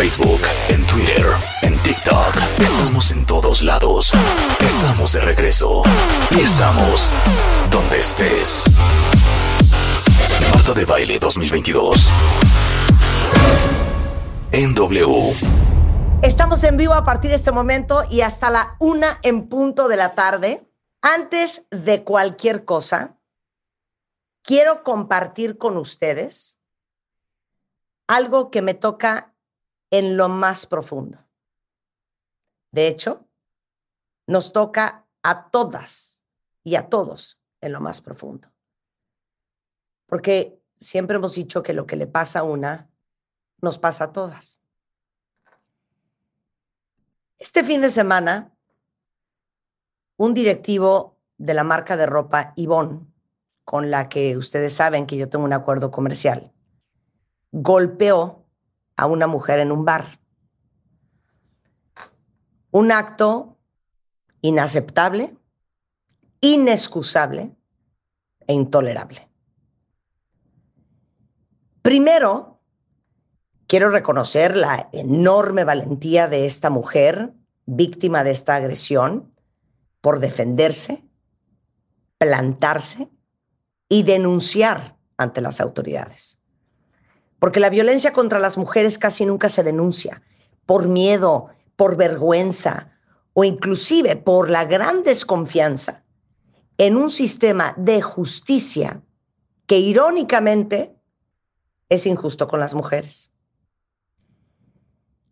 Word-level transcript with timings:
Facebook, 0.00 0.40
en 0.70 0.82
Twitter, 0.86 1.26
en 1.60 1.76
TikTok. 1.82 2.34
Estamos 2.58 3.10
en 3.10 3.26
todos 3.26 3.62
lados. 3.62 4.14
Estamos 4.58 5.12
de 5.12 5.20
regreso. 5.20 5.82
Y 6.30 6.40
estamos 6.40 7.12
donde 7.70 8.00
estés. 8.00 8.64
Marta 10.54 10.72
de 10.72 10.86
Baile 10.86 11.18
2022. 11.18 12.08
En. 14.52 14.74
Estamos 16.22 16.64
en 16.64 16.78
vivo 16.78 16.94
a 16.94 17.04
partir 17.04 17.28
de 17.28 17.36
este 17.36 17.52
momento 17.52 18.04
y 18.10 18.22
hasta 18.22 18.48
la 18.48 18.76
una 18.78 19.18
en 19.22 19.50
punto 19.50 19.86
de 19.86 19.98
la 19.98 20.14
tarde. 20.14 20.66
Antes 21.02 21.66
de 21.70 22.04
cualquier 22.04 22.64
cosa, 22.64 23.18
quiero 24.42 24.82
compartir 24.82 25.58
con 25.58 25.76
ustedes 25.76 26.58
algo 28.06 28.50
que 28.50 28.62
me 28.62 28.72
toca 28.72 29.29
en 29.90 30.16
lo 30.16 30.28
más 30.28 30.66
profundo. 30.66 31.18
De 32.70 32.86
hecho, 32.86 33.26
nos 34.26 34.52
toca 34.52 35.06
a 35.22 35.50
todas 35.50 36.22
y 36.62 36.76
a 36.76 36.88
todos 36.88 37.40
en 37.60 37.72
lo 37.72 37.80
más 37.80 38.00
profundo. 38.00 38.48
Porque 40.06 40.60
siempre 40.76 41.16
hemos 41.16 41.34
dicho 41.34 41.62
que 41.62 41.74
lo 41.74 41.86
que 41.86 41.96
le 41.96 42.06
pasa 42.06 42.40
a 42.40 42.44
una, 42.44 42.90
nos 43.60 43.78
pasa 43.78 44.04
a 44.04 44.12
todas. 44.12 44.60
Este 47.38 47.64
fin 47.64 47.80
de 47.80 47.90
semana, 47.90 48.54
un 50.16 50.34
directivo 50.34 51.18
de 51.38 51.54
la 51.54 51.64
marca 51.64 51.96
de 51.96 52.06
ropa 52.06 52.52
Yvonne, 52.56 53.06
con 53.64 53.90
la 53.90 54.08
que 54.08 54.36
ustedes 54.36 54.72
saben 54.72 55.06
que 55.06 55.16
yo 55.16 55.28
tengo 55.28 55.44
un 55.44 55.52
acuerdo 55.52 55.90
comercial, 55.90 56.52
golpeó 57.52 58.39
a 59.00 59.06
una 59.06 59.26
mujer 59.26 59.60
en 59.60 59.72
un 59.72 59.86
bar. 59.86 60.20
Un 62.70 62.92
acto 62.92 63.56
inaceptable, 64.42 65.34
inexcusable 66.42 67.56
e 68.46 68.52
intolerable. 68.52 69.30
Primero, 71.80 72.60
quiero 73.66 73.88
reconocer 73.88 74.54
la 74.54 74.90
enorme 74.92 75.64
valentía 75.64 76.28
de 76.28 76.44
esta 76.44 76.68
mujer 76.68 77.32
víctima 77.64 78.22
de 78.22 78.32
esta 78.32 78.56
agresión 78.56 79.34
por 80.02 80.20
defenderse, 80.20 81.04
plantarse 82.18 83.08
y 83.88 84.02
denunciar 84.02 84.98
ante 85.16 85.40
las 85.40 85.58
autoridades. 85.62 86.39
Porque 87.40 87.58
la 87.58 87.70
violencia 87.70 88.12
contra 88.12 88.38
las 88.38 88.56
mujeres 88.56 88.98
casi 88.98 89.26
nunca 89.26 89.48
se 89.48 89.64
denuncia 89.64 90.22
por 90.66 90.86
miedo, 90.86 91.48
por 91.74 91.96
vergüenza 91.96 92.92
o 93.32 93.42
inclusive 93.42 94.14
por 94.14 94.50
la 94.50 94.66
gran 94.66 95.02
desconfianza 95.02 96.04
en 96.78 96.96
un 96.96 97.10
sistema 97.10 97.74
de 97.76 98.02
justicia 98.02 99.02
que 99.66 99.78
irónicamente 99.78 100.96
es 101.88 102.06
injusto 102.06 102.46
con 102.46 102.60
las 102.60 102.74
mujeres. 102.74 103.34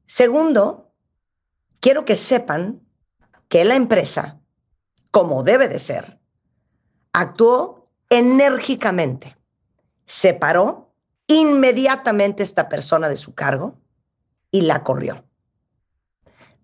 Segundo, 0.07 0.91
quiero 1.81 2.05
que 2.05 2.17
sepan 2.17 2.81
que 3.49 3.65
la 3.65 3.77
empresa, 3.77 4.41
como 5.11 5.43
debe 5.43 5.69
de 5.69 5.79
ser, 5.79 6.19
actuó 7.13 7.91
enérgicamente, 8.09 9.37
separó 10.05 10.88
inmediatamente 11.29 12.43
esta 12.43 12.69
persona 12.69 13.09
de 13.09 13.17
su 13.17 13.35
cargo 13.35 13.79
y 14.51 14.63
la 14.63 14.83
corrió, 14.83 15.25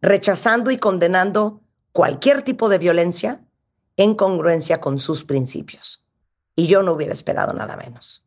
rechazando 0.01 0.71
y 0.71 0.79
condenando 0.79 1.61
cualquier 1.93 2.43
tipo 2.43 2.69
de 2.69 2.79
violencia 2.79 3.45
en 3.97 4.15
congruencia 4.17 4.81
con 4.81 4.99
sus 4.99 5.23
principios. 5.23 6.05
Y 6.57 6.67
yo 6.67 6.83
no 6.83 6.93
hubiera 6.93 7.13
esperado 7.13 7.53
nada 7.53 7.77
menos. 7.77 8.25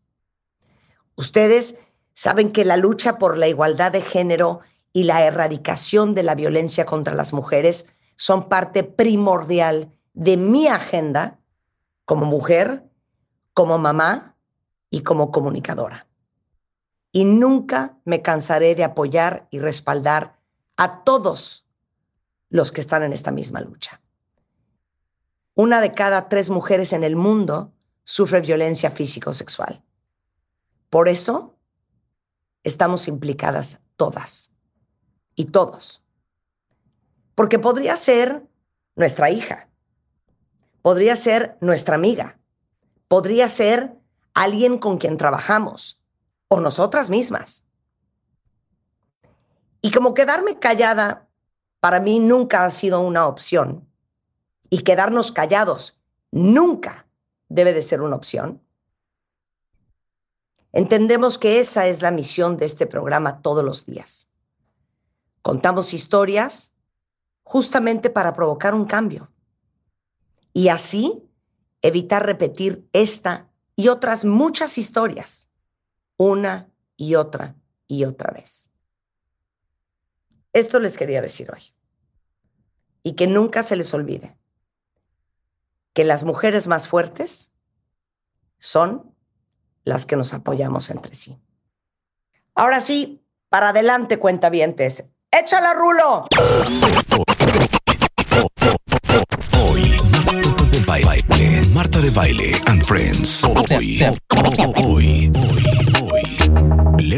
Ustedes 1.15 1.79
saben 2.13 2.51
que 2.51 2.65
la 2.65 2.77
lucha 2.77 3.17
por 3.17 3.37
la 3.37 3.47
igualdad 3.47 3.91
de 3.91 4.01
género 4.01 4.61
y 4.93 5.03
la 5.03 5.23
erradicación 5.25 6.13
de 6.13 6.23
la 6.23 6.35
violencia 6.35 6.85
contra 6.85 7.15
las 7.15 7.33
mujeres 7.33 7.93
son 8.15 8.49
parte 8.49 8.83
primordial 8.83 9.91
de 10.13 10.37
mi 10.37 10.67
agenda 10.67 11.39
como 12.05 12.25
mujer, 12.25 12.83
como 13.53 13.77
mamá 13.77 14.35
y 14.89 15.01
como 15.01 15.31
comunicadora. 15.31 16.06
Y 17.11 17.25
nunca 17.25 17.97
me 18.05 18.21
cansaré 18.21 18.75
de 18.75 18.83
apoyar 18.83 19.47
y 19.49 19.59
respaldar 19.59 20.37
a 20.75 21.03
todos 21.03 21.67
los 22.49 22.71
que 22.71 22.81
están 22.81 23.03
en 23.03 23.13
esta 23.13 23.31
misma 23.31 23.61
lucha. 23.61 24.01
Una 25.55 25.81
de 25.81 25.93
cada 25.93 26.29
tres 26.29 26.49
mujeres 26.49 26.93
en 26.93 27.03
el 27.03 27.15
mundo 27.15 27.73
sufre 28.03 28.41
violencia 28.41 28.91
físico-sexual. 28.91 29.83
Por 30.89 31.09
eso 31.09 31.57
estamos 32.63 33.07
implicadas 33.07 33.81
todas 33.95 34.53
y 35.35 35.45
todos. 35.45 36.03
Porque 37.35 37.59
podría 37.59 37.97
ser 37.97 38.43
nuestra 38.95 39.29
hija, 39.29 39.69
podría 40.81 41.15
ser 41.15 41.57
nuestra 41.59 41.95
amiga, 41.95 42.39
podría 43.07 43.49
ser 43.49 43.95
alguien 44.33 44.77
con 44.77 44.97
quien 44.97 45.17
trabajamos 45.17 46.01
o 46.47 46.59
nosotras 46.59 47.09
mismas. 47.09 47.65
Y 49.81 49.91
como 49.91 50.13
quedarme 50.13 50.59
callada 50.59 51.27
para 51.79 51.99
mí 51.99 52.19
nunca 52.19 52.65
ha 52.65 52.69
sido 52.69 53.01
una 53.01 53.27
opción 53.27 53.87
y 54.69 54.79
quedarnos 54.79 55.31
callados 55.31 55.99
nunca 56.31 57.07
debe 57.49 57.73
de 57.73 57.81
ser 57.81 58.01
una 58.01 58.15
opción, 58.15 58.61
Entendemos 60.77 61.39
que 61.39 61.59
esa 61.59 61.87
es 61.87 62.03
la 62.03 62.11
misión 62.11 62.55
de 62.55 62.65
este 62.65 62.85
programa 62.85 63.41
todos 63.41 63.63
los 63.63 63.87
días. 63.87 64.27
Contamos 65.41 65.91
historias 65.91 66.71
justamente 67.41 68.11
para 68.11 68.33
provocar 68.33 68.75
un 68.75 68.85
cambio 68.85 69.31
y 70.53 70.67
así 70.67 71.23
evitar 71.81 72.27
repetir 72.27 72.87
esta 72.93 73.49
y 73.75 73.87
otras 73.87 74.23
muchas 74.23 74.77
historias 74.77 75.46
una 76.17 76.69
y 76.97 77.15
otra 77.15 77.55
y 77.87 78.03
otra 78.03 78.31
vez. 78.31 78.69
Esto 80.53 80.79
les 80.79 80.97
quería 80.97 81.21
decir 81.21 81.51
hoy 81.51 81.61
y 83.03 83.13
que 83.13 83.27
nunca 83.27 83.63
se 83.63 83.75
les 83.75 83.93
olvide 83.93 84.35
que 85.93 86.03
las 86.03 86.23
mujeres 86.23 86.67
más 86.67 86.87
fuertes 86.87 87.53
son 88.59 89.15
las 89.83 90.05
que 90.05 90.15
nos 90.15 90.33
apoyamos 90.33 90.89
entre 90.89 91.15
sí. 91.15 91.39
Ahora 92.53 92.81
sí, 92.81 93.23
para 93.49 93.69
adelante, 93.69 94.19
cuentavientes. 94.19 95.09
¡Échala, 95.31 95.73
Rulo! 95.73 96.27
Hoy, 99.59 99.97
Marta 100.11 100.63
de 100.71 100.79
Baile, 100.85 101.67
Marta 101.73 101.99
de 101.99 102.09
Baile 102.09 102.51
and 102.65 102.83
Friends. 102.83 103.43
Hoy, 103.43 104.03
hoy, 104.77 105.31
hoy. 105.35 105.66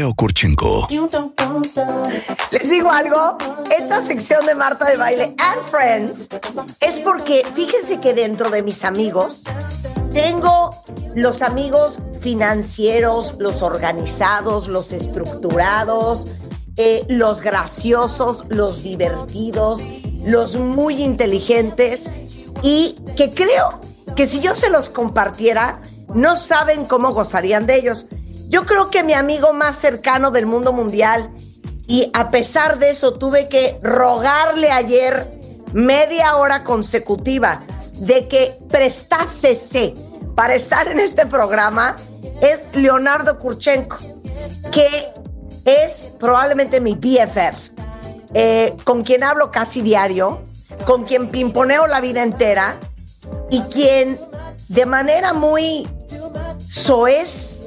Leo 0.00 0.14
Kurchenko. 0.14 0.88
Les 2.52 2.70
digo 2.70 2.90
algo, 2.90 3.36
esta 3.76 4.00
sección 4.00 4.46
de 4.46 4.54
Marta 4.54 4.86
de 4.86 4.96
Baile 4.96 5.34
and 5.36 5.62
Friends 5.66 6.30
es 6.80 6.98
porque 7.00 7.46
fíjense 7.54 8.00
que 8.00 8.14
dentro 8.14 8.48
de 8.48 8.62
mis 8.62 8.82
amigos 8.86 9.44
tengo 10.10 10.70
los 11.14 11.42
amigos 11.42 12.00
financieros, 12.22 13.34
los 13.38 13.60
organizados, 13.60 14.68
los 14.68 14.94
estructurados, 14.94 16.28
eh, 16.78 17.04
los 17.08 17.42
graciosos, 17.42 18.46
los 18.48 18.82
divertidos, 18.82 19.82
los 20.24 20.56
muy 20.56 21.02
inteligentes 21.02 22.08
y 22.62 22.96
que 23.18 23.34
creo 23.34 23.78
que 24.16 24.26
si 24.26 24.40
yo 24.40 24.56
se 24.56 24.70
los 24.70 24.88
compartiera, 24.88 25.82
no 26.14 26.36
saben 26.36 26.86
cómo 26.86 27.12
gozarían 27.12 27.66
de 27.66 27.76
ellos. 27.76 28.06
Yo 28.50 28.66
creo 28.66 28.90
que 28.90 29.04
mi 29.04 29.14
amigo 29.14 29.52
más 29.52 29.76
cercano 29.76 30.32
del 30.32 30.44
mundo 30.44 30.72
mundial 30.72 31.30
Y 31.86 32.10
a 32.14 32.30
pesar 32.30 32.78
de 32.78 32.90
eso, 32.90 33.12
tuve 33.14 33.48
que 33.48 33.78
rogarle 33.82 34.70
ayer 34.70 35.26
media 35.72 36.36
hora 36.36 36.62
consecutiva 36.62 37.62
de 37.94 38.28
que 38.28 38.58
prestase 38.68 39.94
para 40.34 40.54
estar 40.54 40.86
en 40.88 41.00
este 41.00 41.26
programa 41.26 41.96
es 42.40 42.62
Leonardo 42.74 43.38
Kurchenko, 43.38 43.98
que 44.70 45.08
es 45.64 46.12
probablemente 46.18 46.80
mi 46.80 46.94
BFF, 46.94 47.72
eh, 48.34 48.76
con 48.84 49.02
quien 49.02 49.24
hablo 49.24 49.50
casi 49.50 49.82
diario, 49.82 50.42
con 50.86 51.04
quien 51.04 51.28
pimponeo 51.28 51.88
la 51.88 52.00
vida 52.00 52.22
entera 52.22 52.78
y 53.50 53.62
quien 53.62 54.18
de 54.68 54.86
manera 54.86 55.32
muy 55.32 55.88
soez 56.68 57.60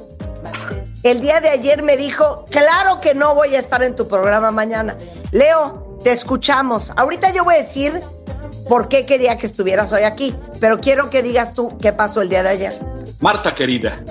el 1.04 1.20
día 1.20 1.40
de 1.40 1.50
ayer 1.50 1.82
me 1.82 1.98
dijo, 1.98 2.46
claro 2.50 3.00
que 3.00 3.14
no 3.14 3.34
voy 3.34 3.54
a 3.54 3.58
estar 3.58 3.82
en 3.82 3.94
tu 3.94 4.08
programa 4.08 4.50
mañana. 4.50 4.96
Leo, 5.32 5.98
te 6.02 6.12
escuchamos. 6.12 6.92
Ahorita 6.96 7.30
yo 7.32 7.44
voy 7.44 7.56
a 7.56 7.58
decir 7.58 8.00
por 8.70 8.88
qué 8.88 9.04
quería 9.04 9.36
que 9.36 9.44
estuvieras 9.44 9.92
hoy 9.92 10.02
aquí, 10.04 10.34
pero 10.60 10.80
quiero 10.80 11.10
que 11.10 11.22
digas 11.22 11.52
tú 11.52 11.76
qué 11.80 11.92
pasó 11.92 12.22
el 12.22 12.30
día 12.30 12.42
de 12.42 12.48
ayer. 12.48 12.78
Marta 13.20 13.54
querida, 13.54 14.02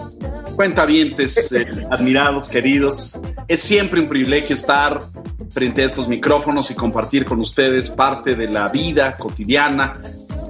cuentavientes, 0.56 1.52
eh, 1.52 1.66
admirados, 1.90 2.48
queridos, 2.48 3.20
es 3.48 3.60
siempre 3.60 4.00
un 4.00 4.08
privilegio 4.08 4.54
estar 4.54 5.02
frente 5.50 5.82
a 5.82 5.86
estos 5.86 6.08
micrófonos 6.08 6.70
y 6.70 6.76
compartir 6.76 7.26
con 7.26 7.40
ustedes 7.40 7.90
parte 7.90 8.36
de 8.36 8.48
la 8.48 8.68
vida 8.68 9.18
cotidiana, 9.18 9.94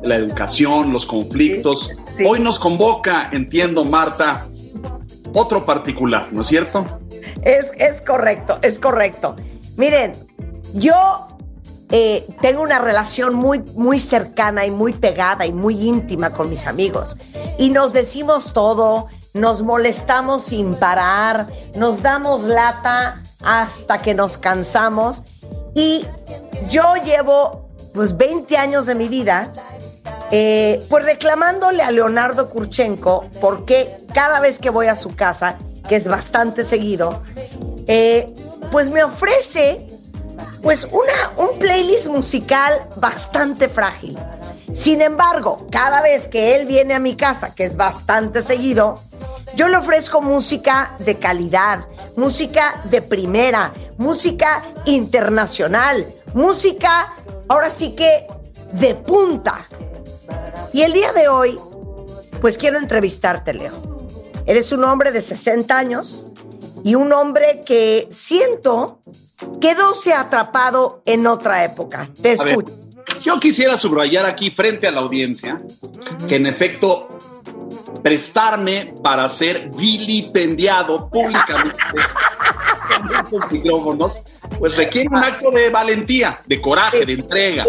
la 0.03 0.15
educación, 0.15 0.91
los 0.91 1.05
conflictos. 1.05 1.89
Hoy 2.27 2.41
nos 2.41 2.59
convoca, 2.59 3.29
entiendo, 3.31 3.85
Marta, 3.85 4.47
otro 5.33 5.65
particular, 5.65 6.27
¿no 6.31 6.41
es 6.41 6.47
cierto? 6.47 6.85
Es, 7.43 7.71
es 7.77 8.01
correcto, 8.01 8.59
es 8.61 8.79
correcto. 8.79 9.35
Miren, 9.75 10.13
yo 10.73 11.27
eh, 11.89 12.25
tengo 12.41 12.61
una 12.61 12.79
relación 12.79 13.35
muy, 13.35 13.59
muy 13.75 13.99
cercana 13.99 14.65
y 14.65 14.71
muy 14.71 14.93
pegada 14.93 15.45
y 15.45 15.51
muy 15.51 15.79
íntima 15.87 16.31
con 16.31 16.49
mis 16.49 16.65
amigos. 16.65 17.15
Y 17.57 17.69
nos 17.69 17.93
decimos 17.93 18.53
todo, 18.53 19.07
nos 19.33 19.61
molestamos 19.61 20.43
sin 20.43 20.75
parar, 20.75 21.47
nos 21.75 22.01
damos 22.01 22.43
lata 22.43 23.21
hasta 23.43 24.01
que 24.01 24.13
nos 24.13 24.37
cansamos. 24.37 25.21
Y 25.75 26.05
yo 26.69 26.95
llevo 27.03 27.69
pues 27.93 28.17
20 28.17 28.57
años 28.57 28.87
de 28.87 28.95
mi 28.95 29.07
vida 29.07 29.53
eh, 30.35 30.83
pues 30.89 31.05
reclamándole 31.05 31.83
a 31.83 31.91
Leonardo 31.91 32.49
Kurchenko 32.49 33.29
porque 33.39 33.99
cada 34.15 34.39
vez 34.39 34.57
que 34.57 34.71
voy 34.71 34.87
a 34.87 34.95
su 34.95 35.15
casa, 35.15 35.59
que 35.87 35.95
es 35.95 36.07
bastante 36.07 36.63
seguido, 36.63 37.21
eh, 37.85 38.33
pues 38.71 38.89
me 38.89 39.03
ofrece 39.03 39.85
pues 40.63 40.85
una, 40.85 41.13
un 41.37 41.59
playlist 41.59 42.07
musical 42.07 42.81
bastante 42.95 43.69
frágil. 43.69 44.17
Sin 44.73 45.03
embargo, 45.03 45.67
cada 45.69 46.01
vez 46.01 46.27
que 46.27 46.55
él 46.55 46.65
viene 46.65 46.95
a 46.95 46.99
mi 46.99 47.15
casa, 47.15 47.53
que 47.53 47.65
es 47.65 47.77
bastante 47.77 48.41
seguido, 48.41 49.03
yo 49.55 49.67
le 49.67 49.77
ofrezco 49.77 50.19
música 50.19 50.95
de 50.97 51.19
calidad, 51.19 51.85
música 52.15 52.81
de 52.85 53.03
primera, 53.03 53.71
música 53.99 54.63
internacional, 54.85 56.11
música 56.33 57.13
ahora 57.47 57.69
sí 57.69 57.91
que 57.91 58.25
de 58.71 58.95
punta. 58.95 59.67
Y 60.73 60.81
el 60.81 60.93
día 60.93 61.11
de 61.11 61.27
hoy, 61.27 61.59
pues 62.41 62.57
quiero 62.57 62.77
entrevistarte, 62.77 63.53
Leo. 63.53 64.07
Eres 64.45 64.71
un 64.71 64.83
hombre 64.83 65.11
de 65.11 65.21
60 65.21 65.77
años 65.77 66.27
y 66.83 66.95
un 66.95 67.13
hombre 67.13 67.61
que 67.65 68.07
siento 68.11 68.99
quedóse 69.61 70.13
atrapado 70.13 71.01
en 71.05 71.27
otra 71.27 71.63
época. 71.63 72.09
Te 72.21 72.33
escucho. 72.33 72.73
yo 73.23 73.39
quisiera 73.39 73.77
subrayar 73.77 74.25
aquí 74.25 74.51
frente 74.51 74.87
a 74.87 74.91
la 74.91 75.01
audiencia 75.01 75.61
que 76.27 76.35
en 76.35 76.45
efecto 76.45 77.07
prestarme 78.03 78.93
para 79.01 79.27
ser 79.29 79.69
vilipendiado 79.75 81.09
públicamente 81.09 81.79
con 83.01 83.15
estos 83.15 83.51
micrófonos 83.51 84.17
pues 84.59 84.77
requiere 84.77 85.09
un 85.09 85.17
acto 85.17 85.51
de 85.51 85.69
valentía, 85.69 86.39
de 86.45 86.61
coraje, 86.61 87.05
de 87.05 87.13
entrega, 87.13 87.65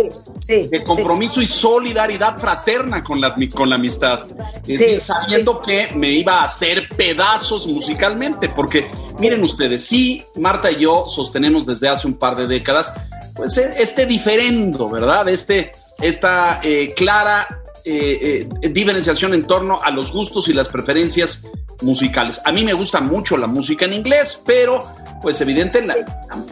de 0.46 0.84
compromiso 0.84 1.40
y 1.40 1.46
solidaridad 1.46 2.38
fraterna 2.38 3.02
con 3.02 3.20
la, 3.20 3.34
con 3.52 3.68
la 3.68 3.76
amistad. 3.76 4.26
Es 4.66 4.78
decir, 4.78 5.00
sabiendo 5.00 5.60
que 5.60 5.88
me 5.94 6.10
iba 6.10 6.40
a 6.40 6.44
hacer 6.44 6.88
pedazos 6.90 7.66
musicalmente, 7.66 8.48
porque 8.48 8.88
miren 9.18 9.42
ustedes, 9.42 9.84
sí, 9.84 10.24
Marta 10.36 10.70
y 10.70 10.80
yo 10.80 11.06
sostenemos 11.08 11.66
desde 11.66 11.88
hace 11.88 12.06
un 12.06 12.14
par 12.14 12.36
de 12.36 12.46
décadas, 12.46 12.94
pues 13.34 13.56
este 13.56 14.06
diferendo, 14.06 14.88
¿verdad? 14.88 15.28
Este, 15.28 15.72
esta 16.00 16.60
eh, 16.62 16.92
clara 16.94 17.63
eh, 17.84 18.48
diferenciación 18.70 19.34
en 19.34 19.46
torno 19.46 19.80
a 19.82 19.90
los 19.90 20.12
gustos 20.12 20.48
y 20.48 20.52
las 20.52 20.68
preferencias 20.68 21.44
musicales. 21.82 22.40
A 22.44 22.52
mí 22.52 22.64
me 22.64 22.72
gusta 22.72 23.00
mucho 23.00 23.36
la 23.36 23.46
música 23.46 23.84
en 23.84 23.94
inglés, 23.94 24.42
pero 24.44 24.86
pues 25.24 25.40
evidente 25.40 25.80
la, 25.80 25.96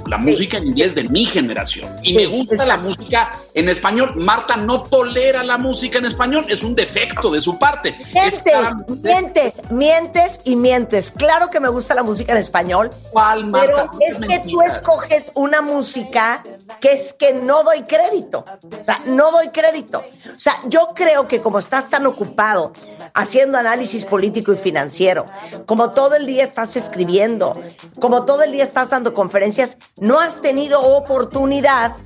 la, 0.06 0.16
música 0.16 0.56
en 0.56 0.68
inglés 0.68 0.94
de 0.94 1.04
mi 1.04 1.26
generación. 1.26 1.94
Y 2.02 2.14
me 2.14 2.24
gusta 2.24 2.64
la 2.64 2.78
música 2.78 3.38
en 3.52 3.68
español. 3.68 4.14
Marta 4.16 4.56
no 4.56 4.82
tolera 4.82 5.44
la 5.44 5.58
música 5.58 5.98
en 5.98 6.06
español, 6.06 6.46
es 6.48 6.62
un 6.62 6.74
defecto 6.74 7.30
de 7.30 7.38
su 7.42 7.58
parte. 7.58 7.94
Mientes, 8.14 8.54
mientes, 9.02 9.70
mientes 9.70 10.40
y 10.44 10.56
mientes. 10.56 11.10
Claro 11.10 11.50
que 11.50 11.60
me 11.60 11.68
gusta 11.68 11.94
la 11.94 12.02
música 12.02 12.32
en 12.32 12.38
español. 12.38 12.88
¿Cuál, 13.10 13.44
Marta? 13.44 13.90
Pero 13.98 14.08
es 14.08 14.26
que 14.26 14.48
tú 14.48 14.62
escoges 14.62 15.30
una 15.34 15.60
música 15.60 16.42
que 16.80 16.92
es 16.92 17.12
que 17.12 17.34
no 17.34 17.64
doy 17.64 17.82
crédito. 17.82 18.42
O 18.80 18.84
sea, 18.84 18.98
no 19.04 19.32
doy 19.32 19.50
crédito. 19.50 19.98
O 19.98 20.38
sea, 20.38 20.54
yo 20.68 20.92
creo 20.94 21.28
que 21.28 21.42
como 21.42 21.58
estás 21.58 21.90
tan 21.90 22.06
ocupado 22.06 22.72
haciendo 23.12 23.58
análisis 23.58 24.06
político 24.06 24.54
y 24.54 24.56
financiero, 24.56 25.26
como 25.66 25.90
todo 25.90 26.14
el 26.14 26.24
día 26.24 26.42
estás 26.42 26.74
escribiendo, 26.76 27.60
como 28.00 28.24
todo 28.24 28.42
el 28.42 28.52
día 28.52 28.61
estás 28.62 28.90
dando 28.90 29.14
conferencias, 29.14 29.76
no 29.98 30.20
has 30.20 30.40
tenido 30.40 30.80
oportunidad 30.80 31.96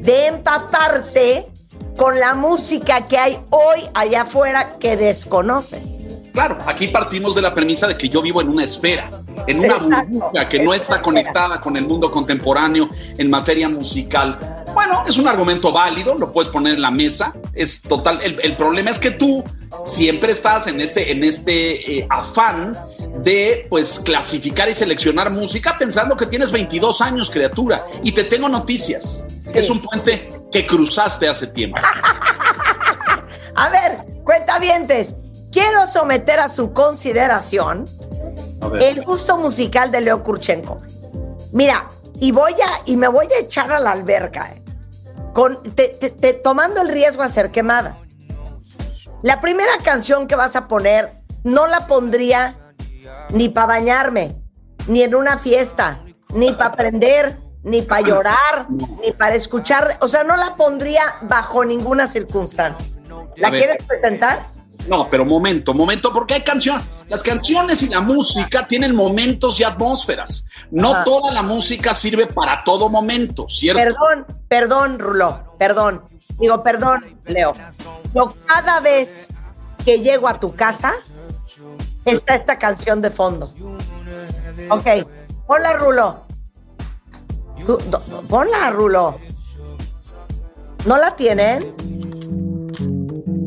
de 0.00 0.26
empaparte 0.26 1.46
con 1.96 2.18
la 2.18 2.34
música 2.34 3.06
que 3.06 3.18
hay 3.18 3.38
hoy 3.50 3.82
allá 3.94 4.22
afuera 4.22 4.78
que 4.78 4.96
desconoces. 4.96 6.04
Claro, 6.32 6.56
aquí 6.66 6.86
partimos 6.86 7.34
de 7.34 7.42
la 7.42 7.52
premisa 7.52 7.88
de 7.88 7.96
que 7.96 8.08
yo 8.08 8.22
vivo 8.22 8.40
en 8.40 8.48
una 8.48 8.62
esfera, 8.62 9.10
en 9.48 9.58
una 9.58 9.78
burbuja 9.78 10.48
que 10.48 10.62
no 10.62 10.72
está 10.72 11.02
conectada 11.02 11.60
con 11.60 11.76
el 11.76 11.84
mundo 11.84 12.12
contemporáneo 12.12 12.88
en 13.16 13.28
materia 13.28 13.68
musical. 13.68 14.64
Bueno, 14.72 15.02
es 15.04 15.18
un 15.18 15.26
argumento 15.26 15.72
válido, 15.72 16.14
lo 16.14 16.30
puedes 16.30 16.48
poner 16.50 16.74
en 16.74 16.82
la 16.82 16.92
mesa, 16.92 17.34
es 17.52 17.82
total. 17.82 18.20
El, 18.22 18.56
problema 18.56 18.90
es 18.90 19.00
que 19.00 19.10
tú 19.10 19.42
siempre 19.84 20.32
estás 20.32 20.66
en 20.66 20.80
este, 20.80 21.10
en 21.12 21.24
este 21.24 21.98
eh, 21.98 22.06
afán 22.10 22.76
de 23.22 23.66
pues 23.68 24.00
clasificar 24.00 24.68
y 24.68 24.74
seleccionar 24.74 25.30
música 25.30 25.74
pensando 25.78 26.16
que 26.16 26.26
tienes 26.26 26.52
22 26.52 27.00
años, 27.00 27.30
criatura. 27.30 27.84
Y 28.02 28.12
te 28.12 28.24
tengo 28.24 28.48
noticias. 28.48 29.24
Es 29.46 29.70
un 29.70 29.80
puente 29.80 30.28
que 30.52 30.66
cruzaste 30.66 31.28
hace 31.28 31.46
tiempo. 31.46 31.78
a 33.54 33.68
ver, 33.68 33.96
cuentavientes, 34.24 35.14
quiero 35.50 35.86
someter 35.86 36.40
a 36.40 36.48
su 36.48 36.72
consideración 36.72 37.84
el 38.80 39.02
gusto 39.02 39.38
musical 39.38 39.90
de 39.90 40.00
Leo 40.00 40.22
Kurchenko. 40.22 40.78
Mira, 41.52 41.88
y 42.20 42.32
voy 42.32 42.52
a, 42.52 42.82
y 42.84 42.96
me 42.96 43.08
voy 43.08 43.26
a 43.26 43.40
echar 43.40 43.72
a 43.72 43.78
la 43.78 43.92
alberca, 43.92 44.52
eh, 44.52 44.62
con, 45.32 45.60
tomando 46.42 46.82
el 46.82 46.88
riesgo 46.88 47.22
a 47.22 47.28
ser 47.28 47.50
quemada. 47.50 47.96
La 49.22 49.40
primera 49.40 49.72
canción 49.82 50.28
que 50.28 50.36
vas 50.36 50.54
a 50.54 50.68
poner, 50.68 51.22
no 51.42 51.66
la 51.66 51.86
pondría 51.88 52.54
ni 53.30 53.48
para 53.48 53.66
bañarme, 53.66 54.36
ni 54.86 55.02
en 55.02 55.14
una 55.14 55.38
fiesta, 55.38 56.00
ni 56.32 56.52
para 56.52 56.70
aprender, 56.70 57.38
ni 57.64 57.82
para 57.82 58.02
llorar, 58.02 58.66
ni 58.70 59.12
para 59.12 59.34
escuchar. 59.34 59.98
O 60.02 60.08
sea, 60.08 60.22
no 60.22 60.36
la 60.36 60.54
pondría 60.54 61.02
bajo 61.22 61.64
ninguna 61.64 62.06
circunstancia. 62.06 62.92
¿La 63.36 63.50
quieres 63.50 63.84
presentar? 63.84 64.46
No, 64.86 65.08
pero 65.10 65.24
momento, 65.24 65.74
momento, 65.74 66.12
porque 66.12 66.34
hay 66.34 66.42
canciones. 66.42 66.84
Las 67.08 67.22
canciones 67.22 67.82
y 67.82 67.88
la 67.88 68.00
música 68.00 68.66
tienen 68.66 68.94
momentos 68.94 69.58
y 69.60 69.64
atmósferas. 69.64 70.46
No 70.70 71.02
toda 71.04 71.32
la 71.32 71.42
música 71.42 71.94
sirve 71.94 72.26
para 72.26 72.62
todo 72.64 72.88
momento, 72.88 73.48
¿cierto? 73.48 73.82
Perdón, 73.82 74.26
perdón, 74.48 74.98
Rulo, 74.98 75.54
perdón. 75.58 76.02
Digo, 76.38 76.62
perdón, 76.62 77.18
Leo. 77.26 77.52
Yo 78.14 78.34
cada 78.46 78.80
vez 78.80 79.28
que 79.84 80.00
llego 80.00 80.28
a 80.28 80.38
tu 80.38 80.54
casa, 80.54 80.92
está 82.04 82.34
esta 82.34 82.58
canción 82.58 83.00
de 83.00 83.10
fondo. 83.10 83.54
Ok. 84.70 84.86
Hola, 85.46 85.72
Rulo. 85.74 86.26
Hola, 88.30 88.70
Rulo. 88.70 89.18
¿No 90.86 90.96
la 90.98 91.16
tienen? 91.16 91.74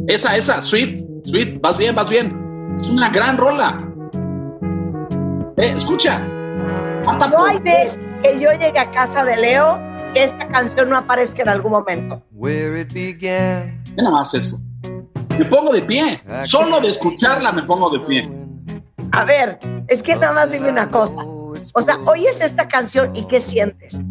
Esa, 0.07 0.35
esa, 0.35 0.61
Sweet, 0.61 1.10
Sweet, 1.31 1.61
vas 1.61 1.77
bien, 1.77 1.95
vas 1.95 2.09
bien. 2.09 2.77
Es 2.81 2.89
una 2.89 3.07
gran 3.07 3.37
rola. 3.37 3.81
Eh, 5.55 5.73
escucha. 5.77 6.19
No 6.19 7.45
hay 7.45 7.57
vez 7.59 7.97
que 8.21 8.37
yo 8.37 8.51
llegue 8.51 8.77
a 8.77 8.91
casa 8.91 9.23
de 9.23 9.37
Leo 9.37 9.79
que 10.13 10.25
esta 10.25 10.45
canción 10.49 10.89
no 10.89 10.97
aparezca 10.97 11.43
en 11.43 11.47
algún 11.47 11.71
momento. 11.71 12.21
where 12.33 12.81
it 12.81 12.91
began. 12.91 13.81
Nada 13.95 14.11
más 14.11 14.33
eso. 14.33 14.59
Me 15.39 15.45
pongo 15.45 15.71
de 15.71 15.83
pie. 15.83 16.21
Solo 16.47 16.81
de 16.81 16.89
escucharla 16.89 17.53
me 17.53 17.63
pongo 17.63 17.89
de 17.91 17.99
pie. 18.01 18.29
A 19.13 19.23
ver, 19.23 19.57
es 19.87 20.03
que 20.03 20.17
nada 20.17 20.33
más 20.33 20.51
dime 20.51 20.67
una 20.67 20.91
cosa. 20.91 21.15
O 21.73 21.81
sea, 21.81 21.97
oyes 22.07 22.41
esta 22.41 22.67
canción 22.67 23.15
y 23.15 23.25
¿qué 23.27 23.39
sientes? 23.39 24.01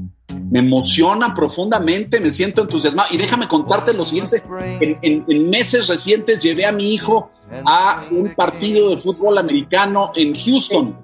Me 0.50 0.58
emociona 0.58 1.32
profundamente, 1.34 2.20
me 2.20 2.30
siento 2.30 2.62
entusiasmado. 2.62 3.08
Y 3.12 3.16
déjame 3.16 3.46
contarte 3.46 3.92
lo 3.92 4.04
siguiente. 4.04 4.42
En, 4.80 5.48
meses 5.48 5.86
recientes 5.86 6.42
llevé 6.42 6.66
a 6.66 6.72
mi 6.72 6.92
hijo 6.92 7.30
a 7.64 8.04
un 8.10 8.34
partido 8.34 8.90
de 8.90 8.96
fútbol 8.96 9.38
americano 9.38 10.12
en 10.16 10.34
Houston. 10.34 10.96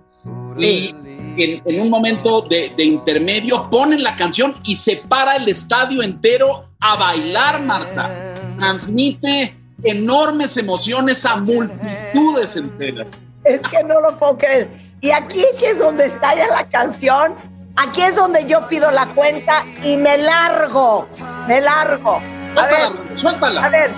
Y 0.58 0.94
en, 1.36 1.80
un 1.80 1.90
momento 1.90 2.42
de, 2.42 2.72
intermedio 2.78 3.68
ponen 3.70 4.02
la 4.02 4.16
canción 4.16 4.52
y 4.64 4.74
se 4.74 4.96
para 4.96 5.36
el 5.36 5.48
estadio 5.48 6.02
entero 6.02 6.70
a 6.80 6.96
bailar, 6.96 7.62
Marta. 7.62 8.10
Transmite 8.58 9.56
enormes 9.82 10.56
emociones 10.56 11.24
a 11.24 11.36
multitudes 11.36 12.56
enteras. 12.56 13.12
Es 13.44 13.60
que 13.62 13.82
no 13.84 14.00
lo 14.00 14.18
puedo 14.18 14.38
creer. 14.38 14.68
Y 15.00 15.10
aquí 15.10 15.44
es 15.62 15.78
donde 15.78 16.06
está 16.06 16.34
ya 16.34 16.48
la 16.48 16.68
canción. 16.68 17.34
Aquí 17.76 18.00
es 18.00 18.14
donde 18.16 18.46
yo 18.46 18.66
pido 18.68 18.90
la 18.90 19.06
cuenta 19.14 19.62
y 19.84 19.96
me 19.98 20.16
largo. 20.16 21.06
Me 21.46 21.60
largo. 21.60 22.20
A 22.56 22.62
ver, 22.66 22.88
Suéltala, 23.16 23.20
suéltala. 23.20 23.64
a 23.64 23.68
ver, 23.68 23.90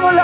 Rulo. 0.00 0.22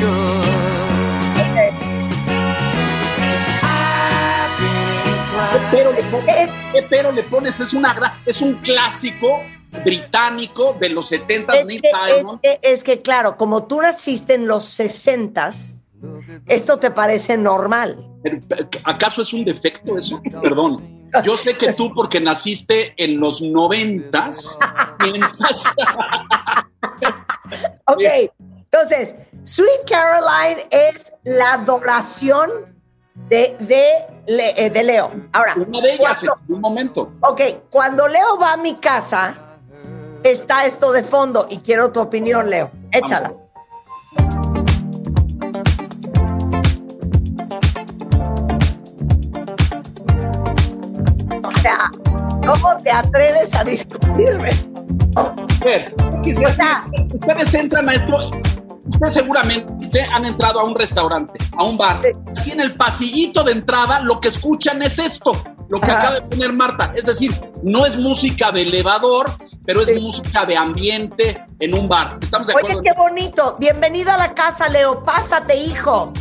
Good. 0.00 0.44
I've 3.62 4.58
been 4.58 5.04
¿Qué 5.52 5.60
pero 5.70 5.92
le 5.92 6.02
pones? 6.04 6.50
¿Qué 6.72 6.82
pero 6.82 7.12
le 7.12 7.22
pones? 7.22 7.60
Es, 7.60 7.72
una, 7.72 8.18
es 8.26 8.40
un 8.42 8.54
clásico 8.54 9.40
británico 9.84 10.76
de 10.78 10.88
los 10.90 11.08
70 11.08 11.54
Es 11.54 11.66
es, 12.42 12.58
es 12.62 12.84
que, 12.84 13.02
claro, 13.02 13.36
como 13.36 13.64
tú 13.64 13.80
naciste 13.80 14.34
en 14.34 14.46
los 14.46 14.78
60s, 14.78 15.78
esto 16.46 16.78
te 16.78 16.90
parece 16.90 17.36
normal. 17.36 18.06
Pero, 18.22 18.38
¿Acaso 18.84 19.22
es 19.22 19.32
un 19.32 19.44
defecto 19.44 19.96
eso? 19.96 20.20
Perdón. 20.42 20.92
Yo 21.24 21.36
sé 21.36 21.56
que 21.56 21.72
tú, 21.74 21.92
porque 21.94 22.20
naciste 22.20 22.92
en 22.96 23.20
los 23.20 23.40
noventas, 23.40 24.58
piensas. 24.98 25.74
Ok, 27.86 28.02
entonces, 28.72 29.14
Sweet 29.44 29.84
Caroline 29.88 30.66
es 30.70 31.12
la 31.24 31.54
adoración 31.54 32.50
de, 33.14 33.54
de, 33.60 33.86
eh, 34.26 34.70
de 34.70 34.82
Leo. 34.82 35.12
Ahora, 35.32 35.54
Una 35.56 35.80
de 35.82 35.94
ellas 35.94 36.18
cuando- 36.20 36.40
en 36.48 36.54
un 36.54 36.60
momento. 36.60 37.12
ok, 37.20 37.40
cuando 37.70 38.08
Leo 38.08 38.38
va 38.38 38.54
a 38.54 38.56
mi 38.56 38.76
casa, 38.76 39.34
está 40.24 40.64
esto 40.66 40.90
de 40.92 41.02
fondo 41.02 41.46
y 41.50 41.58
quiero 41.58 41.92
tu 41.92 42.00
opinión, 42.00 42.48
Leo. 42.50 42.70
Échala. 42.90 43.32
O 51.42 51.50
sea, 51.60 51.90
¿cómo 52.46 52.76
te 52.82 52.90
atreves 52.90 53.54
a 53.54 53.64
discutirme? 53.64 54.50
A 55.16 55.34
ver, 55.64 55.94
quisiera- 56.22 56.50
O 56.50 56.54
sea- 56.54 56.84
ustedes 57.12 57.54
entran 57.54 57.88
a 57.88 57.94
esto. 57.94 58.30
Ustedes 58.86 59.14
seguramente 59.14 60.02
han 60.02 60.26
entrado 60.26 60.60
a 60.60 60.64
un 60.64 60.74
restaurante, 60.74 61.38
a 61.56 61.64
un 61.64 61.76
bar. 61.76 62.02
Así 62.36 62.50
en 62.52 62.60
el 62.60 62.74
pasillito 62.76 63.42
de 63.42 63.52
entrada, 63.52 64.00
lo 64.00 64.20
que 64.20 64.28
escuchan 64.28 64.82
es 64.82 64.98
esto, 64.98 65.32
lo 65.68 65.80
que 65.80 65.86
Ajá. 65.90 65.98
acaba 65.98 66.14
de 66.16 66.22
poner 66.22 66.52
Marta. 66.52 66.92
Es 66.94 67.06
decir, 67.06 67.32
no 67.62 67.86
es 67.86 67.96
música 67.96 68.52
de 68.52 68.62
elevador, 68.62 69.30
pero 69.64 69.80
es 69.80 69.88
Sí. 69.88 69.94
música 69.94 70.44
de 70.44 70.56
ambiente 70.56 71.44
en 71.58 71.74
un 71.74 71.88
bar. 71.88 72.18
¿Estamos 72.20 72.46
de 72.46 72.52
acuerdo? 72.52 72.78
Oye, 72.78 72.90
qué 72.90 72.92
bonito. 72.96 73.56
Bienvenido 73.58 74.12
a 74.12 74.16
la 74.16 74.34
casa, 74.34 74.68
Leo. 74.68 75.04
Pásate, 75.04 75.56
hijo. 75.56 76.12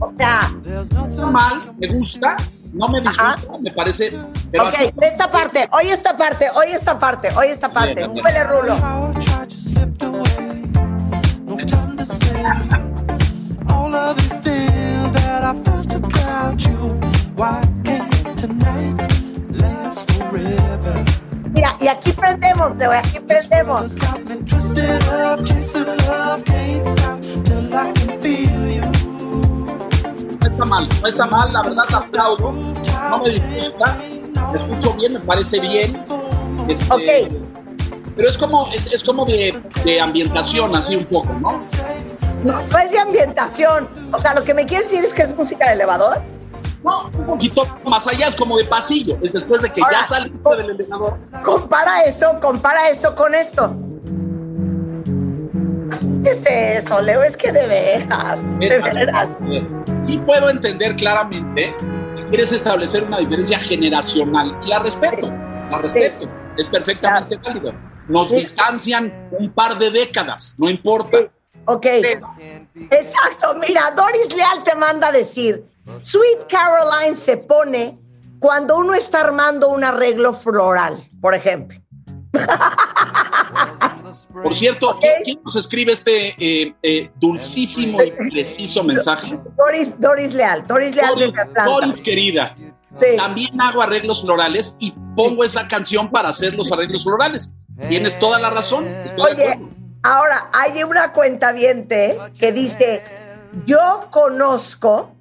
O 0.00 0.12
sea, 0.18 0.50
está 1.10 1.26
mal, 1.26 1.72
me 1.78 1.86
gusta, 1.88 2.36
no 2.72 2.88
me 2.88 3.00
disgusta, 3.00 3.32
Ajá. 3.34 3.58
me 3.60 3.70
parece. 3.72 4.12
Pero 4.50 4.68
ok, 4.68 4.74
esta 5.00 5.30
parte, 5.30 5.68
oye 5.72 5.92
esta 5.92 6.16
parte, 6.16 6.46
oye 6.56 6.72
esta 6.72 6.98
parte, 6.98 7.28
oye 7.36 7.50
esta 7.50 7.68
parte. 7.68 7.94
Bien, 7.94 8.12
bien. 8.14 8.48
Rulo. 8.48 8.76
Mira, 21.54 21.76
y 21.80 21.88
aquí 21.88 22.12
prendemos, 22.12 22.76
Leo, 22.76 22.92
aquí 22.92 23.20
prendemos. 23.20 23.94
No 30.40 30.48
está 30.48 30.64
mal, 30.64 30.88
no 31.00 31.08
está 31.08 31.26
mal, 31.26 31.52
la 31.52 31.62
verdad 31.62 31.84
la 31.90 31.98
aplaudo, 31.98 32.52
no 32.52 33.18
me 33.18 33.30
disgusta, 33.30 33.98
me 34.52 34.58
escucho 34.58 34.94
bien, 34.94 35.12
me 35.14 35.20
parece 35.20 35.60
bien. 35.60 35.96
Este, 36.68 36.92
Ok. 36.92 37.32
Pero 38.14 38.28
es 38.28 38.36
como, 38.36 38.68
es, 38.72 38.86
es 38.92 39.02
como 39.02 39.24
de, 39.24 39.58
de 39.84 40.00
ambientación, 40.00 40.76
así 40.76 40.96
un 40.96 41.06
poco, 41.06 41.32
¿no? 41.40 41.62
No, 42.44 42.60
no 42.60 42.78
es 42.78 42.90
de 42.90 42.98
ambientación. 42.98 43.88
O 44.12 44.18
sea, 44.18 44.34
lo 44.34 44.42
que 44.44 44.54
me 44.54 44.66
quieres 44.66 44.90
decir 44.90 45.04
es 45.04 45.14
que 45.14 45.22
es 45.22 45.34
música 45.36 45.68
de 45.68 45.74
elevador. 45.74 46.20
No, 46.82 47.04
un 47.16 47.26
poquito 47.26 47.64
más 47.84 48.06
allá, 48.08 48.26
es 48.26 48.34
como 48.34 48.58
de 48.58 48.64
pasillo, 48.64 49.16
es 49.22 49.32
después 49.32 49.62
de 49.62 49.70
que 49.70 49.80
Ahora, 49.80 49.98
ya 50.00 50.04
saliste 50.04 50.56
del 50.56 50.70
elevador. 50.70 51.16
Compara 51.44 52.02
eso, 52.02 52.40
compara 52.40 52.88
eso 52.90 53.14
con 53.14 53.34
esto. 53.36 53.76
¿Qué 56.24 56.30
es 56.30 56.44
eso, 56.84 57.00
Leo? 57.00 57.22
Es 57.22 57.36
que 57.36 57.52
de 57.52 57.66
veras, 57.68 58.42
de 58.58 58.78
veras. 58.80 59.28
Sí 60.06 60.18
puedo 60.26 60.48
entender 60.48 60.96
claramente 60.96 61.74
que 62.16 62.24
quieres 62.28 62.50
establecer 62.52 63.04
una 63.04 63.18
diferencia 63.18 63.58
generacional 63.60 64.56
y 64.64 64.68
la 64.68 64.80
respeto, 64.80 65.30
la 65.70 65.78
respeto, 65.78 66.28
es 66.56 66.66
perfectamente 66.66 67.36
válido. 67.36 67.72
Nos 68.08 68.28
Sí. 68.28 68.36
distancian 68.36 69.12
un 69.38 69.50
par 69.50 69.78
de 69.78 69.90
décadas, 69.90 70.56
no 70.58 70.68
importa. 70.68 71.18
Sí, 71.62 71.66
Ok. 71.66 71.86
Exacto, 72.90 73.54
mira, 73.60 73.92
Doris 73.96 74.34
Leal 74.34 74.64
te 74.64 74.74
manda 74.74 75.08
a 75.08 75.12
decir, 75.12 75.64
Sweet 76.02 76.46
Caroline 76.48 77.16
se 77.16 77.36
pone 77.36 77.98
cuando 78.38 78.76
uno 78.78 78.94
está 78.94 79.20
armando 79.20 79.68
un 79.68 79.84
arreglo 79.84 80.34
floral, 80.34 80.96
por 81.20 81.34
ejemplo. 81.34 81.78
Por 84.42 84.56
cierto, 84.56 84.98
¿quién, 85.00 85.12
quién 85.24 85.40
nos 85.44 85.56
escribe 85.56 85.92
este 85.92 86.34
eh, 86.38 86.74
eh, 86.82 87.10
dulcísimo 87.16 88.02
y 88.02 88.10
preciso 88.10 88.82
mensaje? 88.84 89.38
Doris, 89.56 89.98
Doris 89.98 90.34
Leal, 90.34 90.66
Doris 90.66 90.94
Leal 90.94 91.14
Doris, 91.14 91.26
desde 91.28 91.40
Atlanta. 91.42 91.64
Doris, 91.70 92.00
querida, 92.00 92.54
Sí. 92.94 93.06
también 93.16 93.58
hago 93.58 93.80
arreglos 93.80 94.20
florales 94.20 94.76
y 94.78 94.92
pongo 95.16 95.44
esa 95.44 95.66
canción 95.66 96.10
para 96.10 96.28
hacer 96.28 96.54
los 96.54 96.70
arreglos 96.72 97.04
florales. 97.04 97.54
Tienes 97.88 98.18
toda 98.18 98.38
la 98.38 98.50
razón. 98.50 98.86
Oye. 99.16 99.58
Ahora 100.02 100.50
hay 100.52 100.82
una 100.82 101.12
cuenta 101.12 101.54
que 101.54 102.52
dice, 102.52 103.02
yo 103.66 104.08
conozco 104.10 105.14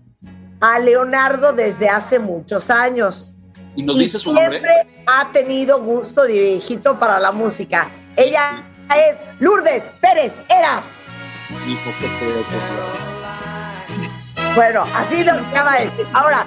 a 0.60 0.80
Leonardo 0.80 1.54
desde 1.54 1.90
hace 1.90 2.20
muchos 2.20 2.70
años. 2.70 3.34
Y 3.76 3.84
nos 3.84 3.98
y 3.98 4.02
dice 4.02 4.20
su 4.20 4.34
nombre. 4.34 4.60
siempre 4.60 5.04
ha 5.08 5.32
tenido 5.32 5.82
gusto 5.82 6.24
de 6.24 6.34
viejito 6.34 7.00
para 7.00 7.20
la 7.20 7.32
música. 7.32 7.90
Ella 8.16 8.64
es 8.96 9.24
Lourdes 9.40 9.90
Pérez 10.02 10.42
Eras. 10.50 10.90
Hijo, 11.68 11.92
qué 12.00 12.08
feo, 12.08 12.38
qué 12.38 12.44
feo. 12.44 13.22
Bueno, 14.56 14.84
así 14.96 15.24
lo 15.24 15.32
acaba 15.32 15.78
de 15.78 15.86
decir. 15.86 16.06
Ahora, 16.14 16.46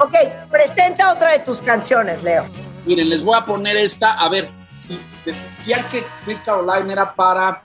ok, 0.00 0.14
presenta 0.50 1.12
otra 1.12 1.32
de 1.32 1.40
tus 1.40 1.60
canciones, 1.60 2.22
Leo. 2.22 2.46
Miren, 2.86 3.10
les 3.10 3.22
voy 3.22 3.36
a 3.36 3.44
poner 3.44 3.76
esta. 3.76 4.12
A 4.14 4.28
ver, 4.30 4.50
si 4.78 4.98
decían 5.24 5.84
que 5.90 6.02
Sweet 6.24 6.44
Caroline 6.44 6.92
era 6.92 7.14
para, 7.14 7.62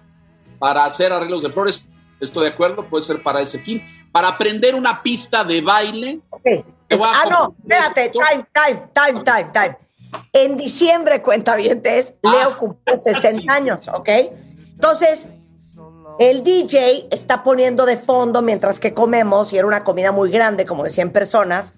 para 0.59 0.85
hacer 0.85 1.11
arreglos 1.11 1.43
de 1.43 1.49
flores, 1.49 1.83
estoy 2.19 2.45
de 2.45 2.51
acuerdo, 2.53 2.85
puede 2.85 3.03
ser 3.03 3.21
para 3.21 3.41
ese 3.41 3.59
fin. 3.59 3.81
Para 4.11 4.29
aprender 4.29 4.75
una 4.75 5.01
pista 5.03 5.43
de 5.43 5.61
baile, 5.61 6.19
Ok. 6.29 6.43
Te 6.87 6.95
voy 6.95 7.07
a 7.07 7.11
ah, 7.11 7.29
no, 7.29 7.55
espérate, 7.59 8.09
time, 8.11 8.47
time, 8.53 8.87
time, 8.93 9.23
time, 9.23 9.49
time. 9.51 9.77
En 10.31 10.55
diciembre, 10.55 11.21
cuentavientes, 11.21 12.15
Ah, 12.23 12.31
Leo 12.31 12.57
cumplió 12.57 12.95
60 12.95 13.31
sí. 13.41 13.49
años, 13.49 13.87
¿ok? 13.89 14.09
Entonces, 14.73 15.27
el 16.19 16.43
DJ 16.43 17.09
está 17.11 17.43
poniendo 17.43 17.85
de 17.85 17.97
fondo 17.97 18.41
mientras 18.41 18.79
que 18.79 18.93
comemos, 18.93 19.51
y 19.51 19.57
era 19.57 19.67
una 19.67 19.83
comida 19.83 20.11
muy 20.11 20.31
grande, 20.31 20.65
como 20.65 20.83
de 20.83 20.89
100 20.89 21.11
personas, 21.11 21.73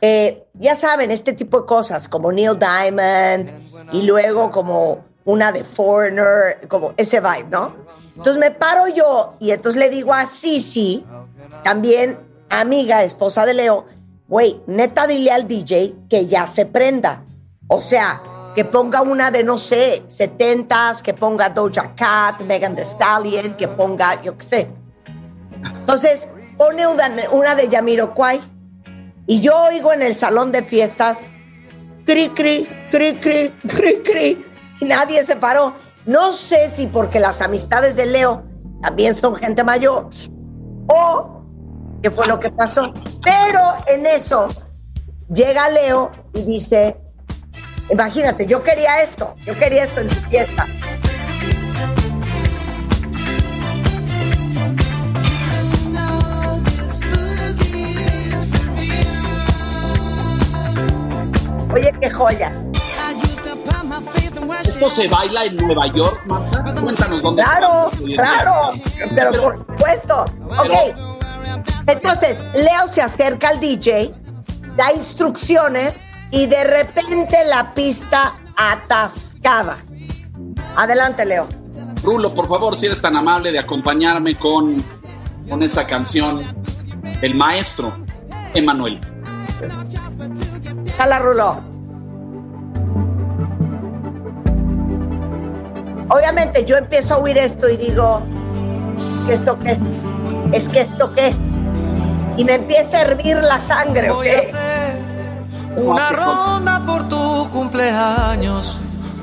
eh, 0.00 0.46
ya 0.54 0.74
saben, 0.74 1.10
este 1.10 1.32
tipo 1.32 1.60
de 1.60 1.66
cosas, 1.66 2.08
como 2.08 2.32
Neil 2.32 2.58
Diamond 2.58 3.50
y 3.92 4.02
luego 4.02 4.50
como 4.50 5.04
una 5.24 5.52
de 5.52 5.64
Foreigner, 5.64 6.66
como 6.68 6.94
ese 6.96 7.20
vibe, 7.20 7.48
¿no? 7.50 7.74
Entonces 8.16 8.38
me 8.38 8.50
paro 8.50 8.88
yo 8.88 9.34
y 9.38 9.50
entonces 9.50 9.78
le 9.78 9.90
digo 9.90 10.14
a 10.14 10.24
Sisi, 10.26 11.04
también 11.62 12.18
amiga, 12.48 13.02
esposa 13.02 13.44
de 13.44 13.54
Leo, 13.54 13.84
güey, 14.26 14.60
neta 14.66 15.06
dile 15.06 15.30
al 15.30 15.46
DJ 15.46 15.94
que 16.08 16.26
ya 16.26 16.46
se 16.46 16.64
prenda. 16.66 17.22
O 17.68 17.80
sea, 17.80 18.22
que 18.54 18.64
ponga 18.64 19.02
una 19.02 19.30
de, 19.30 19.44
no 19.44 19.58
sé, 19.58 20.04
70s, 20.08 21.02
que 21.02 21.12
ponga 21.12 21.50
Doja 21.50 21.94
Cat, 21.94 22.42
Megan 22.42 22.74
Thee 22.74 22.84
Stallion, 22.84 23.54
que 23.54 23.68
ponga, 23.68 24.22
yo 24.22 24.38
qué 24.38 24.44
sé. 24.44 24.68
Entonces, 25.62 26.28
pone 26.56 26.86
una, 26.86 27.10
una 27.32 27.54
de 27.54 27.68
Yamiroquai 27.68 28.40
y 29.26 29.40
yo 29.40 29.54
oigo 29.64 29.92
en 29.92 30.02
el 30.02 30.14
salón 30.14 30.52
de 30.52 30.62
fiestas, 30.62 31.28
cri, 32.06 32.30
cri, 32.30 32.66
cri, 32.90 33.14
cri, 33.16 33.50
cri, 33.68 34.02
cri, 34.02 34.46
y 34.80 34.84
nadie 34.84 35.22
se 35.24 35.36
paró. 35.36 35.74
No 36.06 36.30
sé 36.30 36.68
si 36.68 36.86
porque 36.86 37.18
las 37.18 37.42
amistades 37.42 37.96
de 37.96 38.06
Leo 38.06 38.44
también 38.80 39.12
son 39.12 39.34
gente 39.34 39.64
mayor 39.64 40.08
o 40.86 41.42
qué 42.00 42.12
fue 42.12 42.28
lo 42.28 42.38
que 42.38 42.48
pasó. 42.48 42.92
Pero 43.24 43.72
en 43.88 44.06
eso 44.06 44.46
llega 45.34 45.68
Leo 45.68 46.12
y 46.32 46.42
dice, 46.42 46.96
imagínate, 47.90 48.46
yo 48.46 48.62
quería 48.62 49.02
esto, 49.02 49.34
yo 49.44 49.58
quería 49.58 49.82
esto 49.82 50.00
en 50.00 50.08
tu 50.08 50.14
fiesta. 50.14 50.66
Oye, 61.74 61.92
qué 62.00 62.10
joya. 62.10 62.52
¿Esto 64.76 64.90
se 64.90 65.08
baila 65.08 65.44
en 65.46 65.56
Nueva 65.56 65.86
York, 65.86 66.22
Marta? 66.26 66.74
Cuéntanos 66.82 67.22
dónde. 67.22 67.42
Claro, 67.42 67.90
se 67.92 68.12
claro, 68.12 68.72
pero 69.14 69.30
Pero- 69.30 69.42
por 69.42 69.56
supuesto. 69.56 70.24
Ok, 70.50 70.74
entonces 71.86 72.36
Leo 72.54 72.86
se 72.92 73.00
acerca 73.00 73.48
al 73.48 73.58
DJ, 73.60 74.12
da 74.76 74.92
instrucciones 74.92 76.06
y 76.30 76.44
de 76.44 76.62
repente 76.64 77.38
la 77.46 77.72
pista 77.72 78.34
atascada. 78.54 79.78
Adelante, 80.76 81.24
Leo. 81.24 81.48
Rulo, 82.02 82.34
por 82.34 82.46
favor, 82.46 82.76
si 82.76 82.84
eres 82.84 83.00
tan 83.00 83.16
amable 83.16 83.52
de 83.52 83.58
acompañarme 83.58 84.34
con, 84.34 84.76
con 85.48 85.62
esta 85.62 85.86
canción, 85.86 86.42
El 87.22 87.34
Maestro, 87.34 87.96
Emanuel. 88.52 89.00
Jala, 90.98 91.18
Rulo. 91.18 91.75
Obviamente 96.08 96.64
yo 96.64 96.76
empiezo 96.76 97.14
a 97.14 97.18
oír 97.18 97.36
esto 97.38 97.68
y 97.68 97.76
digo, 97.76 98.22
¿qué 99.26 99.34
esto 99.34 99.58
qué 99.58 99.72
es? 99.72 99.80
Es 100.52 100.68
que 100.68 100.80
esto 100.82 101.12
qué 101.12 101.28
es. 101.28 101.54
Y 102.36 102.44
me 102.44 102.54
empieza 102.54 102.98
a 102.98 103.02
hervir 103.02 103.36
la 103.38 103.60
sangre, 103.60 104.10
¿ok? 104.10 104.16
Voy 104.16 104.28
a 104.28 104.38
hacer 104.38 104.96
una 105.76 106.10
ronda 106.10 106.82
por 106.86 107.08
tu 107.08 107.48
cumpleaños, 107.50 108.78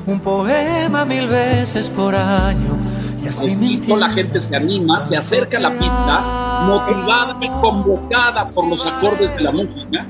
un 0.06 0.20
poema 0.20 1.04
mil 1.04 1.26
veces 1.26 1.88
por 1.88 2.14
año. 2.14 2.76
Y 3.22 3.28
así 3.28 3.56
me 3.56 3.78
Así 3.78 3.96
la 3.96 4.10
gente 4.10 4.42
se 4.42 4.54
anima, 4.54 5.06
se 5.06 5.16
acerca 5.16 5.56
a 5.56 5.60
la 5.60 5.70
pista, 5.70 6.20
motivada 6.66 7.36
y 7.40 7.48
convocada 7.48 8.48
por 8.50 8.66
los 8.68 8.84
acordes 8.84 9.34
de 9.34 9.42
la 9.42 9.50
música, 9.50 10.04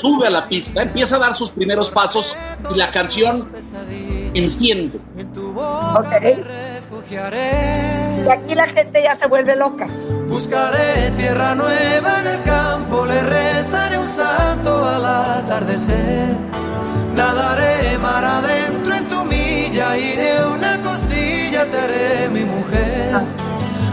sube 0.00 0.26
a 0.26 0.30
la 0.30 0.46
pista, 0.46 0.82
empieza 0.82 1.16
a 1.16 1.20
dar 1.20 1.32
sus 1.32 1.50
primeros 1.50 1.90
pasos 1.90 2.36
y 2.72 2.76
la 2.76 2.90
canción 2.90 3.48
enciende. 4.34 4.98
En 5.16 5.32
tu 5.32 5.52
voz 5.52 5.96
Ok. 5.96 6.12
Y 8.26 8.30
aquí 8.30 8.54
la 8.54 8.66
gente 8.68 9.02
ya 9.02 9.14
se 9.16 9.26
vuelve 9.26 9.56
loca. 9.56 9.86
Buscaré 10.28 11.10
tierra 11.16 11.54
nueva 11.54 12.20
en 12.20 12.26
el 12.26 12.42
campo, 12.42 13.04
le 13.04 13.20
rezaré 13.20 13.98
un 13.98 14.06
santo 14.06 14.84
al 14.84 15.04
atardecer. 15.04 16.34
Nadaré 17.14 17.98
mar 17.98 18.24
adentro 18.24 18.94
en 18.94 19.08
tu 19.08 19.24
milla 19.24 19.96
y 19.98 20.16
de 20.16 20.46
una 20.46 20.80
costilla 20.80 21.66
te 21.70 21.78
haré 21.78 22.28
mi 22.30 22.44
mujer. 22.44 23.22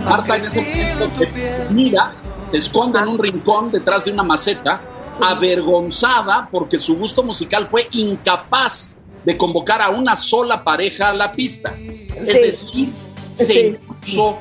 Marta 0.06 0.36
en 0.38 0.42
ese 0.42 0.62
momento 0.62 1.26
mira, 1.70 2.12
se 2.50 2.58
esconde 2.58 3.00
en 3.00 3.08
un 3.08 3.20
rincón 3.20 3.72
detrás 3.72 4.06
de 4.06 4.12
una 4.12 4.24
maceta, 4.24 4.80
avergonzada 5.22 6.48
porque 6.50 6.80
su 6.80 6.98
gusto 6.98 7.24
musical 7.24 7.68
fue 7.70 7.88
incapaz 7.92 8.92
de 9.24 9.38
convocar 9.38 9.82
a 9.82 9.90
una 9.90 10.16
sola 10.16 10.64
pareja 10.64 11.10
a 11.10 11.14
la 11.14 11.32
pista. 11.32 11.74
Es 12.16 12.30
Sí. 12.32 12.40
decir, 12.40 12.90
se 13.34 13.46
Sí. 13.46 13.60
impuso 13.80 14.38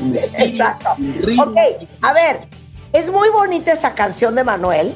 un 0.00 0.16
estilo, 0.16 0.64
un 0.98 1.22
ritmo. 1.22 1.42
Ok, 1.44 1.56
a 2.02 2.12
ver, 2.12 2.40
es 2.92 3.10
muy 3.10 3.28
bonita 3.30 3.72
esa 3.72 3.94
canción 3.94 4.34
de 4.34 4.44
Manuel, 4.44 4.94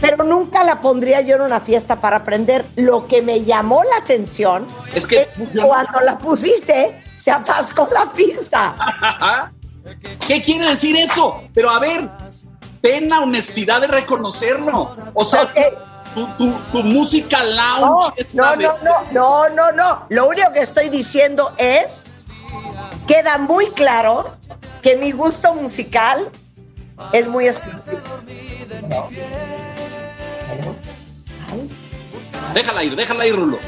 pero 0.00 0.24
nunca 0.24 0.64
la 0.64 0.80
pondría 0.80 1.20
yo 1.20 1.36
en 1.36 1.42
una 1.42 1.60
fiesta 1.60 2.00
para 2.00 2.18
aprender. 2.18 2.64
Lo 2.76 3.06
que 3.06 3.22
me 3.22 3.44
llamó 3.44 3.82
la 3.84 3.98
atención 4.02 4.66
Es 4.94 5.06
que 5.06 5.28
cuando 5.54 6.00
la 6.00 6.18
pusiste, 6.18 7.00
se 7.20 7.30
atascó 7.30 7.88
la 7.92 8.10
pista. 8.12 8.74
¿Qué 10.26 10.40
quiere 10.42 10.68
decir 10.70 10.96
eso? 10.96 11.42
Pero 11.54 11.70
a 11.70 11.78
ver, 11.78 12.08
ten 12.80 13.08
la 13.08 13.20
honestidad 13.20 13.80
de 13.80 13.86
reconocerlo. 13.88 14.96
O 15.14 15.24
sea, 15.24 15.42
Ok. 15.42 15.50
Tu, 16.14 16.26
tu- 16.36 16.60
tu 16.72 16.82
música 16.84 17.38
No, 17.38 17.50
lounge 17.54 18.12
es 18.16 18.34
no, 18.34 18.56
no, 18.56 18.74
no, 18.82 19.04
no, 19.12 19.48
no, 19.50 19.72
no. 19.72 20.06
Lo 20.08 20.28
único 20.28 20.52
que 20.52 20.60
estoy 20.60 20.88
diciendo 20.88 21.52
es, 21.58 22.06
queda 23.06 23.38
muy 23.38 23.70
claro 23.70 24.36
que 24.82 24.96
mi 24.96 25.12
gusto 25.12 25.54
musical 25.54 26.28
es 27.12 27.28
muy 27.28 27.46
exclusivo. 27.46 28.00
Déjala 32.54 32.84
ir, 32.84 32.96
déjala 32.96 33.26
ir, 33.26 33.36
Rulo. 33.36 33.58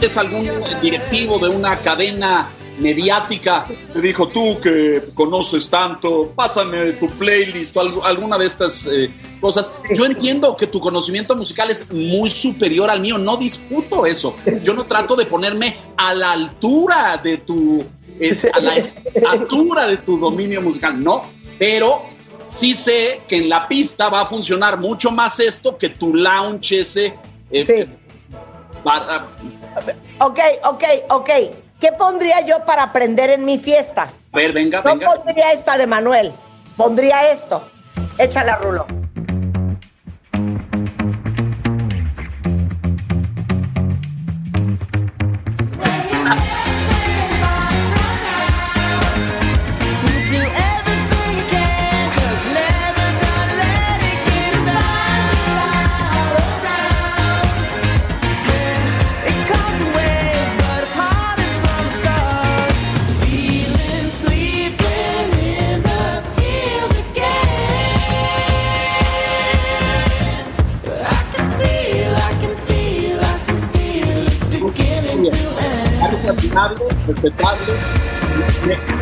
es 0.00 0.16
algún 0.16 0.48
directivo 0.80 1.38
de 1.38 1.48
una 1.48 1.76
cadena 1.76 2.48
mediática 2.78 3.66
te 3.92 4.00
dijo 4.00 4.28
tú 4.28 4.58
que 4.60 5.02
conoces 5.14 5.68
tanto, 5.68 6.32
pásame 6.34 6.92
tu 6.92 7.08
playlist 7.10 7.76
o 7.76 8.04
alguna 8.04 8.38
de 8.38 8.46
estas 8.46 8.86
eh, 8.86 9.10
cosas. 9.40 9.70
Yo 9.94 10.04
entiendo 10.06 10.56
que 10.56 10.66
tu 10.66 10.80
conocimiento 10.80 11.34
musical 11.36 11.70
es 11.70 11.90
muy 11.92 12.30
superior 12.30 12.90
al 12.90 13.00
mío, 13.00 13.18
no 13.18 13.36
disputo 13.36 14.06
eso. 14.06 14.34
Yo 14.62 14.74
no 14.74 14.84
trato 14.84 15.16
de 15.16 15.26
ponerme 15.26 15.76
a 15.96 16.14
la 16.14 16.32
altura 16.32 17.20
de 17.22 17.38
tu 17.38 17.84
eh, 18.20 18.36
a 18.52 18.60
la 18.60 18.74
estatura 18.76 19.86
de 19.86 19.98
tu 19.98 20.18
dominio 20.18 20.60
musical, 20.60 21.02
no, 21.02 21.22
pero 21.58 22.02
sí 22.54 22.74
sé 22.74 23.20
que 23.28 23.36
en 23.36 23.48
la 23.48 23.68
pista 23.68 24.08
va 24.08 24.22
a 24.22 24.26
funcionar 24.26 24.78
mucho 24.78 25.10
más 25.10 25.38
esto 25.40 25.76
que 25.78 25.88
tu 25.90 26.14
lounge 26.14 26.80
ese 26.80 27.14
eh, 27.50 27.64
Sí. 27.64 27.84
para- 28.82 29.26
Ok, 30.20 30.38
ok, 30.64 30.84
ok. 31.10 31.30
¿Qué 31.80 31.92
pondría 31.92 32.40
yo 32.40 32.64
para 32.64 32.82
aprender 32.84 33.30
en 33.30 33.44
mi 33.44 33.58
fiesta? 33.58 34.08
A 34.32 34.36
ver, 34.36 34.52
venga, 34.52 34.82
No 34.82 34.94
venga. 34.96 35.14
pondría 35.14 35.52
esta 35.52 35.78
de 35.78 35.86
Manuel, 35.86 36.32
pondría 36.76 37.30
esto. 37.30 37.68
Échala, 38.18 38.56
Rulo. 38.56 38.86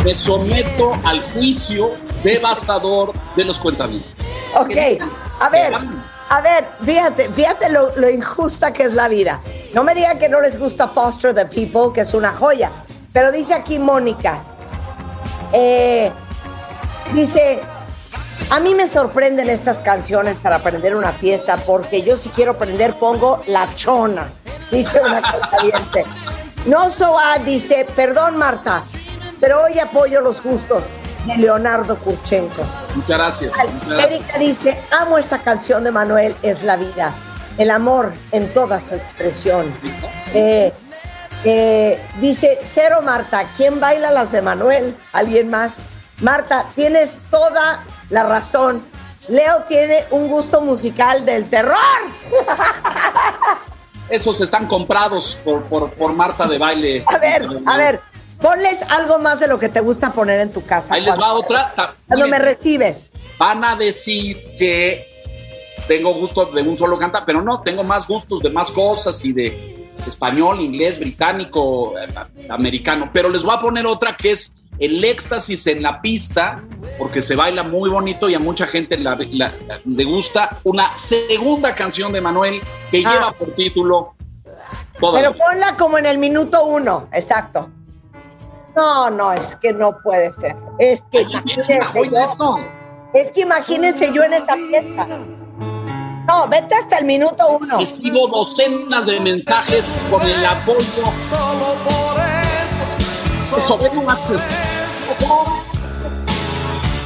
Me, 0.06 0.12
me 0.12 0.14
someto 0.14 0.92
al 1.04 1.20
juicio 1.32 1.90
devastador 2.22 3.12
de 3.34 3.44
los 3.44 3.58
cuentavientes. 3.58 4.24
Ok, 4.54 5.02
a 5.40 5.48
ver, 5.48 5.74
a 6.28 6.40
ver, 6.40 6.68
fíjate, 6.84 7.28
fíjate 7.30 7.70
lo, 7.70 7.94
lo 7.96 8.08
injusta 8.08 8.72
que 8.72 8.84
es 8.84 8.94
la 8.94 9.08
vida. 9.08 9.40
No 9.74 9.82
me 9.82 9.96
digan 9.96 10.16
que 10.20 10.28
no 10.28 10.40
les 10.40 10.60
gusta 10.60 10.86
Foster 10.86 11.34
the 11.34 11.46
People, 11.46 11.92
que 11.92 12.02
es 12.02 12.14
una 12.14 12.32
joya. 12.32 12.70
Pero 13.12 13.32
dice 13.32 13.54
aquí 13.54 13.80
Mónica, 13.80 14.44
eh, 15.52 16.12
dice, 17.12 17.60
a 18.50 18.60
mí 18.60 18.76
me 18.76 18.86
sorprenden 18.86 19.50
estas 19.50 19.80
canciones 19.80 20.36
para 20.36 20.56
aprender 20.56 20.94
una 20.94 21.14
fiesta, 21.14 21.56
porque 21.56 22.02
yo 22.02 22.16
si 22.16 22.28
quiero 22.28 22.52
aprender 22.52 22.94
pongo 22.94 23.40
la 23.48 23.74
chona, 23.74 24.30
dice 24.70 25.00
una 25.00 25.20
caliente. 25.50 26.04
No 26.64 26.90
Soa 26.90 27.38
dice, 27.38 27.86
perdón 27.96 28.36
Marta, 28.36 28.84
pero 29.40 29.62
hoy 29.62 29.78
apoyo 29.78 30.20
los 30.20 30.42
gustos 30.42 30.84
de 31.26 31.36
Leonardo 31.36 31.96
Kurchenko. 31.98 32.62
Muchas 32.94 33.18
gracias. 33.18 33.52
muchas. 33.84 34.04
Erika 34.04 34.38
dice, 34.38 34.80
amo 34.90 35.18
esa 35.18 35.38
canción 35.38 35.84
de 35.84 35.90
Manuel, 35.90 36.34
es 36.42 36.62
la 36.62 36.76
vida. 36.76 37.14
El 37.58 37.70
amor 37.70 38.12
en 38.32 38.52
toda 38.52 38.80
su 38.80 38.94
expresión. 38.94 39.72
¿Listo? 39.82 40.06
Eh, 40.34 40.72
eh, 41.44 42.00
dice, 42.20 42.58
cero 42.62 43.00
Marta, 43.02 43.46
¿quién 43.56 43.80
baila 43.80 44.10
las 44.10 44.32
de 44.32 44.42
Manuel? 44.42 44.96
¿Alguien 45.12 45.50
más? 45.50 45.78
Marta, 46.20 46.66
tienes 46.74 47.18
toda 47.30 47.82
la 48.10 48.24
razón. 48.24 48.82
Leo 49.28 49.64
tiene 49.68 50.04
un 50.10 50.28
gusto 50.28 50.60
musical 50.60 51.24
del 51.24 51.48
terror. 51.48 51.76
Esos 54.08 54.40
están 54.40 54.66
comprados 54.66 55.38
por, 55.44 55.64
por, 55.64 55.90
por 55.92 56.12
Marta 56.12 56.46
de 56.46 56.58
baile. 56.58 57.04
A 57.06 57.18
ver, 57.18 57.46
a 57.66 57.76
ver, 57.76 58.00
ponles 58.40 58.82
algo 58.90 59.18
más 59.18 59.40
de 59.40 59.48
lo 59.48 59.58
que 59.58 59.68
te 59.68 59.80
gusta 59.80 60.12
poner 60.12 60.40
en 60.40 60.52
tu 60.52 60.64
casa. 60.64 60.94
Ahí 60.94 61.02
les 61.02 61.18
va 61.18 61.32
otra. 61.32 61.72
Cuando 62.06 62.28
me 62.28 62.38
recibes. 62.38 63.12
van 63.38 63.64
a 63.64 63.76
decir 63.76 64.36
que 64.58 65.06
tengo 65.88 66.14
gusto 66.14 66.46
de 66.46 66.62
un 66.62 66.76
solo 66.76 66.98
canta, 66.98 67.24
pero 67.24 67.42
no, 67.42 67.60
tengo 67.62 67.82
más 67.84 68.06
gustos 68.08 68.40
de 68.40 68.50
más 68.50 68.70
cosas 68.70 69.24
y 69.24 69.32
de 69.32 69.88
español, 70.06 70.60
inglés, 70.60 70.98
británico, 70.98 71.94
eh, 71.98 72.06
americano. 72.48 73.10
Pero 73.12 73.28
les 73.28 73.42
voy 73.42 73.54
a 73.56 73.60
poner 73.60 73.86
otra 73.86 74.16
que 74.16 74.32
es 74.32 74.56
el 74.78 75.02
éxtasis 75.04 75.66
en 75.68 75.82
la 75.82 76.00
pista, 76.02 76.56
porque 76.98 77.22
se 77.22 77.34
baila 77.34 77.62
muy 77.62 77.88
bonito 77.88 78.28
y 78.28 78.34
a 78.34 78.38
mucha 78.38 78.66
gente 78.66 78.98
la- 78.98 79.16
la- 79.32 79.52
le 79.84 80.04
gusta. 80.04 80.58
Una 80.64 80.96
segunda 80.96 81.74
canción 81.74 82.12
de 82.12 82.20
Manuel 82.20 82.60
que 82.90 83.02
Ah. 83.04 83.12
lleva 83.12 83.32
por 83.32 83.52
título 83.54 84.12
Toda 84.98 85.18
Pero 85.20 85.34
ponla 85.36 85.76
como 85.76 85.98
en 85.98 86.06
el 86.06 86.16
minuto 86.18 86.64
uno, 86.64 87.08
exacto. 87.12 87.68
No, 88.76 89.08
no, 89.10 89.32
es 89.32 89.56
que 89.56 89.72
no 89.72 89.98
puede 90.02 90.32
ser. 90.34 90.54
Es 90.78 91.02
que 91.10 91.18
Ay, 91.18 91.24
imagínense 91.30 91.78
yo, 91.94 92.18
eso. 92.18 92.58
es 93.14 93.30
que 93.30 93.40
imagínense 93.40 94.12
yo 94.12 94.22
en 94.22 94.34
esta 94.34 94.54
fiesta. 94.54 95.06
No, 96.28 96.46
vete 96.48 96.74
hasta 96.74 96.98
el 96.98 97.06
minuto 97.06 97.46
uno. 97.48 97.78
Recibo 97.78 98.26
docenas 98.28 99.06
de 99.06 99.20
mensajes 99.20 99.84
con 100.10 100.20
el 100.22 100.44
apoyo. 100.44 100.82
Solo 100.84 101.74
por 101.84 102.20
eso. 102.20 103.56
Eso, 103.56 103.78
ve 103.78 103.90
nomás. 103.94 104.18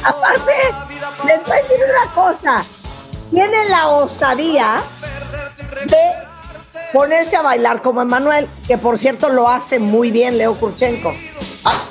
Aparte, 0.03 0.53
les 1.25 1.43
voy 1.43 1.51
a 1.51 1.55
decir 1.61 1.77
una 1.87 2.13
cosa. 2.13 2.65
Tiene 3.29 3.69
la 3.69 3.87
osadía 3.89 4.81
de 5.85 6.30
ponerse 6.93 7.35
a 7.35 7.41
bailar 7.41 7.81
como 7.81 8.01
Emanuel, 8.01 8.47
que 8.67 8.77
por 8.77 8.97
cierto 8.97 9.29
lo 9.29 9.47
hace 9.49 9.79
muy 9.79 10.11
bien 10.11 10.37
Leo 10.37 10.53
Kurchenko. 10.55 11.13
Ah, 11.63 11.83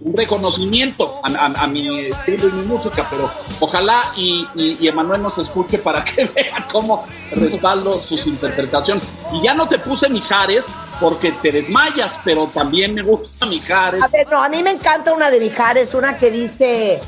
un 0.00 0.16
reconocimiento 0.16 1.20
a, 1.22 1.28
a- 1.28 1.64
a 1.64 1.66
mi 1.66 2.06
estilo 2.06 2.48
y 2.48 2.52
mi 2.52 2.62
música, 2.66 3.04
pero 3.10 3.30
ojalá 3.60 4.12
y, 4.16 4.46
y, 4.54 4.78
y 4.80 4.88
Emanuel 4.88 5.22
nos 5.22 5.36
escuche 5.36 5.76
para 5.78 6.02
que 6.02 6.24
vean 6.34 6.64
cómo 6.72 7.04
respaldo 7.32 8.00
sus 8.00 8.26
interpretaciones. 8.26 9.04
Y 9.34 9.42
ya 9.42 9.52
no 9.52 9.68
te 9.68 9.78
puse 9.78 10.08
Mijares 10.08 10.74
porque 10.98 11.32
te 11.32 11.52
desmayas, 11.52 12.18
pero 12.24 12.46
también 12.54 12.94
me 12.94 13.02
gusta 13.02 13.44
Mijares. 13.44 14.02
A 14.02 14.08
ver, 14.08 14.26
no, 14.30 14.42
a 14.42 14.48
mí 14.48 14.62
me 14.62 14.70
encanta 14.70 15.12
una 15.12 15.30
de 15.30 15.40
Mijares, 15.40 15.92
una 15.92 16.16
que 16.16 16.30
dice, 16.30 16.98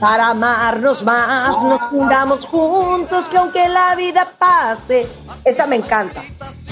para 0.00 0.28
amarnos 0.30 1.04
más, 1.04 1.62
nos 1.62 1.80
fundamos 1.90 2.46
juntos, 2.46 3.26
que 3.26 3.36
aunque 3.36 3.68
la 3.68 3.94
vida 3.94 4.26
pase. 4.38 5.06
Esa 5.44 5.66
me 5.66 5.76
encanta, 5.76 6.22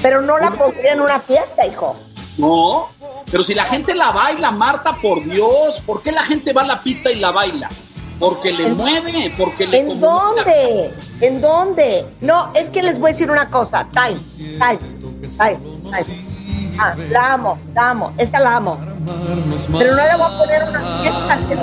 pero 0.02 0.22
no 0.22 0.38
la 0.38 0.50
pondría 0.50 0.94
en 0.94 1.00
una 1.00 1.20
fiesta, 1.20 1.66
hijo. 1.66 1.94
No, 2.38 2.88
pero 3.30 3.44
si 3.44 3.54
la 3.54 3.64
gente 3.64 3.94
la 3.94 4.12
baila, 4.12 4.50
Marta, 4.50 4.94
por 4.94 5.22
Dios, 5.22 5.80
¿por 5.84 6.02
qué 6.02 6.10
la 6.10 6.22
gente 6.22 6.52
va 6.52 6.62
a 6.62 6.66
la 6.66 6.80
pista 6.80 7.10
y 7.10 7.16
la 7.16 7.30
baila? 7.30 7.68
Porque 8.18 8.50
le 8.50 8.70
mueve, 8.70 9.32
porque 9.36 9.66
le 9.66 9.78
¿En 9.78 10.00
comunica. 10.00 10.08
dónde? 10.08 10.94
¿En 11.20 11.40
dónde? 11.40 12.06
No, 12.20 12.48
es 12.54 12.70
que 12.70 12.82
les 12.82 12.98
voy 12.98 13.10
a 13.10 13.12
decir 13.12 13.30
una 13.30 13.48
cosa. 13.50 13.86
Time, 13.92 14.18
time, 14.58 14.78
time, 15.36 15.58
time. 15.84 16.28
Ah, 16.80 16.94
la 17.10 17.32
amo, 17.34 17.58
la 17.74 17.90
amo, 17.90 18.12
esta 18.18 18.40
la 18.40 18.56
amo. 18.56 18.78
Pero 19.78 19.96
no 19.96 20.02
le 20.04 20.16
voy 20.16 20.32
a 20.32 20.38
poner 20.38 20.62
una 20.68 21.00
fiesta, 21.00 21.38
pero... 21.48 21.60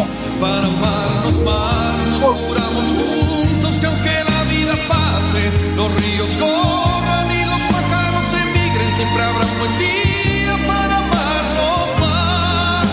juramos 2.34 2.84
juntos 2.84 3.76
que 3.80 3.86
aunque 3.86 4.24
la 4.24 4.44
vida 4.44 4.76
pase, 4.88 5.52
los 5.76 5.94
ríos 6.02 6.30
corran 6.40 7.32
y 7.32 7.46
los 7.46 7.62
pájaros 7.72 8.34
emigren, 8.34 8.92
siempre 8.96 9.24
habrá 9.24 9.46
un 9.46 9.60
buen 9.60 9.78
día 9.78 10.58
para 10.68 10.98
amarnos 10.98 11.88
más. 12.02 12.88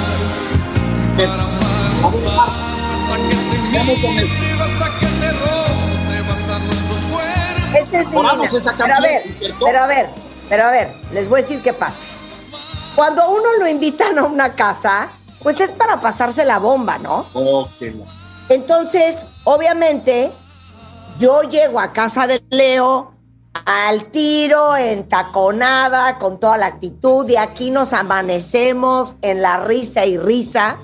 Para 1.16 1.32
amarnos 1.34 2.14
más, 2.24 2.50
hasta 2.92 3.16
que 3.28 3.34
te 3.34 3.56
mire, 3.72 4.62
hasta 4.62 4.98
que 4.98 5.06
te 5.06 5.30
roce, 5.32 6.22
bastan 6.28 6.66
nuestros 6.66 7.00
cuerpos. 7.10 7.80
Esta 7.82 8.00
es 8.00 8.06
Oramos 8.12 8.50
divina. 8.50 8.70
esa 8.70 8.84
Pero 8.84 8.94
a 8.94 9.00
ver, 9.00 9.22
pero 9.64 9.78
a 9.78 9.86
ver, 9.86 10.08
pero 10.48 10.64
a 10.64 10.70
ver, 10.70 10.94
les 11.12 11.28
voy 11.28 11.38
a 11.38 11.42
decir 11.42 11.62
qué 11.62 11.72
pasa. 11.72 12.00
Cuando 12.94 13.22
a 13.22 13.28
uno 13.28 13.48
lo 13.58 13.66
invitan 13.66 14.18
a 14.18 14.24
una 14.24 14.54
casa, 14.54 15.08
pues 15.42 15.60
es 15.60 15.72
para 15.72 16.00
pasarse 16.00 16.44
la 16.44 16.58
bomba, 16.58 16.98
¿no? 16.98 17.26
Oh, 17.32 17.66
qué 17.78 17.90
no. 17.90 18.04
Entonces, 18.48 19.24
obviamente, 19.44 20.30
yo 21.18 21.42
llego 21.42 21.80
a 21.80 21.92
casa 21.92 22.26
de 22.26 22.42
Leo 22.50 23.12
al 23.64 24.06
tiro, 24.06 24.76
en 24.76 25.08
taconada, 25.08 26.18
con 26.18 26.40
toda 26.40 26.58
la 26.58 26.66
actitud, 26.66 27.28
y 27.28 27.36
aquí 27.36 27.70
nos 27.70 27.92
amanecemos 27.92 29.14
en 29.22 29.42
la 29.42 29.58
risa 29.64 30.04
y 30.06 30.16
risa. 30.18 30.76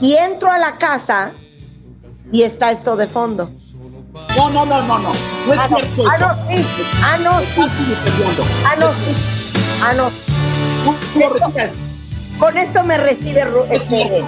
Y 0.00 0.14
entro 0.14 0.50
a 0.50 0.58
la 0.58 0.76
casa 0.76 1.32
y 2.30 2.42
está 2.42 2.70
esto 2.70 2.96
de 2.96 3.06
fondo. 3.06 3.50
No, 4.36 4.50
no, 4.50 4.66
no, 4.66 4.82
no, 4.82 4.98
no. 4.98 5.12
No 5.46 5.52
es 5.52 5.58
Ah, 5.58 5.68
no, 5.70 5.76
cierto. 5.78 6.04
ah, 6.10 6.18
no, 6.18 6.28
sí. 6.56 6.64
Ah, 7.02 7.16
no, 7.22 7.40
sí. 7.40 7.46
Ah, 8.64 8.76
no, 8.78 8.92
sí. 8.92 9.16
Ah, 9.82 9.92
no. 9.94 10.10
No, 11.20 11.28
retira. 11.30 11.70
Con 12.38 12.56
esto 12.58 12.82
me 12.84 12.98
recibe 12.98 13.44
Ru- 13.46 13.66
Es 13.70 13.90
este. 13.90 14.22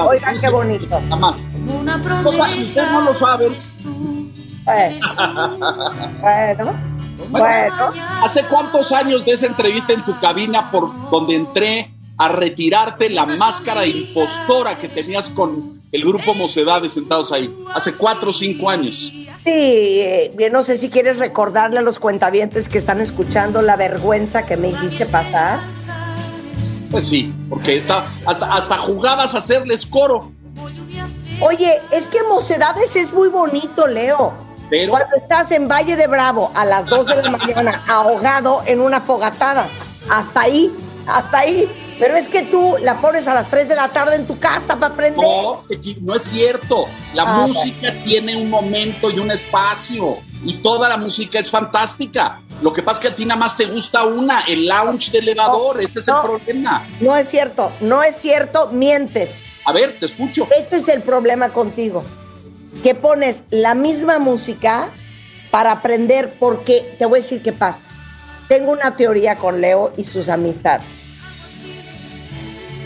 Oigan, 0.00 0.38
qué 0.40 0.48
bonito. 0.48 1.00
Nada 1.00 1.16
más. 1.16 1.36
Una 1.66 2.02
promesa. 2.02 2.30
ustedes 2.60 2.92
no 2.92 3.00
lo 3.02 3.18
saben. 3.18 3.56
Eh, 4.72 5.00
Bueno, 6.20 6.74
bueno. 7.28 7.74
¿Hace 8.22 8.42
cuántos 8.44 8.92
años 8.92 9.24
de 9.24 9.32
esa 9.32 9.46
entrevista 9.46 9.92
en 9.92 10.04
tu 10.04 10.18
cabina 10.20 10.70
por 10.70 11.10
donde 11.10 11.34
entré 11.36 11.90
a 12.16 12.28
retirarte 12.28 13.10
la 13.10 13.26
máscara 13.26 13.86
impostora 13.86 14.78
que 14.78 14.88
tenías 14.88 15.28
con 15.30 15.80
el 15.90 16.04
grupo 16.04 16.34
Mocedades 16.34 16.92
sentados 16.92 17.32
ahí? 17.32 17.52
Hace 17.74 17.94
cuatro 17.94 18.30
o 18.30 18.34
cinco 18.34 18.70
años. 18.70 19.12
Sí, 19.38 19.50
eh, 19.50 20.30
bien, 20.36 20.52
no 20.52 20.62
sé 20.62 20.76
si 20.76 20.90
quieres 20.90 21.18
recordarle 21.18 21.78
a 21.78 21.82
los 21.82 21.98
cuentavientes 21.98 22.68
que 22.68 22.76
están 22.78 23.00
escuchando 23.00 23.62
la 23.62 23.74
vergüenza 23.76 24.44
que 24.44 24.56
me 24.58 24.68
hiciste 24.68 25.06
pasar. 25.06 25.60
Pues 26.90 27.08
sí, 27.08 27.32
porque 27.48 27.76
está, 27.76 28.04
hasta, 28.26 28.52
hasta 28.54 28.76
jugabas 28.78 29.34
a 29.34 29.38
hacerles 29.38 29.86
coro. 29.86 30.32
Oye, 31.40 31.80
es 31.90 32.06
que 32.08 32.22
Mocedades 32.24 32.96
es 32.96 33.12
muy 33.12 33.28
bonito, 33.28 33.86
Leo. 33.86 34.32
Pero 34.68 34.92
Cuando 34.92 35.16
estás 35.16 35.50
en 35.52 35.66
Valle 35.68 35.96
de 35.96 36.06
Bravo 36.06 36.50
a 36.54 36.64
las 36.64 36.86
2 36.86 37.06
de 37.06 37.22
la 37.22 37.30
mañana, 37.38 37.82
ahogado 37.88 38.62
en 38.66 38.80
una 38.80 39.00
fogatada. 39.00 39.68
Hasta 40.08 40.42
ahí, 40.42 40.72
hasta 41.06 41.38
ahí. 41.38 41.68
Pero 41.98 42.16
es 42.16 42.28
que 42.28 42.42
tú 42.44 42.76
la 42.82 42.98
pones 43.00 43.26
a 43.28 43.34
las 43.34 43.48
3 43.50 43.68
de 43.68 43.76
la 43.76 43.88
tarde 43.88 44.16
en 44.16 44.26
tu 44.26 44.38
casa 44.38 44.76
para 44.76 44.92
aprender. 44.94 45.22
no, 45.24 45.64
no 46.02 46.14
es 46.14 46.22
cierto. 46.22 46.86
La 47.14 47.22
Ah, 47.26 47.46
música 47.46 47.92
tiene 48.04 48.36
un 48.36 48.48
momento 48.50 49.10
y 49.10 49.18
un 49.18 49.30
espacio. 49.30 50.16
Y 50.44 50.54
toda 50.58 50.88
la 50.88 50.96
música 50.96 51.38
es 51.38 51.50
fantástica. 51.50 52.40
Lo 52.62 52.72
que 52.72 52.82
pasa 52.82 52.98
es 52.98 53.00
que 53.00 53.08
a 53.08 53.16
ti 53.16 53.24
nada 53.24 53.40
más 53.40 53.56
te 53.56 53.64
gusta 53.64 54.04
una, 54.04 54.40
el 54.40 54.66
lounge 54.66 55.10
de 55.10 55.18
elevador. 55.18 55.76
No, 55.76 55.82
este 55.82 56.00
es 56.00 56.06
no. 56.06 56.16
el 56.16 56.28
problema. 56.42 56.86
No 57.00 57.16
es 57.16 57.28
cierto, 57.28 57.72
no 57.80 58.02
es 58.02 58.16
cierto, 58.16 58.68
mientes. 58.68 59.42
A 59.64 59.72
ver, 59.72 59.98
te 59.98 60.06
escucho. 60.06 60.46
Este 60.58 60.76
es 60.76 60.88
el 60.88 61.02
problema 61.02 61.50
contigo. 61.50 62.04
Que 62.82 62.94
pones 62.94 63.44
la 63.50 63.74
misma 63.74 64.18
música 64.18 64.90
para 65.50 65.72
aprender, 65.72 66.34
porque 66.38 66.94
te 66.98 67.06
voy 67.06 67.20
a 67.20 67.22
decir 67.22 67.42
qué 67.42 67.52
pasa. 67.52 67.90
Tengo 68.48 68.72
una 68.72 68.96
teoría 68.96 69.36
con 69.36 69.60
Leo 69.60 69.92
y 69.96 70.04
sus 70.04 70.28
amistades. 70.28 70.86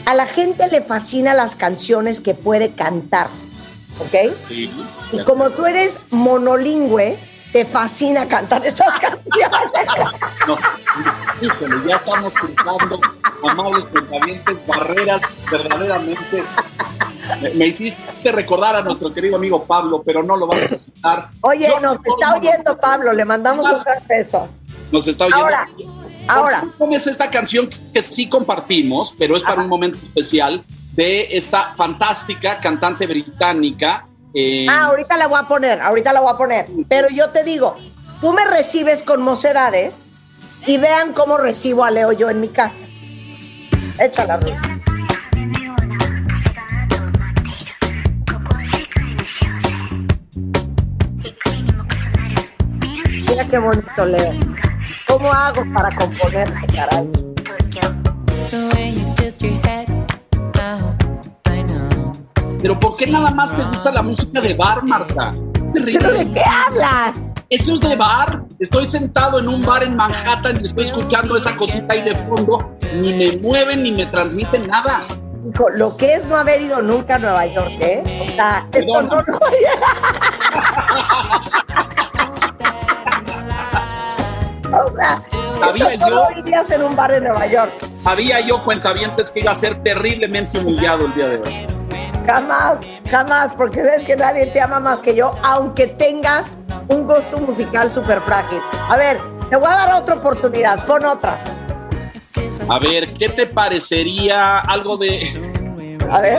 A 0.06 0.14
la 0.14 0.26
gente 0.26 0.68
le 0.68 0.82
fascinan 0.82 1.36
las 1.36 1.56
canciones 1.56 2.20
que 2.20 2.34
puede 2.34 2.72
cantar, 2.72 3.28
¿ok? 3.98 4.34
Sí. 4.48 4.70
Y 5.12 5.24
como 5.24 5.50
tú 5.50 5.64
eres 5.64 5.98
monolingüe, 6.10 7.18
te 7.54 7.64
fascina 7.64 8.26
cantar 8.26 8.66
esas 8.66 8.98
canciones. 9.00 9.70
No, 10.48 10.58
Híjole, 11.40 11.88
ya 11.88 11.94
estamos 11.94 12.32
cruzando, 12.32 13.00
amables 13.48 13.84
cuentavientes, 13.84 14.66
barreras 14.66 15.22
verdaderamente. 15.48 16.42
Me, 17.40 17.50
me 17.50 17.66
hiciste 17.68 18.32
recordar 18.32 18.74
a 18.74 18.82
nuestro 18.82 19.14
querido 19.14 19.36
amigo 19.36 19.62
Pablo, 19.62 20.02
pero 20.04 20.24
no 20.24 20.36
lo 20.36 20.48
vamos 20.48 20.72
a 20.72 20.78
citar. 20.80 21.30
Oye, 21.42 21.68
No, 21.68 21.78
nos 21.78 21.96
no, 21.98 22.14
está 22.14 22.30
no, 22.30 22.36
oyendo 22.38 22.76
Pablo, 22.76 23.12
le 23.12 23.24
mandamos 23.24 23.70
un 23.70 23.84
gran 23.84 24.02
beso. 24.08 24.48
Nos 24.90 25.06
está 25.06 25.26
oyendo. 25.26 25.44
Ahora, 25.44 25.68
¿Por 25.76 25.86
ahora. 26.26 26.64
pones 26.76 27.06
esta 27.06 27.30
canción 27.30 27.70
que 27.92 28.02
sí 28.02 28.28
compartimos, 28.28 29.14
pero 29.16 29.36
es 29.36 29.44
para 29.44 29.62
un 29.62 29.68
momento 29.68 29.96
especial 29.98 30.60
de 30.92 31.28
esta 31.30 31.72
fantástica 31.76 32.56
cantante 32.56 33.06
británica? 33.06 34.06
Eh, 34.34 34.66
Ah, 34.68 34.86
ahorita 34.86 35.16
la 35.16 35.28
voy 35.28 35.38
a 35.40 35.48
poner, 35.48 35.80
ahorita 35.80 36.12
la 36.12 36.20
voy 36.20 36.32
a 36.32 36.36
poner. 36.36 36.66
Pero 36.88 37.08
yo 37.08 37.30
te 37.30 37.44
digo, 37.44 37.76
tú 38.20 38.32
me 38.32 38.44
recibes 38.44 39.02
con 39.02 39.22
mocedades 39.22 40.08
y 40.66 40.78
vean 40.78 41.12
cómo 41.12 41.36
recibo 41.36 41.84
a 41.84 41.90
Leo 41.90 42.12
yo 42.12 42.30
en 42.30 42.40
mi 42.40 42.48
casa. 42.48 42.86
Échala, 43.98 44.38
Ruth. 44.38 44.54
Mira 53.28 53.48
qué 53.48 53.58
bonito, 53.58 54.04
Leo. 54.04 54.32
¿Cómo 55.06 55.32
hago 55.32 55.62
para 55.72 55.94
componerte, 55.96 56.66
caray? 56.74 57.08
Pero 62.64 62.80
¿por 62.80 62.96
qué 62.96 63.06
nada 63.06 63.30
más 63.30 63.54
te 63.54 63.62
gusta 63.62 63.92
la 63.92 64.00
música 64.00 64.40
de 64.40 64.54
bar, 64.54 64.82
Marta? 64.84 65.28
Es 65.62 65.70
terrible. 65.74 65.98
¿Pero 66.00 66.14
de 66.16 66.30
qué 66.30 66.40
hablas? 66.40 67.28
Eso 67.50 67.74
es 67.74 67.80
de 67.82 67.94
bar. 67.94 68.42
Estoy 68.58 68.86
sentado 68.86 69.38
en 69.38 69.48
un 69.48 69.62
bar 69.62 69.82
en 69.82 69.94
Manhattan 69.94 70.60
y 70.62 70.68
estoy 70.68 70.86
escuchando 70.86 71.36
esa 71.36 71.54
cosita 71.56 71.92
ahí 71.92 72.00
de 72.00 72.14
fondo. 72.14 72.72
Ni 72.94 73.12
me 73.12 73.36
mueven 73.36 73.82
ni 73.82 73.92
me 73.92 74.06
transmiten 74.06 74.66
nada. 74.66 75.02
Hijo, 75.46 75.68
lo 75.74 75.94
que 75.94 76.14
es 76.14 76.24
no 76.24 76.36
haber 76.36 76.62
ido 76.62 76.80
nunca 76.80 77.16
a 77.16 77.18
Nueva 77.18 77.44
York, 77.44 77.74
¿eh? 77.80 78.02
O 78.26 78.32
sea, 78.32 78.66
esto 78.72 79.02
no 79.02 79.10
lo 79.10 79.24
O 84.86 84.96
sea, 84.96 85.20
Sabía 85.58 85.88
esto 85.88 86.06
solo 86.06 86.30
yo. 86.30 86.38
irías 86.40 86.70
en 86.70 86.82
un 86.82 86.96
bar 86.96 87.12
en 87.12 87.24
Nueva 87.24 87.46
York. 87.46 87.72
Sabía 87.98 88.40
yo, 88.40 88.64
cuentavientes, 88.64 89.30
que 89.30 89.40
iba 89.40 89.52
a 89.52 89.54
ser 89.54 89.82
terriblemente 89.82 90.58
humillado 90.60 91.04
el 91.04 91.14
día 91.14 91.28
de 91.28 91.36
hoy. 91.36 91.73
Jamás, 92.26 92.78
jamás, 93.10 93.52
porque 93.52 93.80
sabes 93.80 94.04
que 94.06 94.16
nadie 94.16 94.46
te 94.46 94.60
ama 94.60 94.80
más 94.80 95.02
que 95.02 95.14
yo, 95.14 95.36
aunque 95.42 95.86
tengas 95.88 96.56
un 96.88 97.06
gusto 97.06 97.38
musical 97.40 97.90
súper 97.90 98.20
frágil. 98.22 98.60
A 98.88 98.96
ver, 98.96 99.20
te 99.50 99.56
voy 99.56 99.66
a 99.68 99.76
dar 99.76 99.94
otra 100.02 100.14
oportunidad, 100.16 100.86
pon 100.86 101.04
otra. 101.04 101.42
A 102.68 102.78
ver, 102.78 103.14
¿qué 103.14 103.28
te 103.28 103.46
parecería 103.46 104.58
algo 104.60 104.96
de. 104.96 105.28
A 106.10 106.20
ver, 106.20 106.38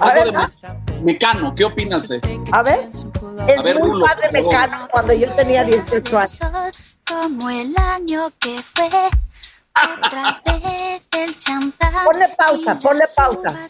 a 0.00 0.04
algo 0.04 0.14
ver, 0.14 0.24
de 0.26 0.32
más. 0.32 0.58
Me- 0.62 1.00
Mecano? 1.12 1.54
¿Qué 1.54 1.64
opinas 1.64 2.08
de? 2.08 2.20
a 2.52 2.62
ver. 2.62 2.88
Es 3.48 3.58
A 3.58 3.62
ver, 3.62 3.78
muy 3.78 3.90
Rulo, 3.90 4.04
padre 4.06 4.30
mecano 4.32 4.88
cuando 4.90 5.12
yo 5.12 5.30
tenía 5.34 5.64
18 5.64 6.18
años. 6.18 6.38
Como 7.06 7.50
el 7.50 7.74
año 7.76 8.30
que 8.38 8.60
fue. 8.62 8.88
Otra 10.06 10.40
vez 10.62 11.06
el 11.10 11.38
champán. 11.38 11.92
Ponle 12.04 12.28
pausa, 12.36 12.78
ponle 12.78 13.04
pausa. 13.16 13.66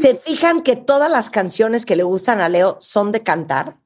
¿Se 0.00 0.16
fijan 0.16 0.62
que 0.62 0.76
todas 0.76 1.10
las 1.10 1.30
canciones 1.30 1.86
que 1.86 1.96
le 1.96 2.02
gustan 2.02 2.40
a 2.40 2.48
Leo 2.48 2.76
son 2.80 3.12
de 3.12 3.22
cantar? 3.22 3.76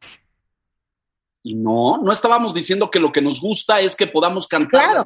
Y 1.42 1.54
no, 1.54 1.98
no 1.98 2.12
estábamos 2.12 2.54
diciendo 2.54 2.90
que 2.90 3.00
lo 3.00 3.12
que 3.12 3.22
nos 3.22 3.40
gusta 3.40 3.80
es 3.80 3.96
que 3.96 4.06
podamos 4.06 4.46
cantar. 4.46 4.92
Claro. 4.92 5.04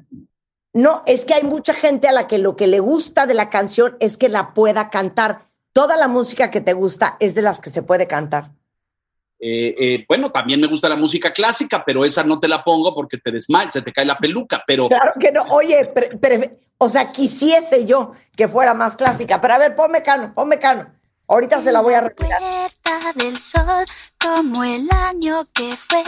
No, 0.72 1.02
es 1.06 1.24
que 1.24 1.34
hay 1.34 1.42
mucha 1.42 1.72
gente 1.72 2.08
a 2.08 2.12
la 2.12 2.26
que 2.26 2.38
lo 2.38 2.56
que 2.56 2.66
le 2.66 2.80
gusta 2.80 3.26
de 3.26 3.34
la 3.34 3.48
canción 3.48 3.96
es 4.00 4.18
que 4.18 4.28
la 4.28 4.52
pueda 4.52 4.90
cantar. 4.90 5.48
Toda 5.72 5.96
la 5.96 6.08
música 6.08 6.50
que 6.50 6.60
te 6.60 6.74
gusta 6.74 7.16
es 7.20 7.34
de 7.34 7.42
las 7.42 7.60
que 7.60 7.70
se 7.70 7.82
puede 7.82 8.06
cantar. 8.06 8.50
Eh, 9.38 9.75
eh, 9.79 10.05
bueno, 10.09 10.33
también 10.33 10.61
me 10.61 10.66
gusta 10.66 10.88
la 10.88 10.96
música 10.96 11.33
clásica, 11.33 11.85
pero 11.85 12.05
esa 12.05 12.25
no 12.25 12.40
te 12.40 12.49
la 12.49 12.64
pongo 12.64 12.94
porque 12.94 13.18
te 13.18 13.31
desmayas, 13.31 13.75
se 13.75 13.83
te 13.83 13.92
cae 13.92 14.05
la 14.07 14.16
peluca. 14.18 14.62
Pero 14.66 14.88
Claro 14.88 15.12
que 15.20 15.31
no. 15.33 15.42
Oye, 15.51 15.85
pre- 15.87 16.16
pre- 16.16 16.59
o 16.79 16.88
sea, 16.88 17.11
quisiese 17.12 17.85
yo 17.85 18.12
que 18.35 18.49
fuera 18.49 18.72
más 18.75 18.96
clásica. 18.96 19.40
Pero 19.40 19.55
a 19.55 19.59
ver, 19.59 19.77
ponme 19.77 20.03
cano, 20.03 20.33
ponme 20.35 20.59
cano. 20.59 20.87
Ahorita 21.29 21.61
se 21.61 21.72
la 21.72 21.81
voy 21.81 21.94
a 21.94 22.03
retirar. 22.03 22.40
Puerta 22.40 23.12
del 23.16 23.38
sol 23.38 23.85
como 24.18 24.62
el 24.64 24.88
año 24.90 25.46
que 25.53 25.75
fue. 25.77 26.03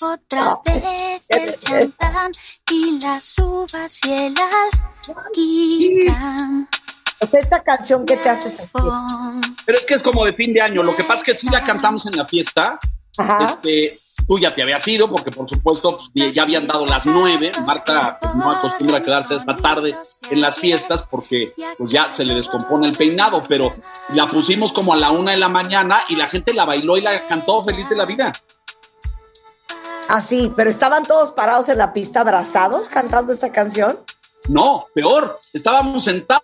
Otra 0.00 0.40
No. 0.44 0.62
vez 0.64 1.24
el 1.28 1.56
champán 1.58 2.32
y 2.70 2.98
las 2.98 3.38
uvas 3.38 4.00
y 4.04 4.12
el 4.12 4.34
alquitrán. 5.26 6.68
O 7.22 7.26
sea, 7.26 7.40
esta 7.40 7.62
canción 7.62 8.04
que 8.04 8.16
te 8.16 8.28
hace 8.28 8.48
sentir. 8.48 8.82
Pero 9.64 9.78
es 9.78 9.86
que 9.86 9.94
es 9.94 10.02
como 10.02 10.24
de 10.24 10.32
fin 10.34 10.52
de 10.52 10.60
año. 10.60 10.82
Lo 10.82 10.96
que 10.96 11.04
pasa 11.04 11.18
es 11.18 11.24
que 11.24 11.34
sí 11.34 11.48
la 11.48 11.62
cantamos 11.62 12.04
en 12.06 12.16
la 12.16 12.26
fiesta. 12.26 12.78
Ajá. 13.16 13.44
Este, 13.44 13.92
tú 14.26 14.38
ya 14.38 14.50
te 14.50 14.62
habías 14.62 14.86
ido, 14.88 15.08
porque 15.08 15.30
por 15.30 15.48
supuesto 15.48 15.98
pues, 16.12 16.34
ya 16.34 16.42
habían 16.42 16.66
dado 16.66 16.84
las 16.84 17.06
nueve. 17.06 17.52
Marta 17.64 18.18
pues, 18.20 18.34
no 18.34 18.50
acostumbra 18.50 18.98
a 18.98 19.02
quedarse 19.02 19.36
esta 19.36 19.56
tarde 19.56 19.94
en 20.30 20.40
las 20.40 20.58
fiestas 20.58 21.02
porque 21.04 21.54
pues 21.78 21.92
ya 21.92 22.10
se 22.10 22.24
le 22.24 22.34
descompone 22.34 22.88
el 22.88 22.96
peinado, 22.96 23.44
pero 23.48 23.74
la 24.14 24.26
pusimos 24.26 24.72
como 24.72 24.92
a 24.92 24.96
la 24.96 25.10
una 25.10 25.32
de 25.32 25.38
la 25.38 25.48
mañana 25.48 26.00
y 26.08 26.16
la 26.16 26.28
gente 26.28 26.52
la 26.52 26.64
bailó 26.64 26.96
y 26.96 27.02
la 27.02 27.26
cantó 27.26 27.64
feliz 27.64 27.88
de 27.88 27.96
la 27.96 28.04
vida. 28.04 28.32
Así, 30.08 30.52
pero 30.56 30.68
estaban 30.68 31.04
todos 31.06 31.32
parados 31.32 31.68
en 31.68 31.78
la 31.78 31.92
pista 31.92 32.20
abrazados 32.20 32.88
cantando 32.88 33.32
esta 33.32 33.52
canción. 33.52 33.98
No, 34.48 34.86
peor, 34.92 35.38
estábamos 35.52 36.04
sentados 36.04 36.42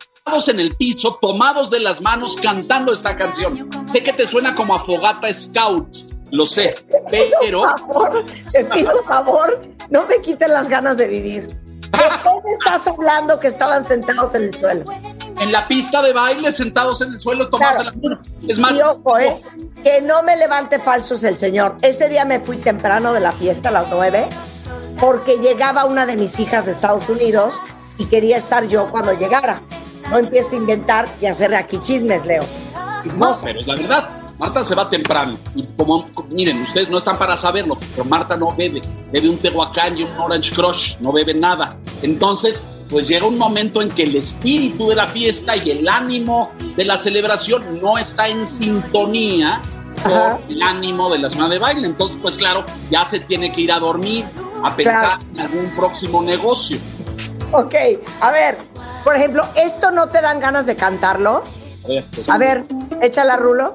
en 0.48 0.60
el 0.60 0.74
piso, 0.76 1.18
tomados 1.20 1.70
de 1.70 1.80
las 1.80 2.00
manos, 2.02 2.36
cantando 2.36 2.92
esta 2.92 3.16
canción. 3.16 3.68
Sé 3.90 4.02
que 4.02 4.12
te 4.12 4.26
suena 4.26 4.54
como 4.54 4.74
a 4.74 4.84
fogata 4.84 5.32
scout, 5.32 5.88
lo 6.30 6.46
sé, 6.46 6.74
pero... 7.40 7.62
Por 7.62 7.78
favor, 7.78 8.26
te 8.52 8.64
pido 8.64 9.00
un 9.00 9.04
favor, 9.06 9.60
no 9.90 10.06
me 10.06 10.18
quiten 10.20 10.52
las 10.52 10.68
ganas 10.68 10.96
de 10.98 11.08
vivir. 11.08 11.46
¿De 11.46 11.98
qué 12.22 12.30
me 12.44 12.52
estás 12.52 12.86
hablando 12.86 13.40
que 13.40 13.48
estaban 13.48 13.86
sentados 13.86 14.34
en 14.34 14.42
el 14.44 14.54
suelo? 14.54 14.84
en 15.40 15.52
la 15.52 15.68
pista 15.68 16.02
de 16.02 16.12
baile, 16.12 16.50
sentados 16.50 17.00
en 17.00 17.12
el 17.12 17.20
suelo, 17.20 17.48
tomados 17.48 17.82
Claro. 17.82 17.90
de 17.92 18.08
la 18.08 18.08
mano. 18.16 18.22
Es 18.48 18.58
más, 18.58 18.76
Y 18.76 18.82
ojo, 18.82 19.18
¿eh? 19.20 19.36
que 19.84 20.00
no 20.02 20.24
me 20.24 20.36
levante 20.36 20.80
falsos 20.80 21.22
el 21.22 21.38
señor. 21.38 21.76
Ese 21.80 22.08
día 22.08 22.24
me 22.24 22.40
fui 22.40 22.56
temprano 22.56 23.12
de 23.12 23.20
la 23.20 23.30
fiesta 23.30 23.68
a 23.68 23.72
las 23.72 23.86
nueve 23.88 24.28
porque 24.98 25.36
llegaba 25.36 25.84
una 25.84 26.06
de 26.06 26.16
mis 26.16 26.40
hijas 26.40 26.66
de 26.66 26.72
Estados 26.72 27.08
Unidos 27.08 27.56
y 27.98 28.06
quería 28.06 28.36
estar 28.36 28.66
yo 28.66 28.88
cuando 28.90 29.12
llegara. 29.12 29.60
No 30.10 30.18
empieces 30.18 30.52
a 30.52 30.56
inventar 30.56 31.08
y 31.20 31.26
hacer 31.26 31.54
aquí 31.54 31.78
chismes, 31.84 32.24
Leo. 32.26 32.42
no, 33.16 33.36
pero 33.42 33.58
es 33.60 33.66
la 33.66 33.74
verdad. 33.76 34.08
Marta 34.38 34.64
se 34.64 34.74
va 34.76 34.88
temprano. 34.88 35.36
Y 35.56 35.64
como, 35.76 36.06
miren, 36.30 36.62
ustedes 36.62 36.88
no 36.88 36.98
están 36.98 37.18
para 37.18 37.36
saberlo, 37.36 37.76
pero 37.90 38.04
Marta 38.04 38.36
no 38.36 38.54
bebe. 38.54 38.80
Bebe 39.10 39.28
un 39.28 39.38
Tehuacán 39.38 39.98
y 39.98 40.04
un 40.04 40.10
Orange 40.16 40.54
Crush, 40.54 40.96
no 41.00 41.10
bebe 41.12 41.34
nada. 41.34 41.70
Entonces, 42.02 42.64
pues 42.88 43.08
llega 43.08 43.26
un 43.26 43.36
momento 43.36 43.82
en 43.82 43.88
que 43.90 44.04
el 44.04 44.14
espíritu 44.14 44.88
de 44.90 44.94
la 44.94 45.08
fiesta 45.08 45.56
y 45.56 45.72
el 45.72 45.88
ánimo 45.88 46.52
de 46.76 46.84
la 46.84 46.96
celebración 46.96 47.64
no 47.82 47.98
está 47.98 48.28
en 48.28 48.46
sintonía 48.46 49.60
Ajá. 50.04 50.38
con 50.38 50.52
el 50.52 50.62
ánimo 50.62 51.10
de 51.10 51.18
la 51.18 51.30
zona 51.30 51.48
de 51.48 51.58
baile. 51.58 51.86
Entonces, 51.88 52.16
pues 52.22 52.38
claro, 52.38 52.64
ya 52.90 53.04
se 53.04 53.18
tiene 53.18 53.50
que 53.52 53.62
ir 53.62 53.72
a 53.72 53.80
dormir, 53.80 54.24
a 54.62 54.74
pensar 54.76 55.18
Claro. 55.18 55.20
en 55.34 55.40
algún 55.40 55.70
próximo 55.76 56.22
negocio. 56.22 56.78
Ok, 57.50 57.74
a 58.20 58.30
ver, 58.30 58.58
por 59.04 59.16
ejemplo, 59.16 59.42
¿esto 59.56 59.90
no 59.90 60.08
te 60.08 60.20
dan 60.20 60.40
ganas 60.40 60.66
de 60.66 60.76
cantarlo? 60.76 61.42
A 61.84 61.88
ver, 61.88 62.04
pues, 62.14 62.28
A 62.28 62.38
ver, 62.38 62.64
échala, 63.00 63.36
Rulo. 63.36 63.72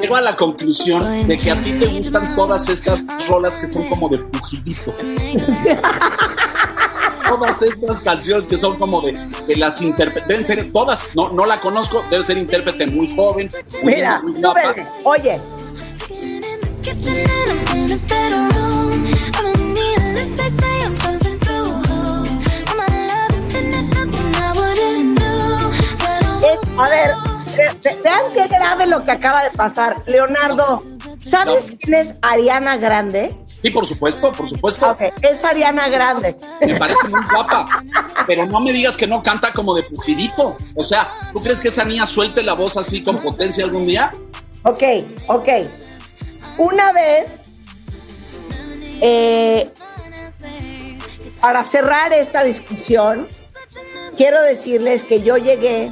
Llego 0.00 0.16
a 0.16 0.20
la 0.20 0.36
conclusión 0.36 1.26
de 1.26 1.36
que 1.36 1.50
a 1.50 1.62
ti 1.62 1.72
te 1.72 1.86
gustan 1.86 2.34
todas 2.34 2.68
estas 2.68 3.00
rolas 3.26 3.56
que 3.56 3.68
son 3.68 3.88
como 3.88 4.08
de 4.08 4.18
pugilito. 4.18 4.94
todas 7.28 7.62
estas 7.62 8.00
canciones 8.00 8.46
que 8.46 8.56
son 8.56 8.76
como 8.78 9.00
de, 9.00 9.12
de 9.46 9.56
las 9.56 9.80
intérpretes. 9.80 10.28
Deben 10.28 10.44
ser 10.44 10.72
todas, 10.72 11.08
no, 11.14 11.30
no 11.30 11.46
la 11.46 11.60
conozco, 11.60 12.02
debe 12.10 12.24
ser 12.24 12.38
intérprete 12.38 12.86
muy 12.86 13.14
joven. 13.14 13.50
muy 13.82 13.94
Mira, 13.94 14.20
muy. 14.22 14.34
Oye, 15.04 15.40
in 16.10 16.42
a 26.76 26.88
ver, 26.88 27.10
ve- 27.56 27.70
ve- 27.82 27.98
vean 28.02 28.22
qué 28.34 28.46
grave 28.48 28.86
lo 28.86 29.04
que 29.04 29.12
acaba 29.12 29.44
de 29.44 29.50
pasar. 29.50 29.96
Leonardo, 30.06 30.82
¿sabes 31.20 31.72
quién 31.80 31.94
es 31.94 32.16
Ariana 32.22 32.76
Grande? 32.76 33.30
Sí, 33.64 33.70
por 33.70 33.86
supuesto, 33.86 34.30
por 34.30 34.50
supuesto. 34.50 34.90
Ok, 34.90 35.00
es 35.22 35.42
Ariana 35.42 35.88
Grande. 35.88 36.36
Me 36.60 36.74
parece 36.74 37.08
muy 37.08 37.22
guapa. 37.32 37.64
Pero 38.26 38.44
no 38.44 38.60
me 38.60 38.74
digas 38.74 38.94
que 38.94 39.06
no 39.06 39.22
canta 39.22 39.54
como 39.54 39.72
de 39.72 39.82
pujidito. 39.84 40.54
O 40.76 40.84
sea, 40.84 41.30
¿tú 41.32 41.38
crees 41.38 41.62
que 41.62 41.68
esa 41.68 41.82
niña 41.82 42.04
suelte 42.04 42.42
la 42.42 42.52
voz 42.52 42.76
así 42.76 43.02
con 43.02 43.22
potencia 43.22 43.64
algún 43.64 43.86
día? 43.86 44.12
Ok, 44.64 44.82
ok. 45.28 45.48
Una 46.58 46.92
vez, 46.92 47.46
eh, 49.00 49.70
para 51.40 51.64
cerrar 51.64 52.12
esta 52.12 52.44
discusión, 52.44 53.28
quiero 54.18 54.42
decirles 54.42 55.04
que 55.04 55.22
yo 55.22 55.38
llegué 55.38 55.90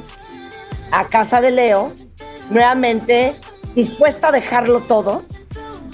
a 0.91 1.07
casa 1.07 1.41
de 1.41 1.49
Leo 1.49 1.91
nuevamente 2.51 3.33
dispuesta 3.73 4.27
a 4.27 4.31
dejarlo 4.31 4.81
todo, 4.81 5.23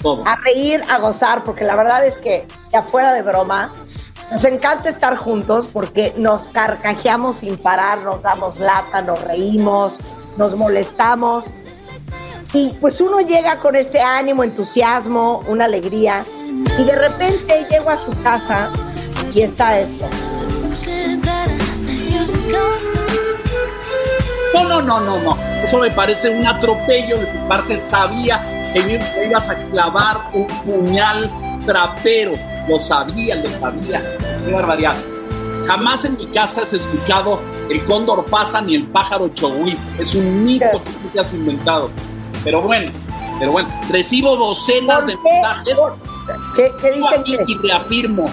Todo. 0.02 0.26
a 0.26 0.36
reír, 0.36 0.82
a 0.88 0.98
gozar, 0.98 1.44
porque 1.44 1.64
la 1.64 1.76
verdad 1.76 2.06
es 2.06 2.18
que, 2.18 2.46
ya 2.72 2.82
fuera 2.82 3.14
de 3.14 3.22
broma, 3.22 3.72
nos 4.30 4.44
encanta 4.44 4.88
estar 4.88 5.16
juntos 5.16 5.68
porque 5.70 6.14
nos 6.16 6.48
carcajeamos 6.48 7.36
sin 7.36 7.56
parar, 7.56 7.98
nos 7.98 8.22
damos 8.22 8.58
lata, 8.58 9.02
nos 9.02 9.20
reímos, 9.22 9.98
nos 10.36 10.54
molestamos. 10.54 11.52
Y 12.52 12.70
pues 12.80 13.00
uno 13.00 13.20
llega 13.20 13.58
con 13.58 13.76
este 13.76 14.00
ánimo, 14.00 14.44
entusiasmo, 14.44 15.40
una 15.48 15.64
alegría, 15.64 16.24
y 16.78 16.84
de 16.84 16.94
repente 16.96 17.66
llego 17.70 17.90
a 17.90 17.96
su 17.96 18.10
casa 18.22 18.70
y 19.34 19.42
está 19.42 19.80
esto. 19.80 20.06
No, 24.54 24.64
no, 24.64 24.82
no, 24.82 25.00
no, 25.00 25.18
no. 25.18 25.36
Eso 25.64 25.78
me 25.78 25.90
parece 25.90 26.30
un 26.30 26.46
atropello 26.46 27.18
de 27.18 27.26
tu 27.26 27.48
parte. 27.48 27.80
Sabía 27.80 28.59
que 28.72 28.82
me 28.82 29.26
ibas 29.26 29.48
a 29.48 29.54
clavar 29.66 30.16
un 30.32 30.46
puñal 30.64 31.30
trapero. 31.66 32.32
Lo 32.68 32.78
sabía, 32.78 33.36
lo 33.36 33.50
sabía. 33.52 34.00
Qué 34.44 34.52
barbaridad. 34.52 34.94
Jamás 35.66 36.04
en 36.04 36.16
mi 36.16 36.26
casa 36.26 36.62
has 36.62 36.72
escuchado 36.72 37.40
el 37.68 37.84
cóndor 37.84 38.24
pasa 38.26 38.60
ni 38.60 38.74
el 38.74 38.84
pájaro 38.86 39.28
chohuí. 39.28 39.76
Es 39.98 40.14
un 40.14 40.44
mito 40.44 40.66
que 40.72 40.90
tú 40.90 41.08
te 41.12 41.20
has 41.20 41.32
inventado. 41.32 41.90
Pero 42.42 42.62
bueno, 42.62 42.90
pero 43.38 43.52
bueno. 43.52 43.68
Recibo 43.90 44.36
docenas 44.36 45.06
de 45.06 45.16
mensajes. 45.16 45.78
¿Por- 45.78 45.96
¿Qué, 46.54 46.70
qué 46.80 46.92
dicen 46.92 47.20
aquí 47.20 47.36
y 47.52 47.56
reafirmo, 47.58 48.26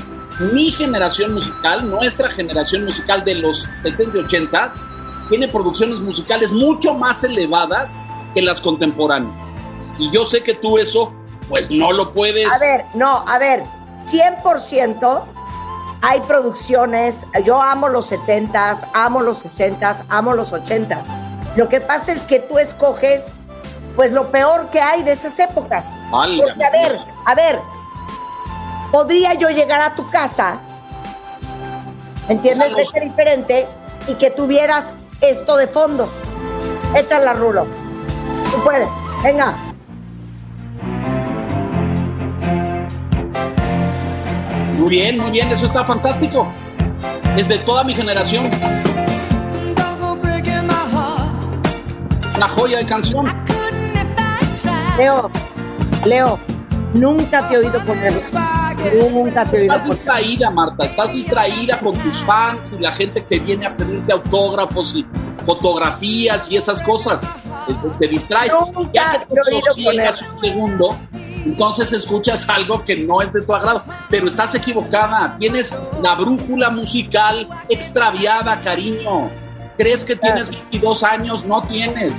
mi 0.53 0.69
generación 0.71 1.33
musical, 1.33 1.89
nuestra 1.89 2.29
generación 2.29 2.85
musical 2.85 3.23
de 3.25 3.35
los 3.35 3.63
70 3.81 4.17
y 4.17 4.21
80 4.21 4.73
tiene 5.29 5.47
producciones 5.47 5.97
musicales 5.99 6.51
mucho 6.51 6.93
más 6.93 7.23
elevadas 7.23 7.91
que 8.35 8.41
las 8.43 8.61
contemporáneas. 8.61 9.33
Y 9.97 10.11
yo 10.11 10.25
sé 10.25 10.43
que 10.43 10.53
tú 10.53 10.77
eso, 10.77 11.13
pues 11.49 11.69
no 11.69 11.91
lo 11.91 12.13
puedes. 12.13 12.51
A 12.51 12.57
ver, 12.59 12.85
no, 12.93 13.23
a 13.27 13.37
ver, 13.39 13.63
100% 14.09 15.23
hay 16.01 16.19
producciones, 16.21 17.25
yo 17.43 17.61
amo 17.61 17.89
los 17.89 18.11
70s, 18.11 18.87
amo 18.93 19.21
los 19.21 19.43
60s, 19.43 20.03
amo 20.09 20.33
los 20.33 20.53
80s. 20.53 21.03
Lo 21.55 21.67
que 21.67 21.81
pasa 21.81 22.13
es 22.13 22.23
que 22.23 22.39
tú 22.39 22.59
escoges 22.59 23.33
pues 23.95 24.11
lo 24.11 24.29
peor 24.29 24.69
que 24.69 24.79
hay 24.79 25.01
de 25.01 25.13
esas 25.13 25.39
épocas. 25.39 25.95
Válgame 26.11 26.43
Porque 26.43 26.63
a 26.63 26.69
ver, 26.69 26.99
a 27.25 27.35
ver, 27.35 27.59
podría 28.91 29.33
yo 29.33 29.49
llegar 29.49 29.81
a 29.81 29.95
tu 29.95 30.07
casa, 30.11 30.59
¿entiendes? 32.29 32.75
De 32.75 32.85
ser 32.85 33.03
diferente 33.03 33.65
y 34.07 34.13
que 34.13 34.29
tuvieras 34.29 34.93
esto 35.19 35.57
de 35.57 35.67
fondo. 35.67 36.07
Échala, 36.95 37.33
Rulo. 37.33 37.65
Tú 38.51 38.63
puedes. 38.63 38.87
Venga. 39.23 39.55
Muy 44.87 44.95
bien, 44.95 45.17
muy 45.17 45.31
bien, 45.31 45.51
eso 45.51 45.65
está 45.65 45.83
fantástico. 45.83 46.47
Es 47.35 47.49
de 47.49 47.57
toda 47.57 47.83
mi 47.83 47.93
generación, 47.93 48.49
una 52.37 52.47
joya 52.47 52.77
de 52.77 52.85
canción. 52.85 53.25
Leo, 54.97 55.29
Leo, 56.05 56.39
nunca 56.93 57.45
te 57.49 57.55
he 57.55 57.57
oído 57.57 57.85
ponerla. 57.85 58.75
Nunca 59.11 59.43
te 59.43 59.57
he 59.57 59.61
oído 59.63 59.73
Estás 59.73 59.89
distraída, 59.89 60.49
Marta, 60.51 60.85
estás 60.85 61.11
distraída 61.11 61.77
con 61.79 61.93
tus 61.97 62.23
fans 62.23 62.77
y 62.79 62.81
la 62.81 62.93
gente 62.93 63.25
que 63.25 63.39
viene 63.39 63.65
a 63.65 63.75
pedirte 63.75 64.13
autógrafos 64.13 64.95
y 64.95 65.05
fotografías 65.45 66.49
y 66.49 66.55
esas 66.55 66.81
cosas. 66.81 67.29
Te, 67.67 67.73
te 67.99 68.07
distraes. 68.07 68.53
Nunca 68.53 68.89
Ya 68.93 69.19
que 69.19 69.25
te 69.25 69.35
he 69.35 69.53
oído 69.53 70.03
un 70.33 70.41
segundo, 70.41 70.97
entonces 71.45 71.93
escuchas 71.93 72.47
algo 72.49 72.83
que 72.83 72.97
no 72.97 73.21
es 73.21 73.31
de 73.31 73.41
tu 73.41 73.53
agrado. 73.53 73.83
Pero 74.09 74.27
estás 74.27 74.55
equivocada. 74.55 75.37
Tienes 75.39 75.75
la 76.01 76.15
brújula 76.15 76.69
musical 76.69 77.47
extraviada, 77.69 78.59
cariño. 78.61 79.29
¿Crees 79.77 80.03
que 80.03 80.15
tienes 80.15 80.49
22 80.49 81.03
años? 81.03 81.45
No 81.45 81.61
tienes. 81.61 82.13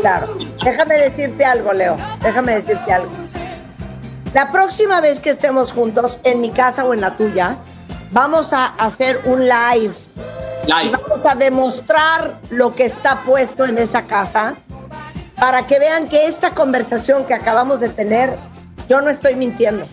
Claro. 0.00 0.36
Déjame 0.62 0.94
decirte 0.96 1.44
algo, 1.44 1.72
Leo. 1.72 1.96
Déjame 2.22 2.54
decirte 2.56 2.92
algo. 2.92 3.10
La 4.32 4.52
próxima 4.52 5.00
vez 5.00 5.18
que 5.18 5.30
estemos 5.30 5.72
juntos, 5.72 6.20
en 6.22 6.40
mi 6.40 6.50
casa 6.50 6.84
o 6.84 6.94
en 6.94 7.00
la 7.00 7.16
tuya, 7.16 7.56
vamos 8.12 8.52
a 8.52 8.66
hacer 8.66 9.20
un 9.24 9.48
live 9.48 9.92
y 10.66 10.72
Live. 10.72 10.96
vamos 10.96 11.26
a 11.26 11.34
demostrar 11.34 12.38
lo 12.50 12.74
que 12.74 12.84
está 12.84 13.22
puesto 13.22 13.64
en 13.64 13.78
esa 13.78 14.02
casa 14.02 14.54
para 15.40 15.66
que 15.66 15.78
vean 15.78 16.06
que 16.08 16.26
esta 16.26 16.50
conversación 16.50 17.24
que 17.24 17.34
acabamos 17.34 17.80
de 17.80 17.88
tener, 17.88 18.36
yo 18.88 19.00
no 19.00 19.08
estoy 19.08 19.34
mintiendo. 19.34 19.86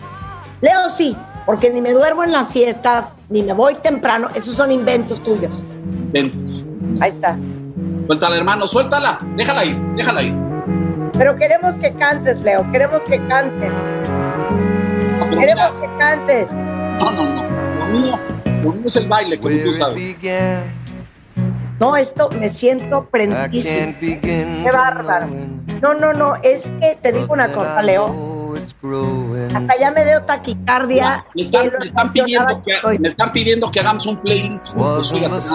Leo 0.60 0.90
sí, 0.90 1.16
porque 1.46 1.70
ni 1.70 1.80
me 1.80 1.92
duermo 1.92 2.22
en 2.22 2.32
las 2.32 2.50
fiestas, 2.50 3.10
ni 3.30 3.42
me 3.42 3.54
voy 3.54 3.74
temprano, 3.76 4.28
esos 4.34 4.54
son 4.54 4.70
inventos 4.70 5.22
tuyos. 5.22 5.50
Ven. 6.12 6.30
Ahí 7.00 7.10
está. 7.10 7.36
Suéltala, 8.06 8.36
hermano, 8.36 8.66
suéltala. 8.66 9.18
Déjala 9.36 9.64
ir, 9.64 9.76
déjala 9.96 10.22
ir. 10.22 10.34
Pero 11.16 11.34
queremos 11.36 11.78
que 11.78 11.92
cantes, 11.94 12.40
Leo, 12.42 12.70
queremos 12.70 13.02
que 13.04 13.18
cantes, 13.26 13.72
No, 15.18 15.30
queremos 15.38 15.74
mira, 15.74 15.80
que 15.80 15.98
cantes. 15.98 16.50
no, 16.50 17.10
no, 17.10 17.24
no. 17.24 17.42
Lo 17.78 17.86
mío, 17.98 18.18
lo 18.62 18.72
mío 18.72 18.82
es 18.86 18.96
el 18.96 19.08
baile, 19.08 19.38
como 19.38 19.56
tú 19.64 19.72
sabes. 19.74 19.94
No, 21.80 21.96
esto 21.96 22.28
me 22.30 22.50
siento 22.50 23.04
prendísimo. 23.10 23.94
Qué 24.64 24.70
bárbaro. 24.72 25.26
No, 25.80 25.94
no, 25.94 26.12
no, 26.12 26.34
es 26.42 26.72
que 26.80 26.98
te 27.00 27.12
digo 27.12 27.32
una 27.32 27.52
cosa, 27.52 27.80
Leo. 27.82 28.06
Hasta 29.54 29.78
ya 29.78 29.90
me 29.92 30.04
dio 30.04 30.22
taquicardia. 30.24 31.24
Me 31.34 31.42
están, 31.42 31.70
me 31.78 31.86
están 31.86 32.12
pidiendo 32.12 32.62
que, 32.64 32.98
me 32.98 33.08
están 33.08 33.32
pidiendo 33.32 33.70
que 33.70 33.80
hagamos 33.80 34.06
un 34.06 34.16
playlist. 34.16 34.66
más. 35.28 35.52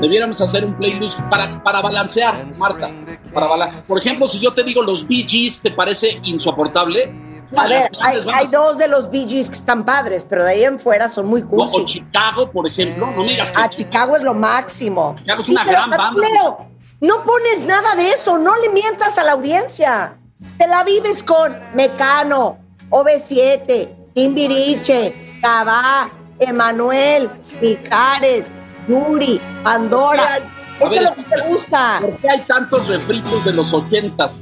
Debiéramos 0.00 0.40
hacer 0.40 0.64
un 0.64 0.74
playlist 0.74 1.18
para, 1.30 1.62
para 1.62 1.80
balancear, 1.80 2.34
Marta. 2.58 2.90
Para 3.32 3.46
bala- 3.46 3.70
Por 3.86 3.98
ejemplo, 3.98 4.28
si 4.28 4.38
yo 4.40 4.52
te 4.52 4.62
digo 4.64 4.82
los 4.82 5.06
Bee 5.08 5.24
Gees, 5.26 5.60
¿te 5.62 5.70
parece 5.70 6.20
insoportable? 6.24 7.10
A 7.56 7.66
ver, 7.66 7.90
hay, 8.02 8.46
dos 8.48 8.76
de 8.76 8.88
los 8.88 9.10
Bee 9.10 9.26
Gees 9.26 9.48
que 9.48 9.56
están 9.56 9.84
padres, 9.84 10.26
pero 10.28 10.44
de 10.44 10.50
ahí 10.50 10.64
en 10.64 10.78
fuera 10.78 11.08
son 11.08 11.26
muy 11.26 11.42
cool. 11.42 11.66
o 11.72 11.84
Chicago, 11.84 12.50
por 12.50 12.66
ejemplo. 12.66 13.06
No 13.16 13.22
me 13.22 13.30
digas 13.30 13.50
que 13.50 13.60
Ah, 13.60 13.70
Chicago 13.70 14.16
es 14.16 14.22
lo 14.22 14.34
máximo. 14.34 15.16
Chicago 15.18 15.42
es 15.42 15.48
una 15.48 15.64
gran 15.64 15.90
banda. 15.90 16.20
Leo, 16.20 16.66
no 17.00 17.24
pones 17.24 17.64
nada 17.66 17.94
de 17.94 18.10
eso, 18.10 18.38
no 18.38 18.56
le 18.56 18.68
mientas 18.70 19.16
a 19.18 19.24
la 19.24 19.32
audiencia. 19.32 20.18
Te 20.58 20.66
la 20.66 20.84
vives 20.84 21.22
con 21.22 21.58
Mecano, 21.74 22.58
OV7, 22.90 24.12
Timbiriche, 24.14 25.14
Cabá, 25.40 26.10
Emanuel, 26.38 27.30
Mijares, 27.60 28.44
Yuri, 28.86 29.40
Pandora. 29.62 30.34
A 30.34 30.84
Eso 30.84 30.94
es 30.94 31.02
lo 31.02 31.14
que 31.14 31.22
te 31.22 31.40
gusta. 31.48 31.98
¿Por 32.00 32.16
qué 32.18 32.30
hay 32.30 32.40
tantos 32.42 32.88
refritos 32.88 33.44
de 33.44 33.52
los 33.52 33.72
ochentas 33.72 34.38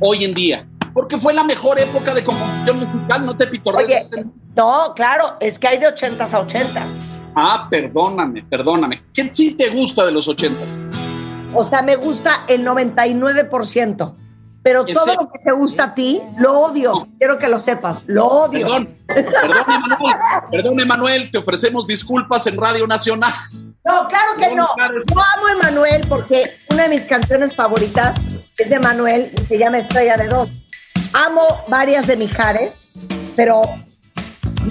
hoy 0.00 0.24
en 0.24 0.34
día? 0.34 0.66
Porque 0.92 1.18
fue 1.18 1.32
la 1.34 1.44
mejor 1.44 1.78
época 1.78 2.14
de 2.14 2.24
composición 2.24 2.80
musical, 2.80 3.24
no 3.24 3.36
te 3.36 3.46
pitorrees. 3.46 3.90
Oye, 3.90 4.08
no, 4.56 4.92
claro, 4.94 5.36
es 5.40 5.58
que 5.58 5.68
hay 5.68 5.78
de 5.78 5.86
80s 5.86 6.32
a 6.32 6.46
80s. 6.46 7.02
Ah, 7.34 7.68
perdóname, 7.70 8.42
perdóname. 8.42 9.02
¿Qué 9.12 9.30
sí 9.32 9.52
te 9.52 9.70
gusta 9.70 10.04
de 10.04 10.12
los 10.12 10.26
ochentas? 10.28 10.84
O 11.54 11.64
sea, 11.64 11.82
me 11.82 11.96
gusta 11.96 12.44
el 12.48 12.64
99%. 12.64 14.14
Pero 14.62 14.86
¿En 14.86 14.94
todo 14.94 15.06
lo 15.14 15.32
que 15.32 15.38
te 15.38 15.52
gusta 15.52 15.84
a 15.84 15.94
ti, 15.94 16.20
lo 16.38 16.58
odio. 16.60 17.08
Quiero 17.18 17.38
que 17.38 17.48
lo 17.48 17.58
sepas, 17.58 18.02
lo 18.06 18.26
odio. 18.26 18.60
Perdón, 18.60 18.98
perdón, 19.06 19.64
Emanuel. 19.68 20.16
Perdón, 20.50 20.80
Emanuel, 20.80 21.30
te 21.30 21.38
ofrecemos 21.38 21.86
disculpas 21.86 22.46
en 22.46 22.58
Radio 22.58 22.86
Nacional. 22.86 23.32
No, 23.52 24.06
claro 24.06 24.34
que 24.38 24.54
no. 24.54 24.68
No, 24.76 24.92
Yo 25.08 25.18
amo 25.18 25.46
a 25.46 25.52
Emanuel 25.52 26.04
porque 26.08 26.54
una 26.70 26.82
de 26.82 26.88
mis 26.90 27.02
canciones 27.02 27.56
favoritas 27.56 28.20
es 28.58 28.68
de 28.68 28.76
Emanuel 28.76 29.32
y 29.40 29.46
se 29.46 29.58
llama 29.58 29.78
Estrella 29.78 30.18
de 30.18 30.28
Dos. 30.28 30.50
Amo 31.12 31.64
varias 31.68 32.06
de 32.06 32.16
Mijares, 32.16 32.90
pero 33.36 33.62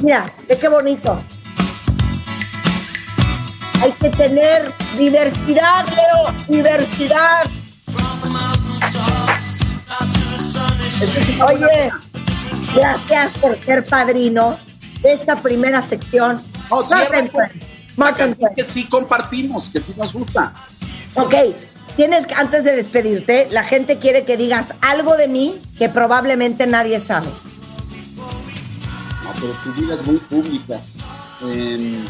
mira, 0.02 0.34
ve 0.48 0.58
qué 0.58 0.68
bonito. 0.68 1.22
Hay 3.82 3.92
que 3.94 4.10
tener 4.10 4.72
diversidad, 4.98 5.86
Leo, 5.88 6.34
diversidad. 6.48 7.44
Oye, 11.48 11.92
Gracias 12.76 13.38
por 13.40 13.60
ser 13.64 13.86
padrino 13.86 14.58
de 15.02 15.14
esta 15.14 15.42
primera 15.42 15.82
sección. 15.82 16.40
Cierra. 16.40 17.30
Marten, 17.96 18.36
pues. 18.36 18.38
Pues. 18.40 18.52
que 18.56 18.64
sí 18.64 18.86
compartimos, 18.86 19.70
que 19.70 19.82
sí 19.82 19.94
nos 19.98 20.14
gusta. 20.14 20.54
Ok, 21.16 21.34
tienes 22.00 22.28
que, 22.28 22.34
antes 22.34 22.64
de 22.64 22.78
despedirte, 22.78 23.50
la 23.52 23.66
gente 23.66 23.98
quiere 23.98 24.24
que 24.24 24.38
digas 24.38 24.74
algo 24.80 25.18
de 25.18 25.28
mí 25.28 25.58
que 25.78 25.90
probablemente 25.90 26.66
nadie 26.66 26.98
sabe. 26.98 27.28
No, 28.16 29.34
pero 29.34 29.54
tu 29.66 29.74
vida 29.74 29.96
es 29.96 30.08
muy 30.08 30.16
pública. 30.16 30.80
Em, 31.42 32.06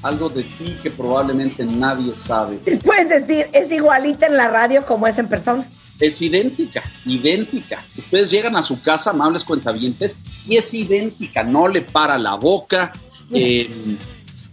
algo 0.00 0.28
de 0.28 0.44
ti 0.44 0.76
que 0.80 0.92
probablemente 0.92 1.64
nadie 1.64 2.14
sabe. 2.14 2.58
Puedes 2.84 3.08
decir, 3.08 3.48
es 3.52 3.72
igualita 3.72 4.26
en 4.26 4.36
la 4.36 4.46
radio 4.46 4.86
como 4.86 5.08
es 5.08 5.18
en 5.18 5.26
persona. 5.26 5.68
Es 5.98 6.22
idéntica, 6.22 6.84
idéntica. 7.04 7.82
Ustedes 7.98 8.30
llegan 8.30 8.54
a 8.54 8.62
su 8.62 8.80
casa, 8.80 9.10
amables 9.10 9.42
cuentavientes, 9.42 10.18
y 10.46 10.56
es 10.56 10.72
idéntica. 10.72 11.42
No 11.42 11.66
le 11.66 11.82
para 11.82 12.16
la 12.16 12.36
boca. 12.36 12.92
em, 13.32 13.66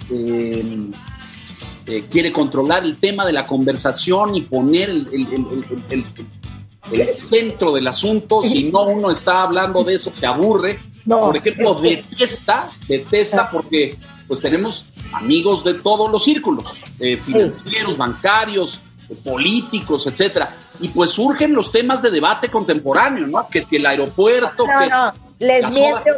em, 0.09 0.91
eh, 0.91 1.12
quiere 2.09 2.31
controlar 2.31 2.83
el 2.83 2.95
tema 2.97 3.25
de 3.25 3.33
la 3.33 3.45
conversación 3.45 4.35
y 4.35 4.41
poner 4.41 4.89
el, 4.89 5.07
el- 5.11 5.27
el- 5.33 5.65
el- 5.89 6.05
el- 6.91 7.01
el 7.01 7.17
centro 7.17 7.71
del 7.71 7.87
asunto. 7.87 8.43
Si 8.43 8.65
no 8.65 8.83
uno 8.83 9.09
está 9.11 9.41
hablando 9.43 9.83
de 9.83 9.95
eso, 9.95 10.11
se 10.13 10.25
aburre. 10.25 10.79
No. 11.05 11.19
Por 11.21 11.37
ejemplo, 11.37 11.75
detesta, 11.75 12.69
detesta 12.87 13.49
porque 13.49 13.95
pues 14.27 14.39
tenemos 14.39 14.91
amigos 15.11 15.63
de 15.63 15.73
todos 15.75 16.09
los 16.09 16.23
círculos, 16.23 16.65
eh, 16.99 17.17
financieros, 17.21 17.97
bancarios, 17.97 18.79
eh, 19.09 19.15
políticos, 19.23 20.07
etcétera. 20.07 20.55
Y 20.79 20.87
pues 20.87 21.11
surgen 21.11 21.53
los 21.53 21.71
temas 21.71 22.01
de 22.01 22.09
debate 22.09 22.49
contemporáneo, 22.49 23.27
¿no? 23.27 23.47
Que 23.49 23.61
si 23.61 23.75
el 23.75 23.85
aeropuerto, 23.85 24.65
No, 24.65 24.79
que 24.79 24.89
no, 24.89 25.13
les 25.39 25.69
miente, 25.69 26.09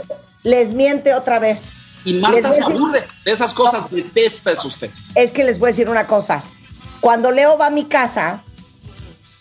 les 0.44 0.74
miente 0.74 1.14
otra 1.16 1.40
vez. 1.40 1.74
Y 2.06 2.14
Marta 2.14 2.54
se 2.54 2.60
decir- 2.62 2.76
aburre 2.76 3.08
de 3.26 3.32
esas 3.32 3.54
cosas, 3.54 3.90
detesta 3.90 4.52
eso 4.52 4.68
usted. 4.68 4.90
Es 5.16 5.34
que 5.34 5.44
les 5.44 5.60
voy 5.60 5.70
a 5.70 5.72
decir 5.72 5.90
una 5.90 6.08
cosa. 6.08 6.44
Cuando 7.02 7.32
Leo 7.32 7.58
va 7.58 7.68
a 7.68 7.70
mi 7.72 7.86
casa, 7.86 8.42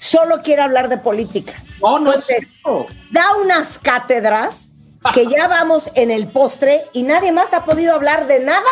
solo 0.00 0.42
quiere 0.42 0.62
hablar 0.62 0.88
de 0.88 0.98
política. 0.98 1.52
No, 1.80 1.98
no 1.98 2.12
es 2.12 2.24
cierto. 2.24 2.86
Da 3.10 3.24
unas 3.42 3.78
cátedras 3.78 4.68
que 5.14 5.26
ya 5.26 5.48
vamos 5.48 5.90
en 5.94 6.10
el 6.10 6.26
postre 6.26 6.84
y 6.92 7.02
nadie 7.02 7.32
más 7.32 7.52
ha 7.52 7.64
podido 7.64 7.94
hablar 7.94 8.26
de 8.26 8.40
nada 8.40 8.62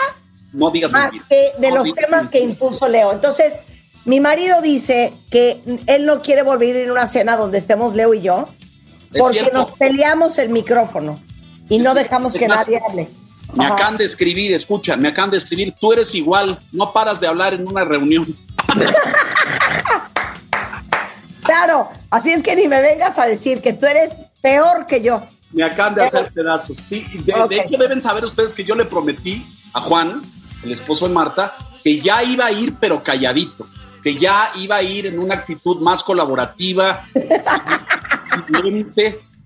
No 0.53 0.71
digas 0.71 0.91
más 0.93 1.11
que 1.29 1.51
de 1.59 1.69
No 1.71 1.77
los 1.77 1.95
temas 1.95 2.29
que 2.31 2.39
impuso 2.41 2.89
Leo. 2.89 3.13
Entonces, 3.13 3.61
mi 4.05 4.21
marido 4.21 4.61
dice 4.63 5.13
que 5.31 5.63
él 5.87 6.07
no 6.07 6.23
quiere 6.23 6.43
volver 6.43 6.77
a 6.77 6.79
ir 6.81 6.89
a 6.89 6.93
una 6.93 7.07
cena 7.07 7.37
donde 7.37 7.59
estemos 7.59 7.95
Leo 7.95 8.15
y 8.15 8.23
yo, 8.23 8.49
porque 9.19 9.51
nos 9.53 9.73
peleamos 9.73 10.39
el 10.39 10.49
micrófono 10.49 11.21
y 11.69 11.79
no 11.79 11.95
dejamos 11.95 12.33
que 12.33 12.49
nadie 12.49 12.81
hable. 12.87 13.09
Me 13.55 13.65
Ajá. 13.67 13.75
acaban 13.75 13.97
de 13.99 14.05
escribir, 14.07 14.55
escucha, 14.55 14.97
me 14.97 15.09
acaban 15.09 15.31
de 15.31 15.37
escribir, 15.37 15.75
tú 15.79 15.93
eres 15.93 16.15
igual, 16.15 16.59
no 16.73 16.93
paras 16.93 17.21
de 17.21 17.27
hablar 17.27 17.55
en 17.55 17.67
una 17.67 17.85
reunión. 17.85 18.27
Claro, 21.45 21.89
así 22.09 22.31
es 22.31 22.41
que 22.43 22.55
ni 22.55 22.69
me 22.69 22.81
vengas 22.81 23.19
a 23.19 23.27
decir 23.27 23.61
que 23.61 23.73
tú 23.73 23.85
eres 23.85 24.13
peor 24.41 24.87
que 24.87 25.03
yo. 25.03 25.21
Me 25.51 25.65
acaban 25.65 25.97
de 25.97 26.05
hacer 26.05 26.31
pedazos. 26.33 26.77
Sí, 26.77 27.05
de, 27.25 27.33
de 27.33 27.41
Ok. 27.41 27.53
hecho 27.53 27.77
deben 27.79 28.01
saber 28.01 28.25
ustedes 28.25 28.55
que 28.55 28.63
yo 28.65 28.77
le 28.77 28.85
prometí 28.85 29.45
a 29.75 29.81
Juan, 29.81 30.23
el 30.63 30.73
esposo 30.73 31.09
de 31.09 31.15
Marta, 31.15 31.53
que 31.83 32.01
ya 32.01 32.23
iba 32.23 32.47
a 32.47 32.53
ir 32.53 32.75
pero 32.81 33.03
calladito, 33.03 33.67
que 34.05 34.15
ya 34.15 34.53
iba 34.55 34.77
a 34.77 34.83
ir 34.85 35.07
en 35.07 35.19
una 35.19 35.35
actitud 35.35 35.81
más 35.81 36.03
colaborativa, 36.05 37.07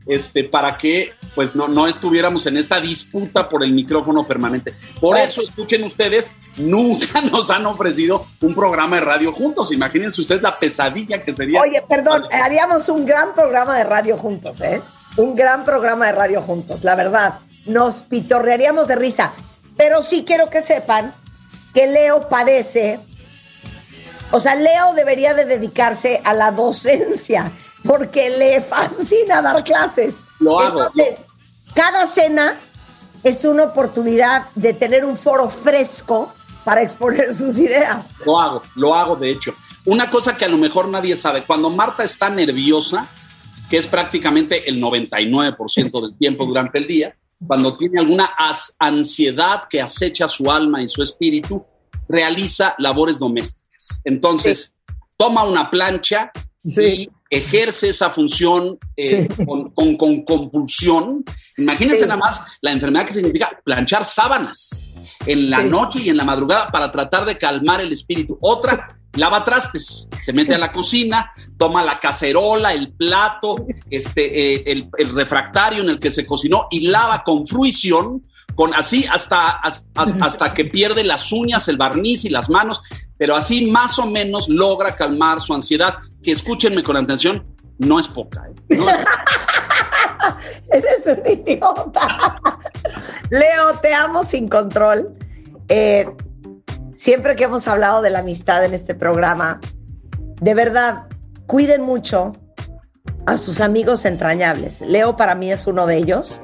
este, 0.07 0.45
para 0.45 0.79
que 0.79 1.13
pues 1.35 1.55
no, 1.55 1.69
no 1.69 1.87
estuviéramos 1.87 2.47
en 2.47 2.57
esta 2.57 2.81
disputa 2.81 3.49
por 3.49 3.63
el 3.63 3.73
micrófono 3.73 4.27
permanente. 4.27 4.75
Por 5.01 5.19
eso, 5.19 5.43
escuchen 5.43 5.85
ustedes, 5.85 6.35
nunca 6.57 7.21
nos 7.31 7.51
han 7.51 7.67
ofrecido 7.67 8.27
un 8.41 8.55
programa 8.55 8.97
de 8.97 9.03
radio 9.03 9.33
juntos. 9.33 9.73
Imagínense 9.73 10.21
ustedes 10.21 10.43
la 10.43 10.59
pesadilla 10.59 11.23
que 11.23 11.35
sería. 11.35 11.61
Oye, 11.61 11.83
perdón, 11.87 12.25
haríamos 12.33 12.89
un 12.89 13.05
gran 13.05 13.35
programa 13.35 13.77
de 13.77 13.85
radio 13.85 14.17
juntos, 14.17 14.61
¿eh? 14.61 14.81
Un 15.17 15.35
gran 15.35 15.65
programa 15.65 16.07
de 16.07 16.13
radio 16.13 16.43
juntos, 16.43 16.85
la 16.85 16.95
verdad. 16.95 17.41
Nos 17.67 17.95
pitorrearíamos 17.97 18.87
de 18.87 18.97
risa. 18.97 19.33
Pero 19.77 20.03
sí 20.03 20.25
quiero 20.27 20.49
que 20.49 20.63
sepan 20.63 21.13
que 21.75 21.87
Leo 21.87 22.29
padece. 22.29 22.99
O 24.31 24.41
sea, 24.41 24.55
Leo 24.55 24.95
debería 24.95 25.35
de 25.35 25.45
dedicarse 25.45 26.21
a 26.25 26.33
la 26.33 26.51
docencia 26.51 27.53
porque 27.85 28.31
le 28.31 28.63
fascina 28.63 29.43
dar 29.43 29.63
clases. 29.65 30.17
Lo 30.41 30.61
hago. 30.61 30.81
Entonces, 30.87 31.19
cada 31.75 32.07
cena 32.07 32.59
es 33.23 33.45
una 33.45 33.65
oportunidad 33.65 34.47
de 34.55 34.73
tener 34.73 35.05
un 35.05 35.17
foro 35.17 35.51
fresco 35.51 36.33
para 36.65 36.83
exponer 36.83 37.35
sus 37.37 37.59
ideas. 37.59 38.15
Lo 38.25 38.41
hago, 38.41 38.63
lo 38.75 38.95
hago 38.95 39.17
de 39.17 39.31
hecho. 39.31 39.55
Una 39.85 40.11
cosa 40.11 40.37
que 40.37 40.45
a 40.45 40.49
lo 40.49 40.59
mejor 40.59 40.89
nadie 40.89 41.15
sabe, 41.17 41.45
cuando 41.45 41.71
Marta 41.71 42.03
está 42.03 42.29
nerviosa, 42.29 43.09
que 43.71 43.79
es 43.79 43.87
prácticamente 43.87 44.69
el 44.69 44.81
99% 44.83 46.01
del 46.03 46.19
tiempo 46.19 46.45
durante 46.45 46.79
el 46.79 46.87
día, 46.87 47.17
cuando 47.47 47.77
tiene 47.77 48.01
alguna 48.01 48.31
ansiedad 48.79 49.65
que 49.69 49.81
acecha 49.81 50.27
su 50.27 50.51
alma 50.51 50.83
y 50.83 50.89
su 50.89 51.03
espíritu, 51.03 51.65
realiza 52.09 52.75
labores 52.79 53.19
domésticas. 53.19 54.01
Entonces, 54.05 54.75
toma 55.17 55.45
una 55.45 55.71
plancha 55.71 56.33
Sí. 56.69 56.83
y 57.31 57.37
ejerce 57.37 57.89
esa 57.89 58.11
función 58.11 58.79
eh, 58.97 59.27
Sí. 59.37 59.45
con, 59.45 59.71
con- 59.71 59.97
con 59.97 60.25
compulsión. 60.25 61.25
Imagínense 61.59 62.03
Sí. 62.05 62.09
nada 62.09 62.19
más 62.21 62.43
la 62.61 62.73
enfermedad 62.73 63.07
que 63.07 63.13
significa 63.13 63.51
planchar 63.65 64.05
sábanas 64.05 64.91
en 65.27 65.51
la 65.51 65.63
noche 65.63 66.01
y 66.03 66.11
en 66.11 66.17
la 66.17 66.25
madrugada 66.25 66.69
para 66.71 66.93
tratar 66.93 67.25
de 67.25 67.37
calmar 67.37 67.81
el 67.81 67.93
espíritu. 67.93 68.39
Otra, 68.41 68.99
lava 69.15 69.43
trastes, 69.45 70.09
se 70.25 70.33
mete 70.33 70.55
a 70.55 70.59
la 70.59 70.73
cocina, 70.73 71.33
toma 71.57 71.83
la 71.83 71.99
cacerola, 71.99 72.73
el 72.75 72.93
plato, 72.93 73.57
este, 73.91 74.55
eh, 74.57 74.63
el, 74.67 74.89
el 74.99 75.15
refractario 75.15 75.83
en 75.83 75.89
el 75.91 75.99
que 75.99 76.11
se 76.11 76.27
cocinó 76.27 76.69
y 76.71 76.89
lava 76.89 77.23
con 77.25 77.47
fruición, 77.47 78.25
con 78.57 78.75
así 78.75 79.07
hasta, 79.09 79.51
hasta, 79.51 80.03
hasta 80.23 80.55
que 80.55 80.65
pierde 80.65 81.05
las 81.05 81.31
uñas, 81.31 81.69
el 81.69 81.77
barniz 81.77 82.25
y 82.25 82.31
las 82.31 82.51
manos, 82.51 82.83
pero 83.17 83.37
así 83.37 83.71
más 83.71 84.01
o 84.01 84.11
menos 84.11 84.49
logra 84.49 84.97
calmar 84.97 85.41
su 85.41 85.55
ansiedad, 85.55 85.95
que 86.21 86.33
escúchenme 86.33 86.83
con 86.83 86.97
atención, 86.97 87.47
no 87.79 88.01
es 88.01 88.09
poca. 88.09 88.49
¿eh? 88.49 88.77
No 88.77 88.91
es 88.91 88.97
poca. 88.97 90.39
Eres 90.73 91.07
un 91.07 91.31
idiota. 91.31 92.41
Leo, 93.31 93.79
te 93.81 93.95
amo 93.95 94.25
sin 94.25 94.49
control. 94.49 95.15
Eh, 95.69 96.09
siempre 96.97 97.37
que 97.37 97.45
hemos 97.45 97.69
hablado 97.69 98.03
de 98.03 98.11
la 98.11 98.21
amistad 98.21 98.65
en 98.65 98.75
este 98.75 98.95
programa, 98.95 99.61
de 100.41 100.55
verdad, 100.55 101.07
cuiden 101.47 101.83
mucho 101.83 102.33
a 103.27 103.37
sus 103.37 103.61
amigos 103.61 104.05
entrañables. 104.05 104.81
Leo 104.81 105.17
para 105.17 105.35
mí 105.35 105.53
es 105.53 105.67
uno 105.67 105.87
de 105.87 105.97
ellos 105.97 106.43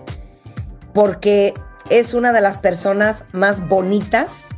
porque 0.95 1.55
es 1.99 2.15
una 2.15 2.33
de 2.33 2.41
las 2.41 2.57
personas 2.57 3.27
más 3.33 3.69
bonitas 3.69 4.49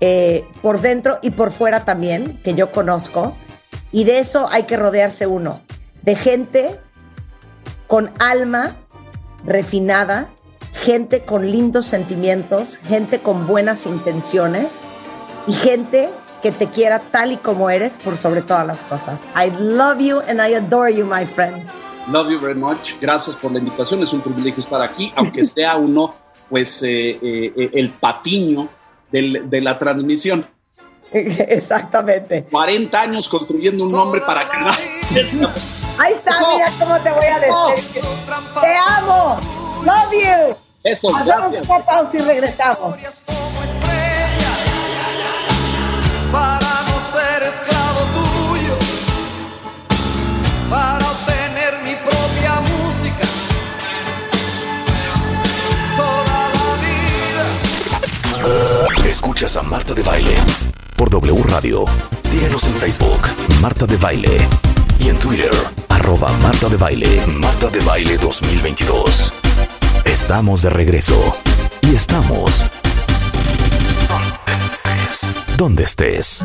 eh, 0.00 0.48
por 0.62 0.80
dentro 0.80 1.18
y 1.20 1.30
por 1.30 1.52
fuera 1.52 1.84
también 1.84 2.40
que 2.42 2.54
yo 2.54 2.72
conozco. 2.72 3.36
Y 3.90 4.04
de 4.04 4.18
eso 4.18 4.48
hay 4.50 4.62
que 4.62 4.78
rodearse 4.78 5.26
uno, 5.26 5.60
de 6.00 6.16
gente 6.16 6.80
con 7.86 8.10
alma 8.18 8.76
refinada, 9.44 10.28
gente 10.72 11.24
con 11.24 11.50
lindos 11.50 11.84
sentimientos, 11.84 12.78
gente 12.78 13.20
con 13.20 13.46
buenas 13.46 13.84
intenciones 13.84 14.84
y 15.46 15.52
gente 15.52 16.08
que 16.42 16.52
te 16.52 16.68
quiera 16.68 17.00
tal 17.00 17.32
y 17.32 17.36
como 17.36 17.68
eres 17.68 17.98
por 17.98 18.16
sobre 18.16 18.40
todas 18.40 18.66
las 18.66 18.82
cosas. 18.84 19.26
I 19.36 19.50
love 19.58 19.98
you 20.00 20.20
and 20.20 20.40
I 20.40 20.54
adore 20.54 20.90
you, 20.90 21.04
my 21.04 21.26
friend. 21.26 21.62
Love 22.08 22.30
you 22.30 22.40
very 22.40 22.58
much. 22.58 22.94
Gracias 22.98 23.36
por 23.36 23.52
la 23.52 23.58
invitación. 23.58 24.02
Es 24.02 24.12
un 24.14 24.22
privilegio 24.22 24.62
estar 24.62 24.80
aquí, 24.80 25.12
aunque 25.14 25.44
sea 25.44 25.76
uno, 25.76 26.21
pues, 26.52 26.82
eh, 26.82 27.18
eh, 27.22 27.52
eh, 27.56 27.70
el 27.72 27.88
patiño 27.88 28.68
del- 29.10 29.48
de 29.48 29.60
la 29.62 29.78
transmisión. 29.78 30.46
Exactamente. 31.12 32.44
40 32.50 33.00
años 33.00 33.26
construyendo 33.28 33.84
un 33.84 33.92
nombre 33.92 34.20
para 34.20 34.42
que 34.48 34.58
nadie- 34.58 35.48
Ahí 35.98 36.12
está, 36.14 36.30
mira 36.52 36.70
cómo 36.78 36.98
te 37.00 37.10
voy 37.10 37.24
a 37.26 37.38
decir. 37.38 38.02
Te 38.60 38.74
amo. 38.98 39.40
Love 39.84 40.12
you. 40.12 40.56
Eso, 40.84 41.08
Hacemos 41.16 41.26
gracias. 41.26 41.66
una 41.68 41.78
pausa 41.84 42.10
y 42.16 42.18
regresamos. 42.18 42.94
para 46.32 46.58
no 46.88 47.00
ser 47.00 47.42
esclavo 47.42 48.00
tuyo, 48.14 48.74
para 50.70 50.98
Escuchas 59.04 59.56
a 59.56 59.62
Marta 59.62 59.94
de 59.94 60.02
Baile 60.02 60.34
por 60.96 61.10
W 61.10 61.42
Radio. 61.48 61.84
Síguenos 62.22 62.64
en 62.64 62.74
Facebook, 62.74 63.20
Marta 63.60 63.86
de 63.86 63.96
Baile. 63.96 64.36
Y 64.98 65.08
en 65.08 65.18
Twitter, 65.18 65.50
Arroba 65.88 66.32
Marta 66.42 66.68
de 66.68 66.76
Baile. 66.76 67.26
Marta 67.26 67.68
de 67.70 67.80
Baile 67.80 68.18
2022. 68.18 69.32
Estamos 70.04 70.62
de 70.62 70.70
regreso. 70.70 71.36
Y 71.82 71.96
estamos... 71.96 72.70
Donde 75.56 75.84
estés. 75.84 76.44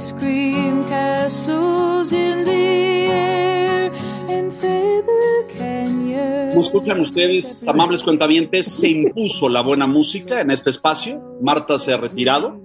Ice 0.00 0.14
cream 0.18 0.82
castles 0.86 2.10
in 2.12 2.44
the 2.44 3.06
air 3.12 3.92
and 4.30 4.52
feather 4.54 5.46
canyons. 5.52 6.54
Como 6.54 6.62
escuchan 6.62 7.00
ustedes, 7.00 7.68
amables 7.68 8.02
cuentavientes, 8.02 8.66
se 8.66 8.88
impuso 8.88 9.48
la 9.50 9.60
buena 9.60 9.86
música 9.86 10.40
en 10.40 10.50
este 10.50 10.70
espacio. 10.70 11.20
Marta 11.42 11.78
se 11.78 11.92
ha 11.92 11.98
retirado, 11.98 12.58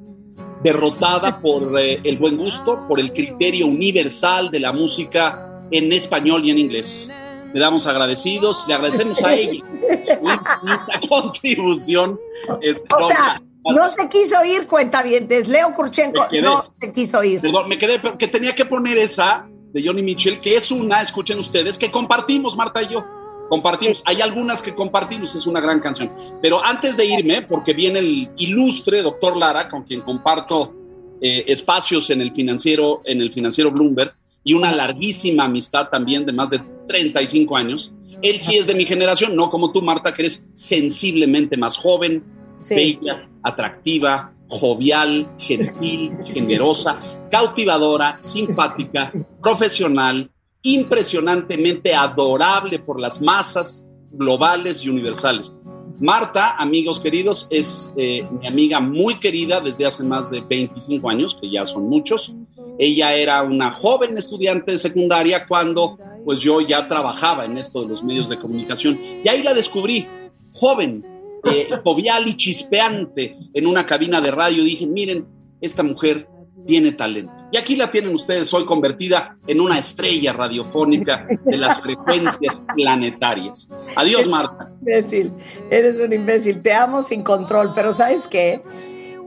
derrotada 0.64 1.42
por 1.42 1.78
eh, 1.78 2.00
el 2.06 2.18
buen 2.18 2.38
gusto, 2.38 2.88
por 2.88 3.02
el 3.02 3.12
criterio 3.12 3.68
universal 3.68 4.50
de 4.50 4.62
la 4.62 4.72
música 4.72 5.62
en 5.72 5.92
español 5.92 6.44
y 6.46 6.52
en 6.52 6.60
inglés. 6.60 7.12
Le 7.54 7.60
damos 7.60 7.86
agradecidos, 7.86 8.66
le 8.68 8.76
agradecemos 8.76 9.22
a 9.24 9.34
ella 9.36 9.62
su 11.02 11.08
contribución. 11.10 12.18
Este, 12.62 12.88
O 12.98 13.08
sea, 13.08 13.42
no, 13.74 13.90
se 13.90 14.08
quiso 14.10 14.44
ir, 14.46 14.68
cuentavientes. 14.68 15.48
Leo 15.48 15.74
Kurchenko 15.74 16.28
no 16.42 16.74
se 16.80 16.92
quiso 16.92 17.24
ir. 17.24 17.42
Perdón, 17.42 17.68
me 17.68 17.78
quedé, 17.78 18.00
pero 18.00 18.18
que 18.18 18.28
tenía 18.28 18.54
que 18.54 18.66
poner 18.66 18.98
esa 18.98 19.48
de 19.74 19.84
Johnny 19.86 20.04
Mitchell, 20.04 20.40
que 20.40 20.56
es 20.56 20.72
una, 20.72 21.02
escuchen 21.02 21.40
ustedes, 21.40 21.78
que 21.78 21.92
compartimos, 21.92 22.56
Marta 22.56 22.82
y 22.82 22.88
yo. 22.88 23.04
Compartimos. 23.50 24.02
Hay 24.06 24.22
algunas 24.22 24.62
que 24.62 24.74
compartimos, 24.74 25.36
es 25.36 25.46
una 25.46 25.60
gran 25.60 25.80
canción. 25.80 26.12
Pero 26.42 26.64
antes 26.64 26.96
de 26.96 27.06
irme, 27.06 27.42
porque 27.42 27.74
viene 27.74 28.00
el 28.00 28.30
ilustre 28.38 29.02
doctor 29.02 29.36
Lara, 29.38 29.70
con 29.70 29.84
quien 29.84 30.02
comparto 30.02 30.74
eh, 31.22 31.44
espacios 31.48 32.10
en 32.10 32.22
el 32.22 32.34
financiero, 32.34 33.02
en 33.06 33.22
el 33.22 33.34
financiero 33.34 33.72
Bloomberg, 33.72 34.14
y 34.44 34.54
una 34.54 34.72
larguísima 34.72 35.46
amistad 35.46 35.90
también 35.90 36.26
de 36.26 36.32
más 36.32 36.50
de 36.50 36.62
35 36.88 37.58
años. 37.58 37.92
Él 38.22 38.40
sí 38.40 38.58
es 38.58 38.68
de 38.68 38.76
mi 38.76 38.86
generación, 38.86 39.36
no 39.36 39.50
como 39.50 39.72
tú, 39.72 39.82
Marta, 39.82 40.14
que 40.14 40.22
eres 40.22 40.48
sensiblemente 40.54 41.58
más 41.58 41.76
joven, 41.78 42.24
Sí. 42.58 42.76
bella, 42.76 43.30
atractiva, 43.44 44.34
jovial, 44.48 45.28
gentil, 45.38 46.18
generosa, 46.26 47.00
cautivadora, 47.30 48.18
simpática, 48.18 49.12
profesional, 49.42 50.30
impresionantemente 50.62 51.94
adorable 51.94 52.80
por 52.80 53.00
las 53.00 53.22
masas 53.22 53.88
globales 54.12 54.84
y 54.84 54.90
universales. 54.90 55.54
Marta, 56.00 56.56
amigos 56.58 57.00
queridos, 57.00 57.48
es 57.52 57.92
eh, 57.96 58.28
mi 58.42 58.48
amiga 58.48 58.80
muy 58.82 59.18
querida 59.20 59.62
desde 59.62 59.86
hace 59.86 60.04
más 60.04 60.30
de 60.30 60.42
25 60.42 61.10
años, 61.10 61.38
que 61.40 61.50
ya 61.50 61.66
son 61.66 61.88
muchos. 61.88 62.34
Ella 62.78 63.16
era 63.16 63.44
una 63.44 63.72
joven 63.72 64.18
estudiante 64.18 64.74
de 64.74 64.80
secundaria 64.80 65.48
cuando 65.48 65.98
pues 66.26 66.40
yo 66.42 66.60
ya 66.60 66.88
trabajaba 66.88 67.46
en 67.46 67.58
esto 67.58 67.84
de 67.84 67.90
los 67.90 68.04
medios 68.04 68.28
de 68.28 68.40
comunicación 68.40 69.00
y 69.24 69.28
ahí 69.30 69.44
la 69.44 69.54
descubrí, 69.54 70.08
joven, 70.52 71.06
eh, 71.46 71.70
jovial 71.84 72.28
y 72.28 72.34
chispeante 72.34 73.38
en 73.54 73.68
una 73.68 73.86
cabina 73.86 74.22
de 74.22 74.32
radio. 74.32 74.64
Dije, 74.64 74.88
miren, 74.88 75.26
esta 75.62 75.84
mujer 75.84 76.28
tiene 76.66 76.92
talento. 76.92 77.34
Y 77.52 77.58
aquí 77.58 77.76
la 77.76 77.92
tienen 77.92 78.14
ustedes 78.14 78.54
hoy 78.54 78.66
convertida 78.66 79.38
en 79.48 79.62
una 79.62 79.78
estrella 79.78 80.34
radiofónica 80.34 81.28
de 81.46 81.58
las 81.58 81.80
frecuencias 81.80 82.66
planetarias. 82.76 83.70
Adiós, 83.96 84.28
Marta. 84.28 84.72
imbécil, 84.82 85.32
eres 85.70 86.00
un 86.00 86.12
imbécil, 86.14 86.62
te 86.62 86.74
amo 86.74 87.04
sin 87.04 87.24
control, 87.24 87.72
pero 87.74 87.94
¿sabes 87.94 88.28
qué? 88.28 88.62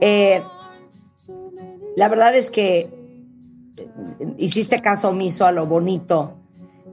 Eh, 0.01 0.43
la 1.95 2.09
verdad 2.09 2.35
es 2.35 2.51
que 2.51 2.89
hiciste 4.37 4.81
caso 4.81 5.09
omiso 5.09 5.45
a 5.45 5.51
lo 5.51 5.65
bonito 5.65 6.35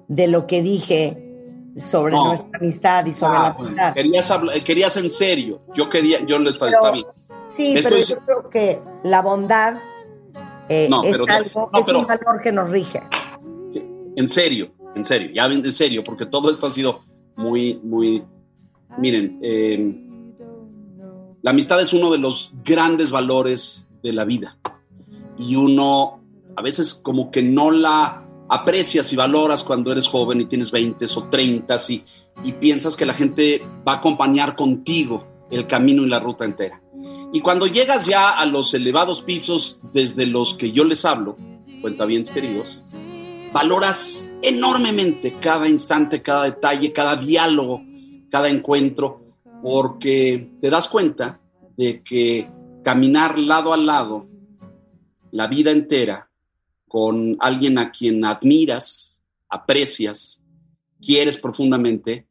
de 0.09 0.29
lo 0.29 0.47
que 0.47 0.63
dije 0.63 1.26
sobre 1.77 2.13
No. 2.15 2.27
nuestra 2.29 2.59
amistad 2.59 3.05
y 3.07 3.13
sobre 3.13 3.37
Ah, 3.37 3.43
la 3.43 3.65
amistad. 3.65 3.95
querías, 3.95 4.31
hablar- 4.31 4.65
querías 4.65 4.97
en 4.97 5.11
serio. 5.11 5.61
Yo 5.75 5.89
quería, 5.89 6.25
yo 6.25 6.39
le 6.39 6.51
está, 6.51 6.67
Pero- 6.71 6.93
bien. 6.93 7.07
Sí, 7.49 7.75
Esto 7.77 7.89
pero 7.91 8.01
es- 8.03 8.09
yo 8.09 8.19
creo 8.25 8.51
que 8.51 8.81
la 9.05 9.23
bondad 9.23 9.75
eh, 10.69 10.89
No, 10.91 11.05
es 11.05 11.13
pero- 11.17 11.33
algo, 11.33 11.71
no, 11.73 11.79
es 11.79 11.87
pero- 11.87 11.99
un 12.01 12.07
valor 12.07 12.43
que 12.43 12.51
nos 12.51 12.69
rige. 12.71 13.01
En 14.17 14.29
serio, 14.29 14.73
en 14.97 15.05
serio, 15.05 15.31
ya 15.33 15.45
en 15.45 15.73
serio, 15.73 16.03
porque 16.03 16.27
todo 16.27 16.51
esto 16.51 16.67
ha 16.67 16.71
sido 16.71 16.99
muy, 17.37 17.79
muy. 17.85 18.25
Miren, 18.99 19.39
eh, 19.43 19.95
la 21.43 21.51
amistad 21.53 21.81
es 21.81 21.93
uno 21.93 22.11
de 22.11 22.19
los 22.19 22.53
grandes 22.65 23.13
valores 23.13 23.89
de 24.03 24.13
la 24.13 24.25
vida. 24.25 24.59
Y 25.39 25.55
uno 25.55 26.21
a 26.57 26.63
veces 26.63 26.95
como 26.95 27.31
que 27.31 27.43
no 27.43 27.71
la 27.71 28.26
aprecias 28.49 29.13
y 29.13 29.17
valoras 29.17 29.65
cuando 29.65 29.93
eres 29.93 30.09
joven 30.09 30.41
y 30.41 30.47
tienes 30.47 30.71
20 30.71 31.05
o 31.17 31.25
30 31.29 31.77
y, 31.89 32.05
y 32.45 32.53
piensas 32.53 32.97
que 32.97 33.07
la 33.07 33.15
gente 33.15 33.63
va 33.87 33.95
a 33.95 33.97
acompañar 33.97 34.57
contigo 34.57 35.27
el 35.51 35.67
camino 35.67 36.03
y 36.05 36.09
la 36.09 36.21
ruta 36.21 36.45
entera. 36.45 36.81
Y 37.33 37.41
cuando 37.41 37.67
llegas 37.67 38.07
ya 38.07 38.31
a 38.31 38.47
los 38.47 38.73
elevados 38.75 39.21
pisos 39.21 39.81
desde 39.93 40.27
los 40.27 40.55
que 40.55 40.73
yo 40.73 40.85
les 40.85 41.05
hablo, 41.05 41.37
cuentavientes 41.81 42.33
queridos, 42.33 42.95
valoras 43.53 44.33
enormemente 44.43 45.37
cada 45.41 45.69
instante, 45.69 46.23
cada 46.23 46.45
detalle, 46.45 46.93
cada 46.93 47.17
diálogo, 47.17 47.83
cada 48.31 48.49
encuentro, 48.49 49.23
porque 49.63 50.51
te 50.61 50.71
das 50.71 50.89
cuenta 50.89 51.41
de 51.77 52.03
que 52.03 52.49
caminar 52.83 53.39
lado 53.39 53.73
a 53.73 53.77
lado 53.77 54.27
la 55.33 55.47
vida 55.49 55.71
entera 55.71 56.26
con 56.89 57.37
alguien 57.41 57.79
a 57.79 57.91
quien 57.91 58.25
admiras, 58.25 59.21
aprecias, 59.49 60.43
quieres 61.01 61.37
profundamente, 61.37 62.27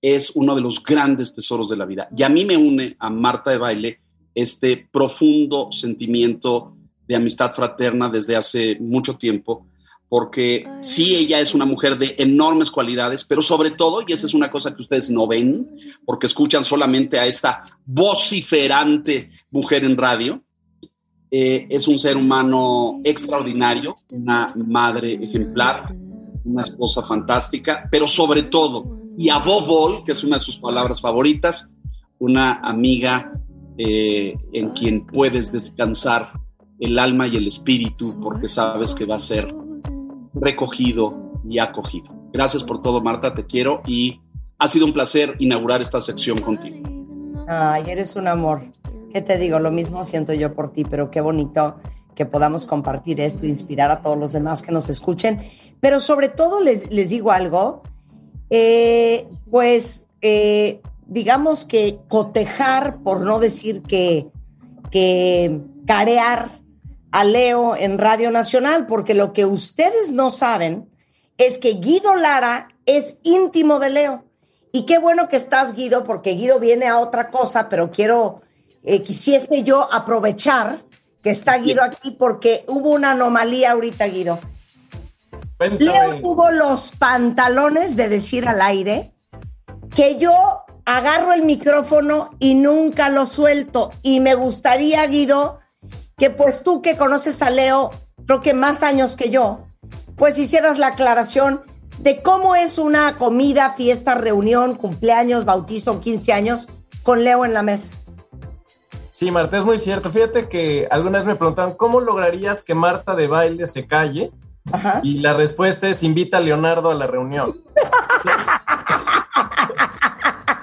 es 0.00 0.30
uno 0.34 0.54
de 0.54 0.60
los 0.60 0.82
grandes 0.82 1.34
tesoros 1.34 1.68
de 1.68 1.76
la 1.76 1.84
vida. 1.84 2.08
Y 2.16 2.22
a 2.22 2.28
mí 2.28 2.44
me 2.44 2.56
une 2.56 2.96
a 2.98 3.10
Marta 3.10 3.50
de 3.50 3.58
Baile 3.58 4.00
este 4.34 4.88
profundo 4.90 5.72
sentimiento 5.72 6.76
de 7.06 7.16
amistad 7.16 7.52
fraterna 7.52 8.08
desde 8.08 8.36
hace 8.36 8.76
mucho 8.78 9.16
tiempo, 9.16 9.66
porque 10.08 10.64
sí, 10.80 11.14
ella 11.16 11.40
es 11.40 11.54
una 11.54 11.64
mujer 11.64 11.98
de 11.98 12.14
enormes 12.18 12.70
cualidades, 12.70 13.24
pero 13.24 13.42
sobre 13.42 13.72
todo, 13.72 14.02
y 14.06 14.12
esa 14.12 14.26
es 14.26 14.34
una 14.34 14.50
cosa 14.50 14.74
que 14.74 14.82
ustedes 14.82 15.10
no 15.10 15.26
ven, 15.26 15.68
porque 16.04 16.26
escuchan 16.26 16.64
solamente 16.64 17.18
a 17.18 17.26
esta 17.26 17.62
vociferante 17.84 19.30
mujer 19.50 19.84
en 19.84 19.96
radio, 19.96 20.42
eh, 21.30 21.66
es 21.68 21.86
un 21.88 21.98
ser 21.98 22.16
humano 22.16 23.00
extraordinario, 23.04 23.94
una 24.10 24.54
madre 24.56 25.14
ejemplar, 25.14 25.94
una 26.44 26.62
esposa 26.62 27.02
fantástica, 27.02 27.86
pero 27.90 28.08
sobre 28.08 28.44
todo, 28.44 28.98
y 29.16 29.28
above 29.28 29.66
all, 29.68 30.04
que 30.04 30.12
es 30.12 30.24
una 30.24 30.36
de 30.36 30.40
sus 30.40 30.58
palabras 30.58 31.00
favoritas, 31.00 31.68
una 32.18 32.54
amiga 32.54 33.32
eh, 33.76 34.36
en 34.52 34.70
quien 34.70 35.06
puedes 35.06 35.52
descansar 35.52 36.32
el 36.80 36.98
alma 36.98 37.26
y 37.26 37.36
el 37.36 37.46
espíritu, 37.46 38.18
porque 38.20 38.48
sabes 38.48 38.94
que 38.94 39.04
va 39.04 39.16
a 39.16 39.20
ser 39.20 39.54
recogido 40.34 41.32
y 41.48 41.58
acogido. 41.58 42.14
Gracias 42.32 42.64
por 42.64 42.82
todo, 42.82 43.00
Marta, 43.00 43.34
te 43.34 43.46
quiero 43.46 43.82
y 43.86 44.20
ha 44.58 44.68
sido 44.68 44.86
un 44.86 44.92
placer 44.92 45.36
inaugurar 45.38 45.82
esta 45.82 46.00
sección 46.00 46.36
contigo. 46.38 46.88
Ay, 47.46 47.84
eres 47.88 48.16
un 48.16 48.28
amor. 48.28 48.62
¿Qué 49.18 49.22
te 49.22 49.36
digo? 49.36 49.58
Lo 49.58 49.72
mismo 49.72 50.04
siento 50.04 50.32
yo 50.32 50.54
por 50.54 50.72
ti, 50.72 50.84
pero 50.84 51.10
qué 51.10 51.20
bonito 51.20 51.80
que 52.14 52.24
podamos 52.24 52.66
compartir 52.66 53.20
esto 53.20 53.46
inspirar 53.46 53.90
a 53.90 54.00
todos 54.00 54.16
los 54.16 54.32
demás 54.32 54.62
que 54.62 54.70
nos 54.70 54.88
escuchen. 54.88 55.50
Pero 55.80 56.00
sobre 56.00 56.28
todo 56.28 56.60
les, 56.60 56.88
les 56.92 57.08
digo 57.08 57.32
algo, 57.32 57.82
eh, 58.48 59.26
pues 59.50 60.06
eh, 60.20 60.80
digamos 61.08 61.64
que 61.64 61.98
cotejar, 62.06 63.02
por 63.02 63.22
no 63.22 63.40
decir 63.40 63.82
que, 63.82 64.28
que 64.92 65.62
carear 65.84 66.60
a 67.10 67.24
Leo 67.24 67.74
en 67.74 67.98
Radio 67.98 68.30
Nacional, 68.30 68.86
porque 68.86 69.14
lo 69.14 69.32
que 69.32 69.46
ustedes 69.46 70.12
no 70.12 70.30
saben 70.30 70.88
es 71.38 71.58
que 71.58 71.72
Guido 71.72 72.14
Lara 72.14 72.68
es 72.86 73.18
íntimo 73.24 73.80
de 73.80 73.90
Leo. 73.90 74.24
Y 74.70 74.86
qué 74.86 75.00
bueno 75.00 75.28
que 75.28 75.36
estás, 75.36 75.72
Guido, 75.72 76.04
porque 76.04 76.34
Guido 76.34 76.60
viene 76.60 76.86
a 76.86 77.00
otra 77.00 77.30
cosa, 77.30 77.68
pero 77.68 77.90
quiero, 77.90 78.42
eh, 78.82 79.02
quisiese 79.02 79.62
yo 79.62 79.88
aprovechar 79.92 80.84
que 81.22 81.30
está 81.30 81.58
Guido 81.58 81.82
aquí 81.82 82.12
porque 82.12 82.64
hubo 82.68 82.90
una 82.90 83.12
anomalía 83.12 83.72
ahorita, 83.72 84.06
Guido. 84.06 84.38
Leo 85.58 86.20
tuvo 86.20 86.50
los 86.52 86.92
pantalones 86.92 87.96
de 87.96 88.08
decir 88.08 88.48
al 88.48 88.62
aire 88.62 89.12
que 89.94 90.16
yo 90.16 90.32
agarro 90.84 91.32
el 91.32 91.42
micrófono 91.42 92.30
y 92.38 92.54
nunca 92.54 93.08
lo 93.08 93.26
suelto. 93.26 93.90
Y 94.02 94.20
me 94.20 94.34
gustaría, 94.34 95.04
Guido, 95.06 95.58
que 96.16 96.30
pues 96.30 96.62
tú 96.62 96.80
que 96.80 96.96
conoces 96.96 97.42
a 97.42 97.50
Leo, 97.50 97.90
creo 98.26 98.40
que 98.40 98.54
más 98.54 98.82
años 98.82 99.16
que 99.16 99.30
yo, 99.30 99.64
pues 100.16 100.38
hicieras 100.38 100.78
la 100.78 100.88
aclaración 100.88 101.62
de 101.98 102.22
cómo 102.22 102.54
es 102.54 102.78
una 102.78 103.18
comida, 103.18 103.74
fiesta, 103.76 104.14
reunión, 104.14 104.76
cumpleaños, 104.76 105.44
bautizo, 105.44 106.00
15 106.00 106.32
años 106.32 106.68
con 107.02 107.24
Leo 107.24 107.44
en 107.44 107.54
la 107.54 107.62
mesa. 107.62 107.94
Sí, 109.18 109.32
Marta, 109.32 109.58
es 109.58 109.64
muy 109.64 109.80
cierto. 109.80 110.12
Fíjate 110.12 110.48
que 110.48 110.86
algunas 110.92 111.24
me 111.24 111.34
preguntaron, 111.34 111.74
¿cómo 111.74 111.98
lograrías 111.98 112.62
que 112.62 112.76
Marta 112.76 113.16
de 113.16 113.26
baile 113.26 113.66
se 113.66 113.84
calle? 113.84 114.30
Ajá. 114.70 115.00
Y 115.02 115.14
la 115.14 115.32
respuesta 115.32 115.88
es 115.88 116.04
invita 116.04 116.36
a 116.36 116.40
Leonardo 116.40 116.88
a 116.88 116.94
la 116.94 117.08
reunión. 117.08 117.60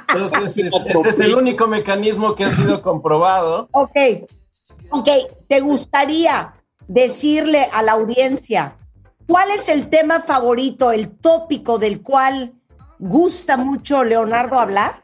Entonces, 0.07 0.57
es- 0.57 0.73
ese 0.85 1.09
es 1.09 1.19
el 1.19 1.35
único 1.35 1.67
mecanismo 1.67 2.33
que 2.33 2.45
ha 2.45 2.49
sido 2.49 2.81
comprobado. 2.81 3.67
Ok, 3.73 3.97
ok, 4.89 5.09
¿te 5.49 5.59
gustaría 5.59 6.53
decirle 6.87 7.67
a 7.73 7.83
la 7.83 7.91
audiencia 7.91 8.77
cuál 9.27 9.51
es 9.51 9.67
el 9.67 9.89
tema 9.89 10.21
favorito, 10.21 10.93
el 10.93 11.09
tópico 11.09 11.77
del 11.77 12.01
cual 12.01 12.53
gusta 12.99 13.57
mucho 13.57 14.05
Leonardo 14.05 14.57
hablar? 14.57 15.03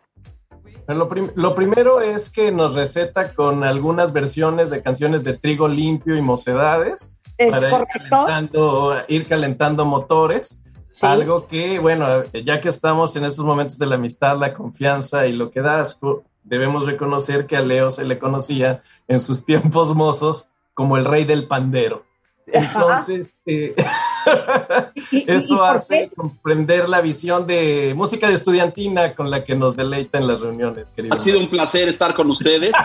Lo, 0.88 1.08
prim- 1.08 1.32
lo 1.36 1.56
primero 1.56 2.02
es 2.02 2.30
que 2.30 2.52
nos 2.52 2.76
receta 2.76 3.34
con 3.34 3.64
algunas 3.64 4.14
versiones 4.14 4.70
de 4.70 4.82
canciones 4.82 5.24
de 5.24 5.34
Trigo 5.34 5.68
Limpio 5.68 6.16
y 6.16 6.22
Mocedades. 6.22 7.20
¿Es 7.38 7.52
para 7.52 7.66
ir 7.66 7.72
correcto? 7.72 8.00
calentando, 8.10 8.96
ir 9.08 9.28
calentando 9.28 9.86
motores. 9.86 10.64
Sí. 10.92 11.06
Algo 11.06 11.48
que, 11.48 11.80
bueno, 11.80 12.24
ya 12.44 12.60
que 12.60 12.68
estamos 12.70 13.16
en 13.16 13.24
estos 13.26 13.46
momentos 13.46 13.78
de 13.80 13.86
la 13.86 13.96
amistad, 13.96 14.38
la 14.38 14.54
confianza 14.54 15.26
y 15.26 15.32
lo 15.34 15.50
que 15.50 15.62
da 15.62 15.80
asco, 15.80 16.24
debemos 16.44 16.86
reconocer 16.86 17.48
que 17.48 17.56
a 17.56 17.62
Leo 17.62 17.90
se 17.90 18.04
le 18.04 18.20
conocía 18.20 18.82
en 19.08 19.20
sus 19.20 19.46
tiempos 19.46 19.96
mozos 19.96 20.50
como 20.74 20.98
el 20.98 21.06
rey 21.06 21.24
del 21.26 21.48
pandero. 21.48 22.04
Entonces, 22.46 23.34
eh, 23.46 23.74
¿Y- 25.12 25.18
y- 25.18 25.26
y 25.28 25.32
eso 25.32 25.64
hace 25.64 26.10
qué? 26.10 26.16
comprender 26.16 26.88
la 26.90 27.02
visión 27.02 27.46
de 27.48 27.94
música 27.96 28.28
de 28.28 28.34
estudiantina 28.34 29.16
con 29.16 29.30
la 29.30 29.44
que 29.44 29.56
nos 29.56 29.76
deleita 29.76 30.18
en 30.18 30.28
las 30.28 30.42
reuniones, 30.42 30.92
querido. 30.92 31.16
Ha 31.16 31.20
sido 31.20 31.40
un 31.40 31.50
placer 31.50 31.88
estar 31.90 32.14
con 32.14 32.30
ustedes. 32.30 32.76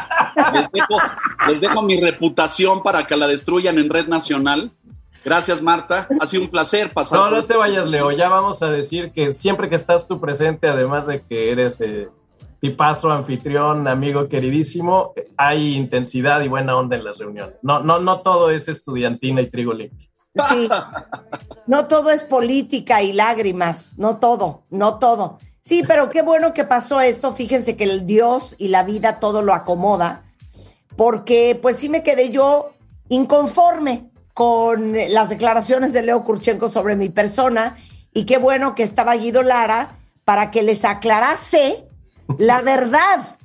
Les 0.55 0.71
dejo, 0.73 0.97
les 1.49 1.61
dejo 1.61 1.83
mi 1.83 2.01
reputación 2.01 2.83
para 2.83 3.07
que 3.07 3.17
la 3.17 3.27
destruyan 3.27 3.79
en 3.79 3.89
red 3.91 4.07
nacional. 4.09 4.71
Gracias, 5.25 5.61
Marta. 5.61 6.07
Ha 6.21 6.27
sido 6.27 6.45
un 6.45 6.51
placer 6.51 6.93
pasar. 6.93 7.19
No, 7.19 7.31
no 7.37 7.45
te 7.45 7.57
vayas, 7.57 7.89
Leo. 7.89 8.13
Ya 8.13 8.29
vamos 8.29 8.63
a 8.63 8.71
decir 8.71 9.11
que 9.11 9.33
siempre 9.33 9.69
que 9.69 9.75
estás 9.75 10.07
tú 10.07 10.21
presente, 10.21 10.69
además 10.69 11.07
de 11.07 11.21
que 11.21 11.51
eres 11.51 11.81
eh, 11.81 12.09
tipazo, 12.61 13.11
anfitrión, 13.11 13.89
amigo 13.89 14.29
queridísimo, 14.29 15.15
hay 15.37 15.75
intensidad 15.75 16.43
y 16.43 16.49
buena 16.49 16.77
onda 16.77 16.95
en 16.97 17.05
las 17.05 17.19
reuniones. 17.19 17.57
No, 17.63 17.81
no, 17.83 17.99
no 17.99 18.21
todo 18.21 18.51
es 18.51 18.69
estudiantina 18.69 19.41
y 19.41 19.47
trigo 19.51 19.73
limpio. 19.75 20.09
Sí. 20.49 20.69
No 21.67 21.89
todo 21.89 22.11
es 22.11 22.25
política 22.25 23.03
y 23.03 23.13
lágrimas, 23.13 23.95
no 23.99 24.19
todo, 24.19 24.65
no 24.71 24.99
todo. 24.99 25.39
Sí, 25.63 25.83
pero 25.87 26.11
qué 26.11 26.23
bueno 26.23 26.55
que 26.55 26.65
pasó 26.65 27.01
esto. 27.01 27.33
Fíjense 27.33 27.77
que 27.77 27.85
el 27.85 28.07
Dios 28.07 28.55
y 28.59 28.69
la 28.69 28.85
vida 28.85 29.19
todo 29.19 29.43
lo 29.43 29.53
acomoda, 29.53 30.25
porque 30.97 31.59
pues 31.61 31.77
sí 31.77 31.89
me 31.89 32.03
quedé 32.03 32.31
yo 32.31 32.75
inconforme 33.09 34.11
con 34.33 34.95
las 35.09 35.31
declaraciones 35.31 35.93
de 35.93 36.03
Leo 36.03 36.23
Kurchenko 36.23 36.69
sobre 36.69 36.95
mi 36.95 37.09
persona 37.09 37.79
y 38.13 38.27
qué 38.27 38.39
bueno 38.39 38.75
que 38.75 38.83
estaba 38.83 39.17
Guido 39.17 39.43
Lara 39.43 39.99
para 40.25 40.51
que 40.51 40.63
les 40.63 40.85
aclarase 40.85 41.89
la 42.39 42.61
verdad, 42.61 43.37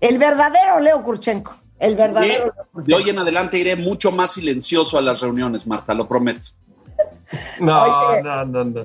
el 0.00 0.18
verdadero 0.18 0.80
Leo 0.80 1.02
Kurchenko, 1.02 1.54
el 1.82 1.96
verdadero. 1.96 2.54
De 2.74 2.94
hoy 2.94 3.10
en 3.10 3.18
adelante 3.18 3.58
iré 3.58 3.76
mucho 3.76 4.10
más 4.12 4.32
silencioso 4.32 4.96
a 4.96 5.02
las 5.02 5.20
reuniones, 5.20 5.66
Marta, 5.66 5.92
lo 5.94 6.08
prometo. 6.08 6.48
No, 7.60 7.82
Oye. 8.10 8.22
no, 8.22 8.44
no, 8.44 8.64
no. 8.64 8.84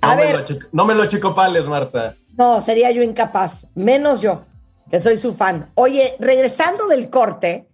A 0.00 0.14
No 0.14 0.16
me, 0.16 0.24
ver. 0.26 0.36
lo 0.38 0.44
chico- 0.44 0.66
no 0.72 0.84
me 0.84 0.94
lo 0.94 1.06
chicopales, 1.06 1.66
Marta. 1.66 2.14
No, 2.36 2.60
sería 2.60 2.90
yo 2.92 3.02
incapaz, 3.02 3.68
menos 3.74 4.20
yo, 4.20 4.42
que 4.90 5.00
soy 5.00 5.16
su 5.16 5.34
fan. 5.34 5.70
Oye, 5.74 6.14
regresando 6.20 6.86
del 6.86 7.10
corte, 7.10 7.68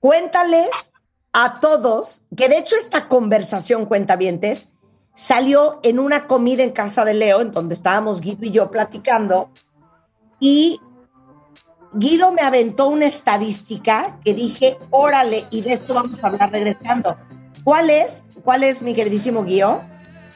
cuéntales 0.00 0.92
a 1.34 1.60
todos 1.60 2.24
que 2.36 2.48
de 2.48 2.58
hecho 2.58 2.76
esta 2.76 3.08
conversación, 3.08 3.84
cuentavientes, 3.86 4.70
salió 5.14 5.80
en 5.82 5.98
una 5.98 6.26
comida 6.26 6.62
en 6.62 6.70
casa 6.70 7.04
de 7.04 7.12
Leo, 7.14 7.40
en 7.42 7.52
donde 7.52 7.74
estábamos 7.74 8.20
Guido 8.22 8.46
y 8.46 8.50
yo 8.50 8.70
platicando, 8.70 9.50
y 10.40 10.80
Guido 11.94 12.32
me 12.32 12.40
aventó 12.40 12.88
una 12.88 13.06
estadística 13.06 14.18
que 14.24 14.32
dije, 14.32 14.78
órale, 14.90 15.46
y 15.50 15.60
de 15.60 15.74
esto 15.74 15.92
vamos 15.92 16.22
a 16.22 16.28
hablar 16.28 16.50
regresando. 16.50 17.16
¿Cuál 17.64 17.90
es? 17.90 18.22
¿Cuál 18.42 18.64
es, 18.64 18.82
mi 18.82 18.94
queridísimo 18.94 19.44
Guido? 19.44 19.82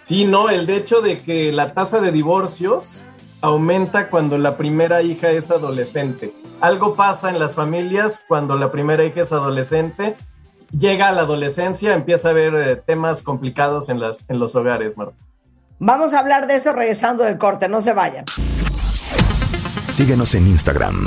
Sí, 0.02 0.26
no, 0.26 0.50
el 0.50 0.66
de 0.66 0.76
hecho 0.76 1.00
de 1.00 1.18
que 1.18 1.50
la 1.52 1.72
tasa 1.72 2.00
de 2.00 2.12
divorcios 2.12 3.02
aumenta 3.40 4.10
cuando 4.10 4.36
la 4.38 4.56
primera 4.56 5.02
hija 5.02 5.30
es 5.30 5.50
adolescente. 5.50 6.32
Algo 6.60 6.94
pasa 6.94 7.30
en 7.30 7.38
las 7.38 7.54
familias 7.54 8.22
cuando 8.28 8.56
la 8.56 8.70
primera 8.70 9.04
hija 9.04 9.22
es 9.22 9.32
adolescente, 9.32 10.16
llega 10.76 11.08
a 11.08 11.12
la 11.12 11.22
adolescencia, 11.22 11.94
empieza 11.94 12.28
a 12.28 12.30
haber 12.32 12.54
eh, 12.54 12.76
temas 12.76 13.22
complicados 13.22 13.88
en, 13.88 13.98
las, 13.98 14.28
en 14.28 14.38
los 14.38 14.54
hogares, 14.54 14.96
Marta. 14.96 15.16
Vamos 15.78 16.14
a 16.14 16.20
hablar 16.20 16.46
de 16.46 16.54
eso 16.54 16.72
regresando 16.72 17.24
del 17.24 17.38
corte, 17.38 17.68
no 17.68 17.80
se 17.80 17.92
vayan. 17.92 18.24
Síguenos 19.88 20.34
en 20.34 20.48
Instagram. 20.48 21.06